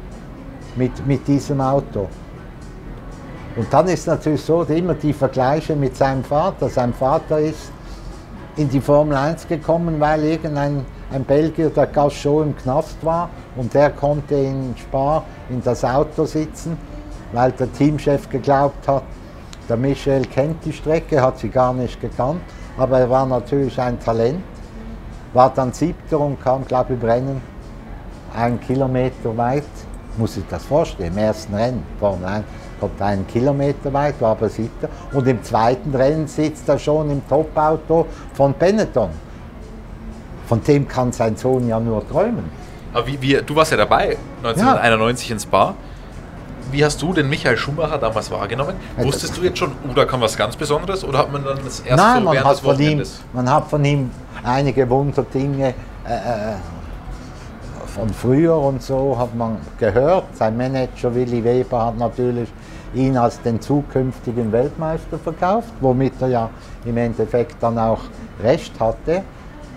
mit, 0.74 1.07
mit 1.07 1.28
diesem 1.28 1.61
Auto. 1.61 2.09
Und 3.55 3.72
dann 3.72 3.87
ist 3.87 4.09
natürlich 4.09 4.43
so, 4.43 4.62
immer 4.64 4.95
die 4.95 5.12
Vergleiche 5.12 5.76
mit 5.76 5.97
seinem 5.97 6.24
Vater. 6.24 6.68
Sein 6.68 6.93
Vater 6.93 7.39
ist 7.39 7.70
in 8.57 8.68
die 8.68 8.81
Formel 8.81 9.16
1 9.16 9.47
gekommen, 9.47 10.01
weil 10.01 10.24
irgendein 10.24 10.85
ein 11.12 11.24
Belgier, 11.24 11.70
der 11.70 11.87
Gachot 11.87 12.47
im 12.47 12.57
Knast 12.57 13.05
war 13.05 13.31
und 13.57 13.74
der 13.74 13.91
konnte 13.91 14.35
in 14.35 14.74
Spa 14.76 15.22
in 15.49 15.62
das 15.62 15.85
Auto 15.85 16.24
sitzen, 16.24 16.78
weil 17.33 17.53
der 17.53 17.72
Teamchef 17.72 18.28
geglaubt 18.28 18.87
hat, 18.89 19.03
der 19.68 19.76
Michel 19.76 20.22
kennt 20.26 20.64
die 20.64 20.72
Strecke, 20.72 21.22
hat 21.22 21.39
sie 21.39 21.49
gar 21.49 21.72
nicht 21.72 22.01
gekannt, 22.01 22.41
aber 22.76 22.99
er 22.99 23.11
war 23.11 23.26
natürlich 23.26 23.78
ein 23.81 24.01
Talent, 24.01 24.43
war 25.33 25.53
dann 25.55 25.72
siebter 25.72 26.18
und 26.18 26.43
kam, 26.43 26.64
glaube 26.66 26.95
ich, 26.95 27.01
im 27.01 27.09
Rennen 27.09 27.43
einen 28.35 28.61
Kilometer 28.61 29.37
weit, 29.37 29.64
muss 30.16 30.37
ich 30.37 30.45
das 30.49 30.64
vorstellen, 30.64 31.12
im 31.12 31.18
ersten 31.18 31.55
Rennen, 31.55 31.85
Formel 31.99 32.26
1, 32.26 32.45
kommt 32.81 33.01
einen 33.01 33.26
Kilometer 33.26 33.93
weit, 33.93 34.20
war 34.20 34.33
aber 34.33 34.49
siebter. 34.49 34.89
Und 35.12 35.28
im 35.28 35.43
zweiten 35.43 35.95
Rennen 35.95 36.26
sitzt 36.26 36.68
er 36.68 36.78
schon 36.78 37.11
im 37.11 37.28
Top-Auto 37.28 38.07
von 38.35 38.55
Benetton. 38.55 39.11
Von 40.47 40.64
dem 40.64 40.89
kann 40.89 41.12
sein 41.12 41.37
Sohn 41.37 41.68
ja 41.68 41.78
nur 41.78 42.07
träumen. 42.09 42.45
Aber 42.93 43.07
wie, 43.07 43.20
wie, 43.20 43.41
du 43.41 43.55
warst 43.55 43.70
ja 43.70 43.76
dabei, 43.76 44.16
1991 44.43 45.28
ja. 45.28 45.35
in 45.35 45.41
Spa. 45.41 45.74
Wie 46.70 46.84
hast 46.84 47.00
du 47.02 47.12
den 47.12 47.28
Michael 47.28 47.56
Schumacher 47.56 47.98
damals 47.98 48.30
wahrgenommen? 48.30 48.76
Wusstest 48.96 49.36
du 49.36 49.42
jetzt 49.42 49.58
schon, 49.58 49.72
oder 49.90 50.06
kam 50.06 50.20
was 50.20 50.36
ganz 50.36 50.56
Besonderes 50.56 51.04
oder 51.04 51.18
hat 51.18 51.32
man 51.32 51.44
dann 51.44 51.58
das 51.64 51.80
erste 51.80 51.96
Nein, 51.96 52.18
so 52.18 52.24
man 52.24 52.44
hat 52.44 52.60
von 52.60 52.80
ihm, 52.80 53.02
man 53.32 53.50
hat 53.50 53.68
von 53.68 53.84
ihm 53.84 54.10
einige 54.42 54.88
Wunderdinge 54.88 55.74
äh, 56.06 56.12
äh 56.12 56.54
von 57.90 58.08
früher 58.08 58.56
und 58.56 58.82
so 58.82 59.18
hat 59.18 59.34
man 59.34 59.58
gehört. 59.78 60.24
Sein 60.36 60.56
Manager 60.56 61.12
Willy 61.14 61.42
Weber 61.42 61.86
hat 61.86 61.98
natürlich 61.98 62.48
ihn 62.94 63.16
als 63.16 63.40
den 63.42 63.60
zukünftigen 63.60 64.52
Weltmeister 64.52 65.18
verkauft, 65.18 65.72
womit 65.80 66.14
er 66.20 66.28
ja 66.28 66.50
im 66.84 66.96
Endeffekt 66.96 67.56
dann 67.60 67.78
auch 67.78 68.00
recht 68.42 68.78
hatte. 68.80 69.22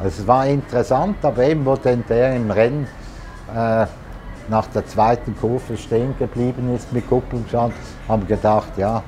Es 0.03 0.25
war 0.27 0.45
interessant, 0.47 1.17
aber 1.23 1.43
eben 1.43 1.65
wo 1.65 1.75
denn 1.75 2.03
der 2.07 2.35
im 2.35 2.49
Rennen 2.51 2.87
äh, 3.55 3.85
nach 4.49 4.67
der 4.67 4.85
zweiten 4.85 5.35
Kurve 5.37 5.77
stehen 5.77 6.15
geblieben 6.17 6.73
ist 6.75 6.91
mit 6.91 7.07
Kupplungsstand, 7.07 7.73
haben 8.07 8.27
gedacht, 8.27 8.71
ja, 8.77 9.03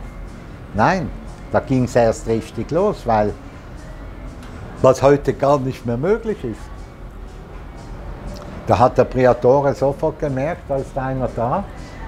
nein, 0.73 1.09
da 1.51 1.59
ging 1.59 1.85
es 1.85 1.95
erst 1.95 2.27
richtig 2.27 2.71
los, 2.71 3.05
weil 3.05 3.33
was 4.81 5.01
heute 5.01 5.33
gar 5.33 5.59
nicht 5.59 5.85
mehr 5.85 5.97
möglich 5.97 6.43
ist. 6.43 6.59
Da 8.67 8.79
hat 8.79 8.97
der 8.97 9.03
Priatore 9.03 9.73
sofort 9.73 10.19
gemerkt, 10.19 10.63
da 10.67 10.77
ist 10.77 10.97
einer 10.97 11.29
da, 11.35 11.63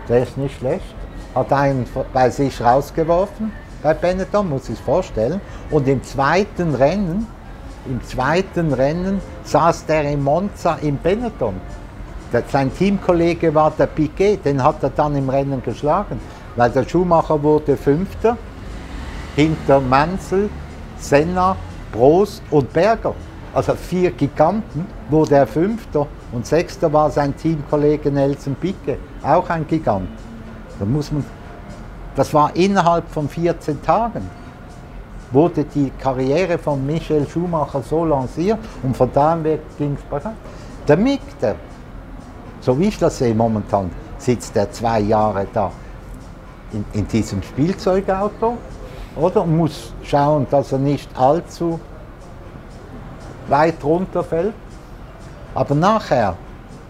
der 0.09 0.23
ist 0.23 0.37
nicht 0.37 0.57
schlecht, 0.57 0.95
hat 1.35 1.53
einen 1.53 1.85
bei 2.13 2.29
sich 2.29 2.59
rausgeworfen, 2.61 3.51
bei 3.83 3.93
Benetton, 3.93 4.49
muss 4.49 4.69
ich 4.69 4.79
vorstellen. 4.79 5.39
Und 5.69 5.87
im 5.87 6.03
zweiten 6.03 6.73
Rennen, 6.73 7.27
im 7.85 8.03
zweiten 8.03 8.73
Rennen 8.73 9.21
saß 9.43 9.85
der 9.85 10.03
in 10.03 10.23
Monza 10.23 10.77
im 10.81 10.97
Benetton. 10.97 11.55
Sein 12.49 12.73
Teamkollege 12.73 13.53
war 13.55 13.71
der 13.71 13.87
Piquet, 13.87 14.37
den 14.43 14.61
hat 14.61 14.83
er 14.83 14.89
dann 14.89 15.15
im 15.15 15.29
Rennen 15.29 15.63
geschlagen, 15.63 16.19
weil 16.55 16.69
der 16.71 16.83
Schumacher 16.83 17.41
wurde 17.41 17.77
Fünfter 17.77 18.37
hinter 19.35 19.79
Mansell, 19.79 20.49
Senna, 20.97 21.55
Prost 21.91 22.41
und 22.51 22.71
Berger. 22.73 23.13
Also 23.53 23.73
vier 23.75 24.11
Giganten 24.11 24.85
wurde 25.09 25.35
er 25.35 25.47
Fünfter 25.47 26.05
und 26.31 26.45
Sechster 26.45 26.91
war 26.91 27.09
sein 27.09 27.35
Teamkollege 27.35 28.11
Nelson 28.11 28.55
Piquet, 28.55 28.99
auch 29.23 29.49
ein 29.49 29.65
Gigant. 29.65 30.09
Da 30.79 30.85
muss 30.85 31.11
man, 31.11 31.25
das 32.15 32.33
war 32.33 32.53
innerhalb 32.55 33.09
von 33.09 33.29
14 33.29 33.81
Tagen 33.81 34.29
wurde 35.31 35.63
die 35.65 35.91
Karriere 35.99 36.57
von 36.57 36.85
Michael 36.85 37.27
Schumacher 37.27 37.81
so 37.81 38.05
lanciert 38.05 38.59
und 38.83 38.95
von 38.95 39.09
da 39.13 39.33
an 39.33 39.43
ging 39.77 39.95
es 39.95 40.01
bergab. 40.09 40.33
Der 40.87 40.97
Mick, 40.97 41.21
der, 41.41 41.55
so 42.67 42.77
wie 42.77 42.89
ich 42.89 42.99
das 42.99 43.19
sehe 43.19 43.33
momentan, 43.33 43.89
sitzt 44.17 44.57
er 44.57 44.69
zwei 44.69 44.99
Jahre 44.99 45.47
da 45.53 45.71
in, 46.73 46.83
in 46.91 47.07
diesem 47.07 47.41
Spielzeugauto 47.41 48.57
oder? 49.15 49.43
Und 49.43 49.55
muss 49.55 49.93
schauen, 50.03 50.45
dass 50.51 50.73
er 50.73 50.79
nicht 50.79 51.09
allzu 51.17 51.79
weit 53.47 53.81
runterfällt. 53.81 54.53
Aber 55.55 55.75
nachher, 55.75 56.35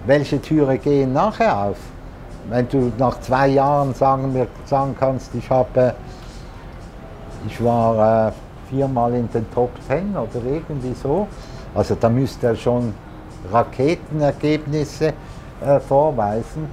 welche 0.07 0.41
Türe 0.41 0.80
gehen 0.80 1.13
nachher 1.13 1.55
auf? 1.55 1.78
Wenn 2.49 2.67
du 2.69 2.91
nach 2.97 3.19
zwei 3.19 3.49
Jahren 3.49 3.93
sagen, 3.93 4.47
sagen 4.65 4.95
kannst, 4.99 5.36
ich, 5.36 5.47
habe, 5.51 5.93
ich 7.45 7.63
war 7.63 8.30
äh, 8.30 8.32
viermal 8.67 9.13
in 9.13 9.30
den 9.32 9.45
Top 9.51 9.69
Ten 9.88 10.17
oder 10.17 10.43
irgendwie 10.43 10.95
so, 11.03 11.28
also 11.75 11.93
da 11.93 12.09
müsste 12.09 12.47
er 12.47 12.55
schon 12.55 12.95
Raketenergebnisse 13.51 15.13
äh, 15.66 15.80
vorweisen, 15.80 16.68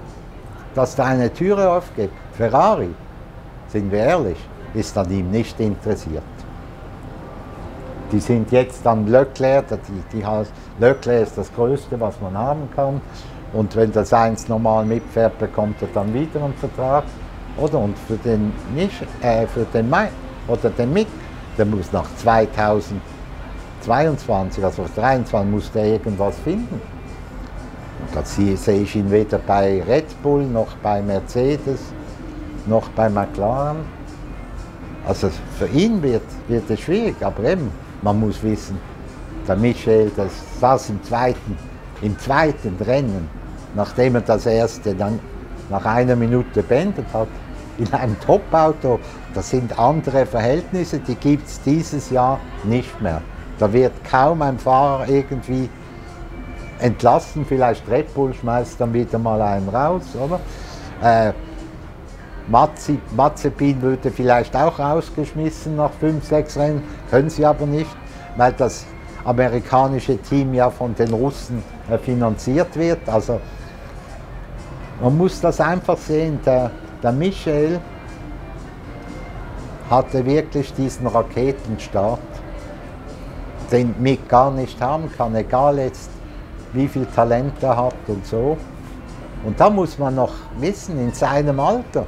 dass 0.74 0.96
da 0.96 1.04
eine 1.04 1.32
Türe 1.32 1.70
aufgeht. 1.70 2.10
Ferrari, 2.32 2.90
sind 3.68 3.90
wir 3.90 4.00
ehrlich, 4.00 4.38
ist 4.74 4.98
an 4.98 5.10
ihm 5.10 5.30
nicht 5.30 5.58
interessiert. 5.60 6.22
Die 8.12 8.20
sind 8.20 8.52
jetzt 8.52 8.86
an 8.86 9.06
Leclerc, 9.06 9.64
die, 9.68 10.18
die, 10.18 10.24
Leclerc 10.78 11.22
ist 11.22 11.38
das 11.38 11.50
Größte, 11.52 11.98
was 11.98 12.20
man 12.20 12.36
haben 12.36 12.68
kann. 12.74 13.00
Und 13.52 13.74
wenn 13.76 13.92
das 13.92 14.12
eins 14.12 14.48
normal 14.48 14.84
mitfährt, 14.84 15.38
bekommt 15.38 15.80
er 15.80 15.88
dann 15.94 16.12
wieder 16.12 16.44
einen 16.44 16.54
Vertrag. 16.54 17.04
Oder? 17.56 17.78
Und 17.78 17.96
für 17.98 18.16
den, 18.16 18.52
nicht, 18.74 19.00
äh, 19.22 19.46
für 19.46 19.64
den 19.72 19.88
Mai 19.88 20.08
oder 20.48 20.70
den 20.70 20.92
Mick, 20.92 21.06
der 21.56 21.66
muss 21.66 21.92
nach 21.92 22.08
2022, 22.16 24.64
also 24.64 24.82
2023, 24.84 25.50
muss 25.50 25.70
der 25.70 25.84
irgendwas 25.84 26.36
finden. 26.40 26.80
Da 28.12 28.24
sehe 28.24 28.82
ich 28.82 28.96
ihn 28.96 29.10
weder 29.10 29.38
bei 29.38 29.82
Red 29.82 30.22
Bull, 30.22 30.44
noch 30.44 30.76
bei 30.82 31.02
Mercedes, 31.02 31.80
noch 32.66 32.88
bei 32.90 33.08
McLaren. 33.08 33.78
Also 35.06 35.30
für 35.58 35.66
ihn 35.66 36.02
wird, 36.02 36.22
wird 36.48 36.68
es 36.70 36.80
schwierig, 36.80 37.16
aber 37.20 37.44
eben, 37.44 37.70
man 38.02 38.20
muss 38.20 38.42
wissen, 38.42 38.78
der 39.46 39.56
Michel, 39.56 40.10
das 40.16 40.30
saß 40.60 40.90
im 40.90 41.02
zweiten, 41.02 41.58
im 42.00 42.18
zweiten 42.18 42.76
Rennen, 42.80 43.28
nachdem 43.74 44.14
er 44.14 44.22
das 44.22 44.46
erste 44.46 44.94
dann 44.94 45.20
nach 45.70 45.84
einer 45.84 46.16
Minute 46.16 46.62
beendet 46.62 47.06
hat, 47.12 47.28
in 47.78 47.92
einem 47.92 48.18
Top-Auto, 48.20 49.00
das 49.34 49.50
sind 49.50 49.78
andere 49.78 50.26
Verhältnisse, 50.26 51.00
die 51.00 51.16
gibt 51.16 51.48
es 51.48 51.60
dieses 51.62 52.10
Jahr 52.10 52.40
nicht 52.62 53.00
mehr. 53.00 53.20
Da 53.58 53.72
wird 53.72 53.92
kaum 54.08 54.42
ein 54.42 54.58
Fahrer 54.58 55.08
irgendwie 55.08 55.68
entlassen, 56.84 57.46
vielleicht 57.46 57.88
Red 57.88 58.12
Bull 58.12 58.34
schmeißt 58.34 58.78
dann 58.78 58.92
wieder 58.92 59.18
mal 59.18 59.40
einen 59.40 59.68
raus, 59.70 60.04
oder? 60.14 60.38
Äh, 61.02 61.32
Mazepin 63.16 63.80
würde 63.80 64.10
vielleicht 64.10 64.54
auch 64.54 64.78
rausgeschmissen 64.78 65.76
nach 65.76 65.92
fünf, 65.98 66.26
sechs 66.26 66.58
Rennen, 66.58 66.82
können 67.10 67.30
sie 67.30 67.46
aber 67.46 67.64
nicht, 67.64 67.96
weil 68.36 68.52
das 68.52 68.84
amerikanische 69.24 70.18
Team 70.18 70.52
ja 70.52 70.68
von 70.68 70.94
den 70.94 71.14
Russen 71.14 71.62
äh, 71.90 71.96
finanziert 71.96 72.76
wird. 72.76 73.08
Also 73.08 73.40
man 75.00 75.16
muss 75.16 75.40
das 75.40 75.62
einfach 75.62 75.96
sehen. 75.96 76.38
Der, 76.44 76.70
der 77.02 77.12
Michel 77.12 77.80
hatte 79.88 80.26
wirklich 80.26 80.74
diesen 80.74 81.06
Raketenstart, 81.06 82.20
den 83.72 83.94
Mick 83.98 84.28
gar 84.28 84.50
nicht 84.50 84.78
haben 84.82 85.10
kann, 85.16 85.34
egal 85.34 85.78
jetzt 85.78 86.10
wie 86.74 86.88
viel 86.88 87.06
Talent 87.06 87.62
er 87.62 87.76
hat 87.76 87.94
und 88.06 88.26
so. 88.26 88.56
Und 89.44 89.58
da 89.58 89.70
muss 89.70 89.98
man 89.98 90.14
noch 90.14 90.32
wissen, 90.58 90.98
in 90.98 91.12
seinem 91.12 91.60
Alter, 91.60 92.06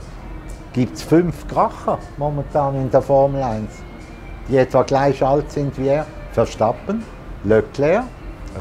gibt 0.73 0.97
es 0.97 1.03
fünf 1.03 1.47
Kracher 1.49 1.99
momentan 2.19 2.75
in 2.75 2.91
der 2.91 3.01
Formel 3.01 3.43
1, 3.43 3.71
die 4.49 4.59
etwa 4.59 4.83
gleich 4.83 5.25
alt 5.25 5.51
sind 5.51 5.79
wie 5.79 5.89
er. 5.89 6.07
Verstappen, 6.33 7.03
Leclerc, 7.45 8.05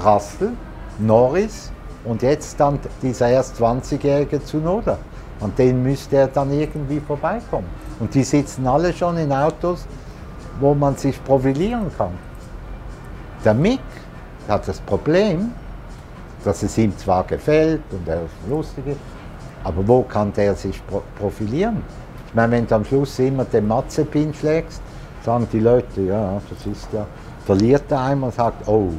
Russell, 0.06 0.54
Norris 1.00 1.72
und 2.06 2.22
jetzt 2.22 2.58
dann 2.60 2.80
dieser 3.02 3.28
erst 3.28 3.62
20-jährige 3.62 4.42
Zunoda. 4.44 4.98
An 5.42 5.52
den 5.58 5.84
müsste 5.84 6.16
er 6.16 6.28
dann 6.28 6.54
irgendwie 6.54 7.02
vorbeikommen. 7.02 7.68
Und 8.00 8.14
die 8.14 8.24
sitzen 8.24 8.66
alle 8.66 8.94
schon 8.94 9.18
in 9.18 9.34
Autos, 9.34 9.86
wo 10.60 10.74
man 10.74 10.96
sich 10.96 11.22
profilieren 11.24 11.92
kann. 11.98 12.12
Der 13.44 13.54
Mick 13.54 13.82
hat 14.48 14.68
das 14.68 14.80
Problem, 14.80 15.52
dass 16.46 16.64
es 16.64 16.78
ihm 16.78 16.96
zwar 16.98 17.24
gefällt 17.24 17.82
und 17.92 18.08
er 18.08 18.24
ist 18.24 18.50
lustig, 18.50 18.96
aber 19.64 19.86
wo 19.88 20.04
kann 20.04 20.32
der 20.32 20.56
sich 20.56 20.82
profilieren? 21.18 21.84
Ich 22.28 22.36
meine, 22.36 22.54
wenn 22.54 22.68
du 22.68 22.76
am 22.76 22.86
Schluss 22.86 23.18
immer 23.20 23.46
den 23.46 23.68
Matzepin 23.68 24.34
schlägst, 24.34 24.82
sagen 25.24 25.48
die 25.52 25.60
Leute, 25.60 26.02
ja, 26.02 26.40
das 26.50 26.66
ist 26.68 26.88
ja, 26.94 27.06
verliert 27.46 27.92
er 27.92 28.02
einmal 28.02 28.30
und 28.30 28.36
sagt, 28.36 28.68
oh. 28.68 28.90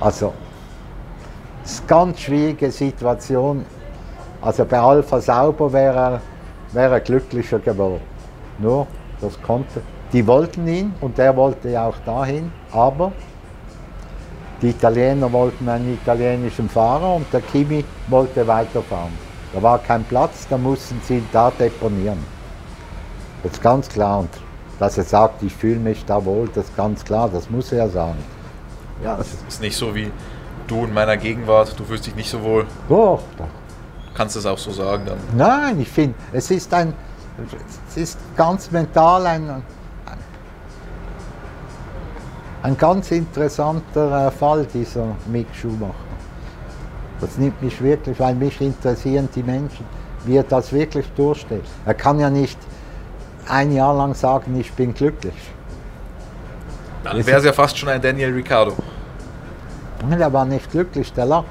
Also, 0.00 0.32
das 1.62 1.72
ist 1.72 1.80
eine 1.80 1.88
ganz 1.88 2.20
schwierige 2.20 2.70
Situation. 2.70 3.64
Also 4.40 4.64
bei 4.64 4.78
Alpha 4.78 5.20
Sauber 5.20 5.72
wäre 5.72 5.96
er, 5.96 6.20
wär 6.72 6.90
er 6.90 7.00
glücklicher 7.00 7.58
geworden. 7.58 8.02
Nur, 8.58 8.86
das 9.20 9.40
konnte. 9.42 9.80
Die 10.12 10.24
wollten 10.26 10.68
ihn 10.68 10.94
und 11.00 11.18
er 11.18 11.34
wollte 11.34 11.70
ja 11.70 11.86
auch 11.86 11.96
dahin, 12.04 12.52
aber 12.70 13.10
die 14.62 14.70
Italiener 14.70 15.32
wollten 15.32 15.68
einen 15.68 15.94
italienischen 15.94 16.68
Fahrer 16.68 17.16
und 17.16 17.26
der 17.32 17.40
Kimi 17.40 17.84
wollte 18.08 18.46
weiterfahren. 18.46 19.12
Da 19.52 19.62
war 19.62 19.78
kein 19.78 20.04
Platz, 20.04 20.46
da 20.48 20.58
mussten 20.58 21.00
sie 21.04 21.18
ihn 21.18 21.28
da 21.32 21.50
deponieren. 21.50 22.18
Das 23.42 23.52
ist 23.52 23.62
ganz 23.62 23.88
klar. 23.88 24.20
Und 24.20 24.30
dass 24.78 24.98
er 24.98 25.04
sagt, 25.04 25.42
ich 25.42 25.54
fühle 25.54 25.78
mich 25.78 26.04
da 26.04 26.24
wohl, 26.24 26.48
das 26.54 26.64
ist 26.64 26.76
ganz 26.76 27.04
klar, 27.04 27.28
das 27.32 27.48
muss 27.50 27.70
er 27.72 27.78
ja 27.78 27.88
sagen. 27.88 28.18
Ja, 29.02 29.18
es 29.18 29.28
ist 29.48 29.60
nicht 29.60 29.76
so 29.76 29.94
wie 29.94 30.10
du 30.66 30.84
in 30.84 30.94
meiner 30.94 31.16
Gegenwart, 31.16 31.78
du 31.78 31.84
fühlst 31.84 32.06
dich 32.06 32.14
nicht 32.14 32.30
so 32.30 32.42
wohl. 32.42 32.66
Doch, 32.88 33.20
doch. 33.36 33.46
Kannst 34.14 34.36
du 34.36 34.40
es 34.40 34.46
auch 34.46 34.58
so 34.58 34.70
sagen 34.70 35.04
dann? 35.06 35.18
Nein, 35.36 35.80
ich 35.80 35.88
finde, 35.88 36.14
es 36.32 36.50
ist 36.50 36.72
ein, 36.72 36.94
es 37.88 37.96
ist 37.96 38.18
ganz 38.36 38.70
mental 38.70 39.26
ein, 39.26 39.62
ein, 42.64 42.78
ganz 42.78 43.10
interessanter 43.10 44.28
äh, 44.28 44.30
Fall, 44.30 44.66
dieser 44.72 45.14
Mick 45.26 45.46
Schumacher. 45.54 45.94
Das 47.20 47.36
nimmt 47.36 47.60
mich 47.62 47.80
wirklich, 47.82 48.18
weil 48.18 48.34
mich 48.34 48.58
interessieren 48.60 49.28
die 49.34 49.42
Menschen, 49.42 49.84
wie 50.24 50.36
er 50.36 50.44
das 50.44 50.72
wirklich 50.72 51.06
durchsteht. 51.14 51.64
Er 51.84 51.94
kann 51.94 52.18
ja 52.18 52.30
nicht 52.30 52.58
ein 53.48 53.70
Jahr 53.70 53.94
lang 53.94 54.14
sagen, 54.14 54.58
ich 54.58 54.72
bin 54.72 54.94
glücklich. 54.94 55.34
Dann 57.04 57.24
wäre 57.26 57.38
es 57.38 57.44
ja 57.44 57.52
fast 57.52 57.76
schon 57.76 57.90
ein 57.90 58.00
Daniel 58.00 58.32
Ricciardo. 58.32 58.74
Er 60.10 60.32
war 60.32 60.46
nicht 60.46 60.70
glücklich, 60.70 61.12
der 61.12 61.26
lacht. 61.26 61.46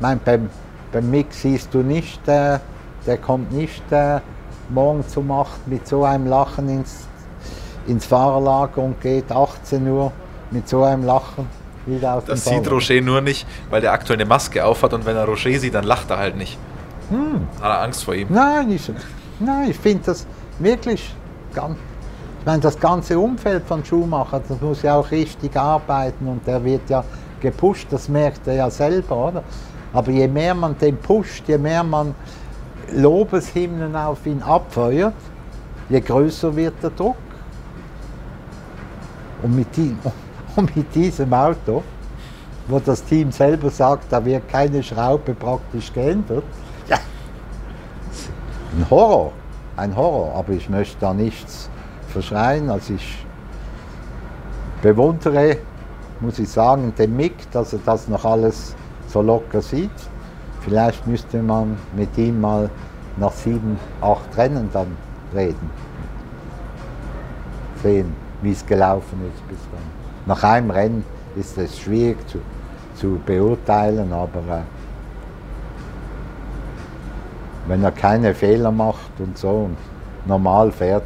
Mein, 0.00 0.20
beim, 0.22 0.50
beim 0.92 1.10
Mick 1.10 1.28
siehst 1.30 1.72
du 1.72 1.78
nicht, 1.78 2.20
äh, 2.28 2.58
der 3.06 3.16
kommt 3.16 3.50
nicht 3.50 3.82
äh, 3.90 4.20
morgen 4.68 5.02
um 5.14 5.30
8 5.32 5.66
mit 5.66 5.88
so 5.88 6.04
einem 6.04 6.26
Lachen 6.26 6.68
ins, 6.68 7.08
ins 7.86 8.06
Fahrerlager 8.06 8.82
und 8.82 9.00
geht 9.00 9.30
18 9.30 9.86
Uhr 9.88 10.12
mit 10.50 10.68
so 10.68 10.82
einem 10.82 11.04
Lachen 11.04 11.46
wieder 11.86 12.14
auf 12.14 12.24
Das 12.24 12.44
sieht 12.44 12.70
Rocher 12.70 13.00
nur 13.00 13.20
nicht, 13.20 13.46
weil 13.70 13.80
der 13.80 13.92
aktuell 13.92 14.18
eine 14.18 14.28
Maske 14.28 14.64
aufhat 14.64 14.92
und 14.92 15.06
wenn 15.06 15.16
er 15.16 15.24
Rocher 15.24 15.58
sieht, 15.58 15.74
dann 15.74 15.84
lacht 15.84 16.10
er 16.10 16.18
halt 16.18 16.36
nicht. 16.36 16.58
Hm. 17.10 17.46
Hat 17.60 17.70
er 17.70 17.82
Angst 17.82 18.04
vor 18.04 18.14
ihm? 18.14 18.28
Nein, 18.30 18.72
ich, 18.72 18.90
nein, 19.38 19.70
ich 19.70 19.78
finde 19.78 20.04
das 20.06 20.26
wirklich 20.58 21.14
ganz, 21.54 21.76
ich 22.40 22.46
meine, 22.46 22.60
das 22.60 22.78
ganze 22.78 23.18
Umfeld 23.18 23.64
von 23.66 23.84
Schumacher, 23.84 24.40
das 24.46 24.60
muss 24.60 24.82
ja 24.82 24.96
auch 24.96 25.10
richtig 25.10 25.56
arbeiten 25.56 26.26
und 26.26 26.46
der 26.46 26.64
wird 26.64 26.88
ja 26.90 27.04
gepusht, 27.40 27.86
das 27.90 28.08
merkt 28.08 28.46
er 28.46 28.54
ja 28.54 28.70
selber, 28.70 29.28
oder? 29.28 29.44
Aber 29.92 30.10
je 30.10 30.28
mehr 30.28 30.54
man 30.54 30.76
den 30.78 30.96
pusht, 30.96 31.44
je 31.46 31.58
mehr 31.58 31.82
man 31.82 32.14
Lobeshymnen 32.92 33.94
auf 33.96 34.26
ihn 34.26 34.42
abfeuert, 34.42 35.14
je 35.88 36.00
größer 36.00 36.54
wird 36.54 36.74
der 36.82 36.90
Druck. 36.90 37.16
Und 39.46 39.54
mit, 39.54 39.76
die, 39.76 39.94
und 40.56 40.74
mit 40.74 40.92
diesem 40.92 41.32
Auto, 41.32 41.84
wo 42.66 42.80
das 42.80 43.04
Team 43.04 43.30
selber 43.30 43.70
sagt, 43.70 44.10
da 44.10 44.24
wird 44.24 44.48
keine 44.48 44.82
Schraube 44.82 45.34
praktisch 45.34 45.92
geändert, 45.92 46.42
ja, 46.88 46.96
ein 48.76 48.90
Horror, 48.90 49.32
ein 49.76 49.94
Horror, 49.94 50.34
aber 50.34 50.52
ich 50.52 50.68
möchte 50.68 50.96
da 50.98 51.14
nichts 51.14 51.70
verschreien. 52.08 52.68
Also 52.70 52.94
ich 52.94 53.24
bewundere, 54.82 55.58
muss 56.18 56.40
ich 56.40 56.48
sagen, 56.48 56.92
den 56.98 57.14
Mick, 57.14 57.48
dass 57.52 57.72
er 57.72 57.78
das 57.86 58.08
noch 58.08 58.24
alles 58.24 58.74
so 59.06 59.22
locker 59.22 59.62
sieht. 59.62 59.90
Vielleicht 60.62 61.06
müsste 61.06 61.40
man 61.40 61.76
mit 61.94 62.18
ihm 62.18 62.40
mal 62.40 62.68
nach 63.16 63.30
sieben, 63.30 63.78
acht 64.00 64.36
Rennen 64.36 64.68
dann 64.72 64.88
reden. 65.32 65.70
Sehen, 67.80 68.25
wie 68.46 68.52
es 68.52 68.64
gelaufen 68.64 69.20
ist 69.34 69.48
bis 69.48 69.58
dann. 69.72 69.82
Nach 70.24 70.42
einem 70.44 70.70
Rennen 70.70 71.04
ist 71.34 71.58
es 71.58 71.80
schwierig 71.80 72.16
zu, 72.28 72.38
zu 72.94 73.20
beurteilen, 73.26 74.12
aber 74.12 74.38
äh, 74.38 74.62
wenn 77.66 77.82
er 77.82 77.90
keine 77.90 78.34
Fehler 78.34 78.70
macht 78.70 79.10
und 79.18 79.36
so 79.36 79.48
und 79.48 79.76
normal 80.26 80.70
fährt, 80.70 81.02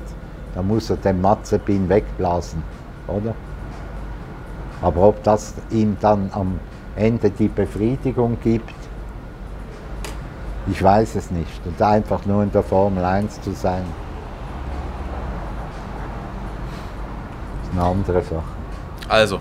dann 0.55 0.69
muss 0.69 0.91
er 0.91 0.97
den 0.97 1.23
Matzepin 1.23 1.89
wegblasen, 1.89 2.63
oder? 3.09 3.35
Aber 4.83 5.09
ob 5.09 5.23
das 5.23 5.55
ihm 5.71 5.97
dann 6.01 6.31
am 6.33 6.61
Ende 6.95 7.31
die 7.31 7.49
Befriedigung 7.49 8.37
gibt, 8.43 8.75
ich 10.71 10.83
weiß 10.83 11.15
es 11.15 11.31
nicht. 11.31 11.67
Und 11.67 11.81
einfach 11.81 12.27
nur 12.27 12.43
in 12.43 12.53
der 12.53 12.63
Formel 12.63 13.03
1 13.03 13.41
zu 13.41 13.53
sein, 13.53 13.85
eine 17.73 17.83
andere 17.83 18.23
Sache. 18.23 18.43
Also, 19.09 19.41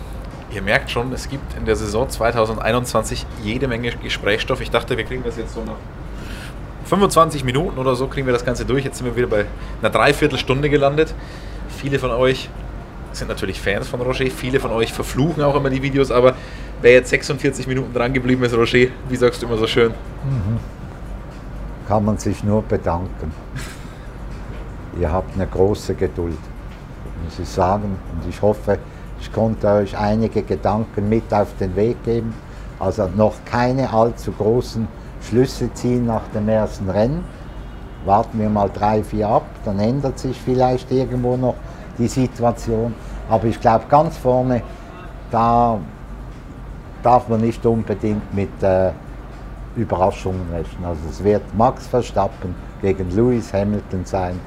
ihr 0.52 0.62
merkt 0.62 0.90
schon, 0.90 1.12
es 1.14 1.30
gibt 1.30 1.56
in 1.58 1.66
der 1.66 1.76
Saison 1.76 2.10
2021 2.10 3.26
jede 3.44 3.68
Menge 3.68 3.92
Gesprächsstoff. 3.92 4.62
Ich 4.62 4.72
dachte, 4.72 4.98
wir 4.98 5.04
kriegen 5.04 5.24
das 5.24 5.38
jetzt 5.38 5.54
so 5.54 5.64
nach 5.64 5.76
25 6.86 7.44
Minuten 7.44 7.78
oder 7.78 7.96
so, 7.96 8.08
kriegen 8.08 8.26
wir 8.26 8.34
das 8.34 8.46
Ganze 8.46 8.66
durch. 8.66 8.84
Jetzt 8.84 8.98
sind 8.98 9.06
wir 9.06 9.16
wieder 9.16 9.28
bei 9.28 9.46
einer 9.82 9.92
Dreiviertelstunde 9.92 10.70
gelandet. 10.70 11.14
Viele 11.78 12.00
von 12.00 12.12
euch 12.12 12.50
sind 13.12 13.28
natürlich 13.28 13.62
Fans 13.62 13.88
von 13.88 14.02
Roger. 14.02 14.26
Viele 14.28 14.60
von 14.60 14.72
euch 14.72 14.92
verfluchen 14.92 15.44
auch 15.44 15.56
immer 15.56 15.70
die 15.70 15.82
Videos, 15.82 16.12
aber 16.12 16.36
wer 16.82 16.94
jetzt 16.94 17.10
46 17.10 17.68
Minuten 17.68 17.94
dran 17.94 18.14
geblieben 18.14 18.44
ist, 18.44 18.56
Roger, 18.56 18.88
wie 19.08 19.16
sagst 19.16 19.42
du 19.42 19.48
immer 19.48 19.58
so 19.58 19.68
schön? 19.68 19.90
Mhm. 19.90 20.60
Kann 21.88 22.06
man 22.06 22.18
sich 22.18 22.44
nur 22.44 22.64
bedanken. 22.64 23.32
Ihr 25.00 25.12
habt 25.12 25.36
eine 25.36 25.48
große 25.48 25.96
Geduld, 25.96 26.38
muss 27.24 27.40
ich 27.40 27.50
sagen. 27.50 27.98
Und 28.14 28.30
ich 28.30 28.42
hoffe, 28.42 28.80
ich 29.20 29.32
konnte 29.32 29.68
euch 29.68 29.98
einige 29.98 30.42
Gedanken 30.44 31.10
mit 31.10 31.34
auf 31.34 31.50
den 31.60 31.76
Weg 31.76 32.04
geben. 32.04 32.34
Also 32.80 33.10
noch 33.16 33.34
keine 33.46 33.92
allzu 33.92 34.32
großen 34.32 34.88
Schlüsse 35.22 35.74
ziehen 35.74 36.06
nach 36.06 36.28
dem 36.34 36.48
ersten 36.48 36.90
Rennen. 36.90 37.24
Warten 38.06 38.40
wir 38.40 38.50
mal 38.50 38.70
drei, 38.70 39.04
vier 39.04 39.28
ab, 39.28 39.46
dann 39.66 39.80
ändert 39.80 40.18
sich 40.18 40.40
vielleicht 40.40 40.90
irgendwo 40.90 41.36
noch 41.36 41.56
die 41.98 42.08
Situation. 42.08 42.94
Aber 43.30 43.46
ich 43.46 43.60
glaube, 43.60 43.86
ganz 43.90 44.18
vorne, 44.18 44.62
da 45.30 45.78
darf 47.04 47.28
man 47.28 47.42
nicht 47.42 47.66
unbedingt 47.66 48.34
mit 48.34 48.64
äh, 48.64 48.92
Überraschungen 49.76 50.50
rechnen. 50.52 50.86
Also 50.86 51.02
es 51.10 51.24
wird 51.24 51.44
Max 51.56 51.88
Verstappen 51.88 52.56
gegen 52.82 53.10
Lewis 53.12 53.54
Hamilton 53.54 54.06
sein, 54.06 54.40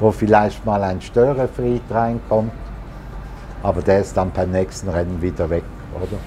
wo 0.00 0.10
vielleicht 0.10 0.64
mal 0.64 0.82
ein 0.82 1.00
Störefried 1.00 1.82
reinkommt, 1.90 2.52
aber 3.62 3.82
der 3.82 4.00
ist 4.00 4.16
dann 4.16 4.30
beim 4.30 4.50
nächsten 4.50 4.88
Rennen 4.88 5.20
wieder 5.22 5.48
weg, 5.48 5.64
oder? 5.94 6.18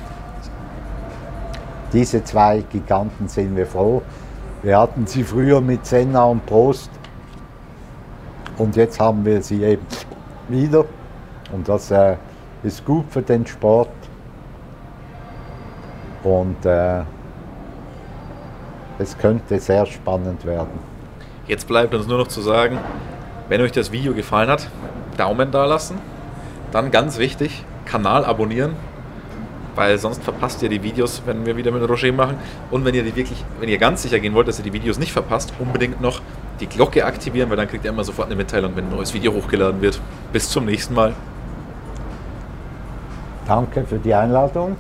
Diese 1.94 2.24
zwei 2.24 2.64
Giganten 2.70 3.28
sind 3.28 3.56
wir 3.56 3.66
froh. 3.66 4.02
Wir 4.64 4.80
hatten 4.80 5.08
sie 5.08 5.24
früher 5.24 5.62
mit 5.62 5.86
Senna 5.86 6.26
und 6.26 6.46
Prost 6.46 6.90
und 8.58 8.76
jetzt 8.76 9.00
haben 9.00 9.24
wir 9.24 9.42
sie 9.42 9.64
eben 9.64 9.86
wieder. 10.48 10.86
Und 11.52 11.70
das 11.70 11.92
äh, 11.92 12.18
ist 12.64 12.84
gut 12.86 13.06
für 13.10 13.22
den 13.22 13.46
Sport. 13.46 13.90
Und 16.24 16.66
äh, 16.66 17.02
es 19.00 19.18
könnte 19.18 19.60
sehr 19.60 19.86
spannend 19.86 20.44
werden. 20.46 20.80
Jetzt 21.48 21.68
bleibt 21.68 21.94
uns 21.94 22.08
nur 22.08 22.18
noch 22.18 22.28
zu 22.28 22.42
sagen, 22.42 22.80
wenn 23.50 23.62
euch 23.62 23.72
das 23.72 23.92
Video 23.92 24.14
gefallen 24.14 24.50
hat, 24.50 24.68
Daumen 25.18 25.52
da 25.52 25.66
lassen. 25.66 25.98
Dann 26.72 26.92
ganz 26.92 27.18
wichtig, 27.18 27.64
Kanal 27.86 28.26
abonnieren, 28.26 28.76
weil 29.76 29.98
sonst 29.98 30.24
verpasst 30.24 30.62
ihr 30.64 30.70
die 30.70 30.84
Videos, 30.84 31.22
wenn 31.26 31.46
wir 31.46 31.56
wieder 31.56 31.72
mit 31.72 31.88
Roger 31.88 32.12
machen. 32.12 32.38
Und 32.72 32.84
wenn 32.84 32.96
ihr 32.96 33.04
die 33.04 33.16
wirklich, 33.16 33.44
wenn 33.60 33.70
ihr 33.70 33.78
ganz 33.78 34.02
sicher 34.02 34.20
gehen 34.20 34.34
wollt, 34.34 34.48
dass 34.48 34.60
ihr 34.60 34.64
die 34.64 34.74
Videos 34.74 35.00
nicht 35.00 35.14
verpasst, 35.14 35.54
unbedingt 35.60 36.02
noch 36.02 36.22
die 36.60 36.68
Glocke 36.68 37.06
aktivieren, 37.06 37.50
weil 37.50 37.58
dann 37.58 37.68
kriegt 37.68 37.86
ihr 37.86 37.92
immer 37.92 38.04
sofort 38.04 38.28
eine 38.28 38.36
Mitteilung, 38.36 38.76
wenn 38.76 38.86
ein 38.86 38.96
neues 38.96 39.14
Video 39.14 39.34
hochgeladen 39.34 39.82
wird. 39.82 40.02
Bis 40.34 40.50
zum 40.50 40.66
nächsten 40.66 40.94
Mal. 40.94 41.14
Danke 43.46 43.86
für 43.86 44.00
die 44.00 44.14
Einladung. 44.14 44.76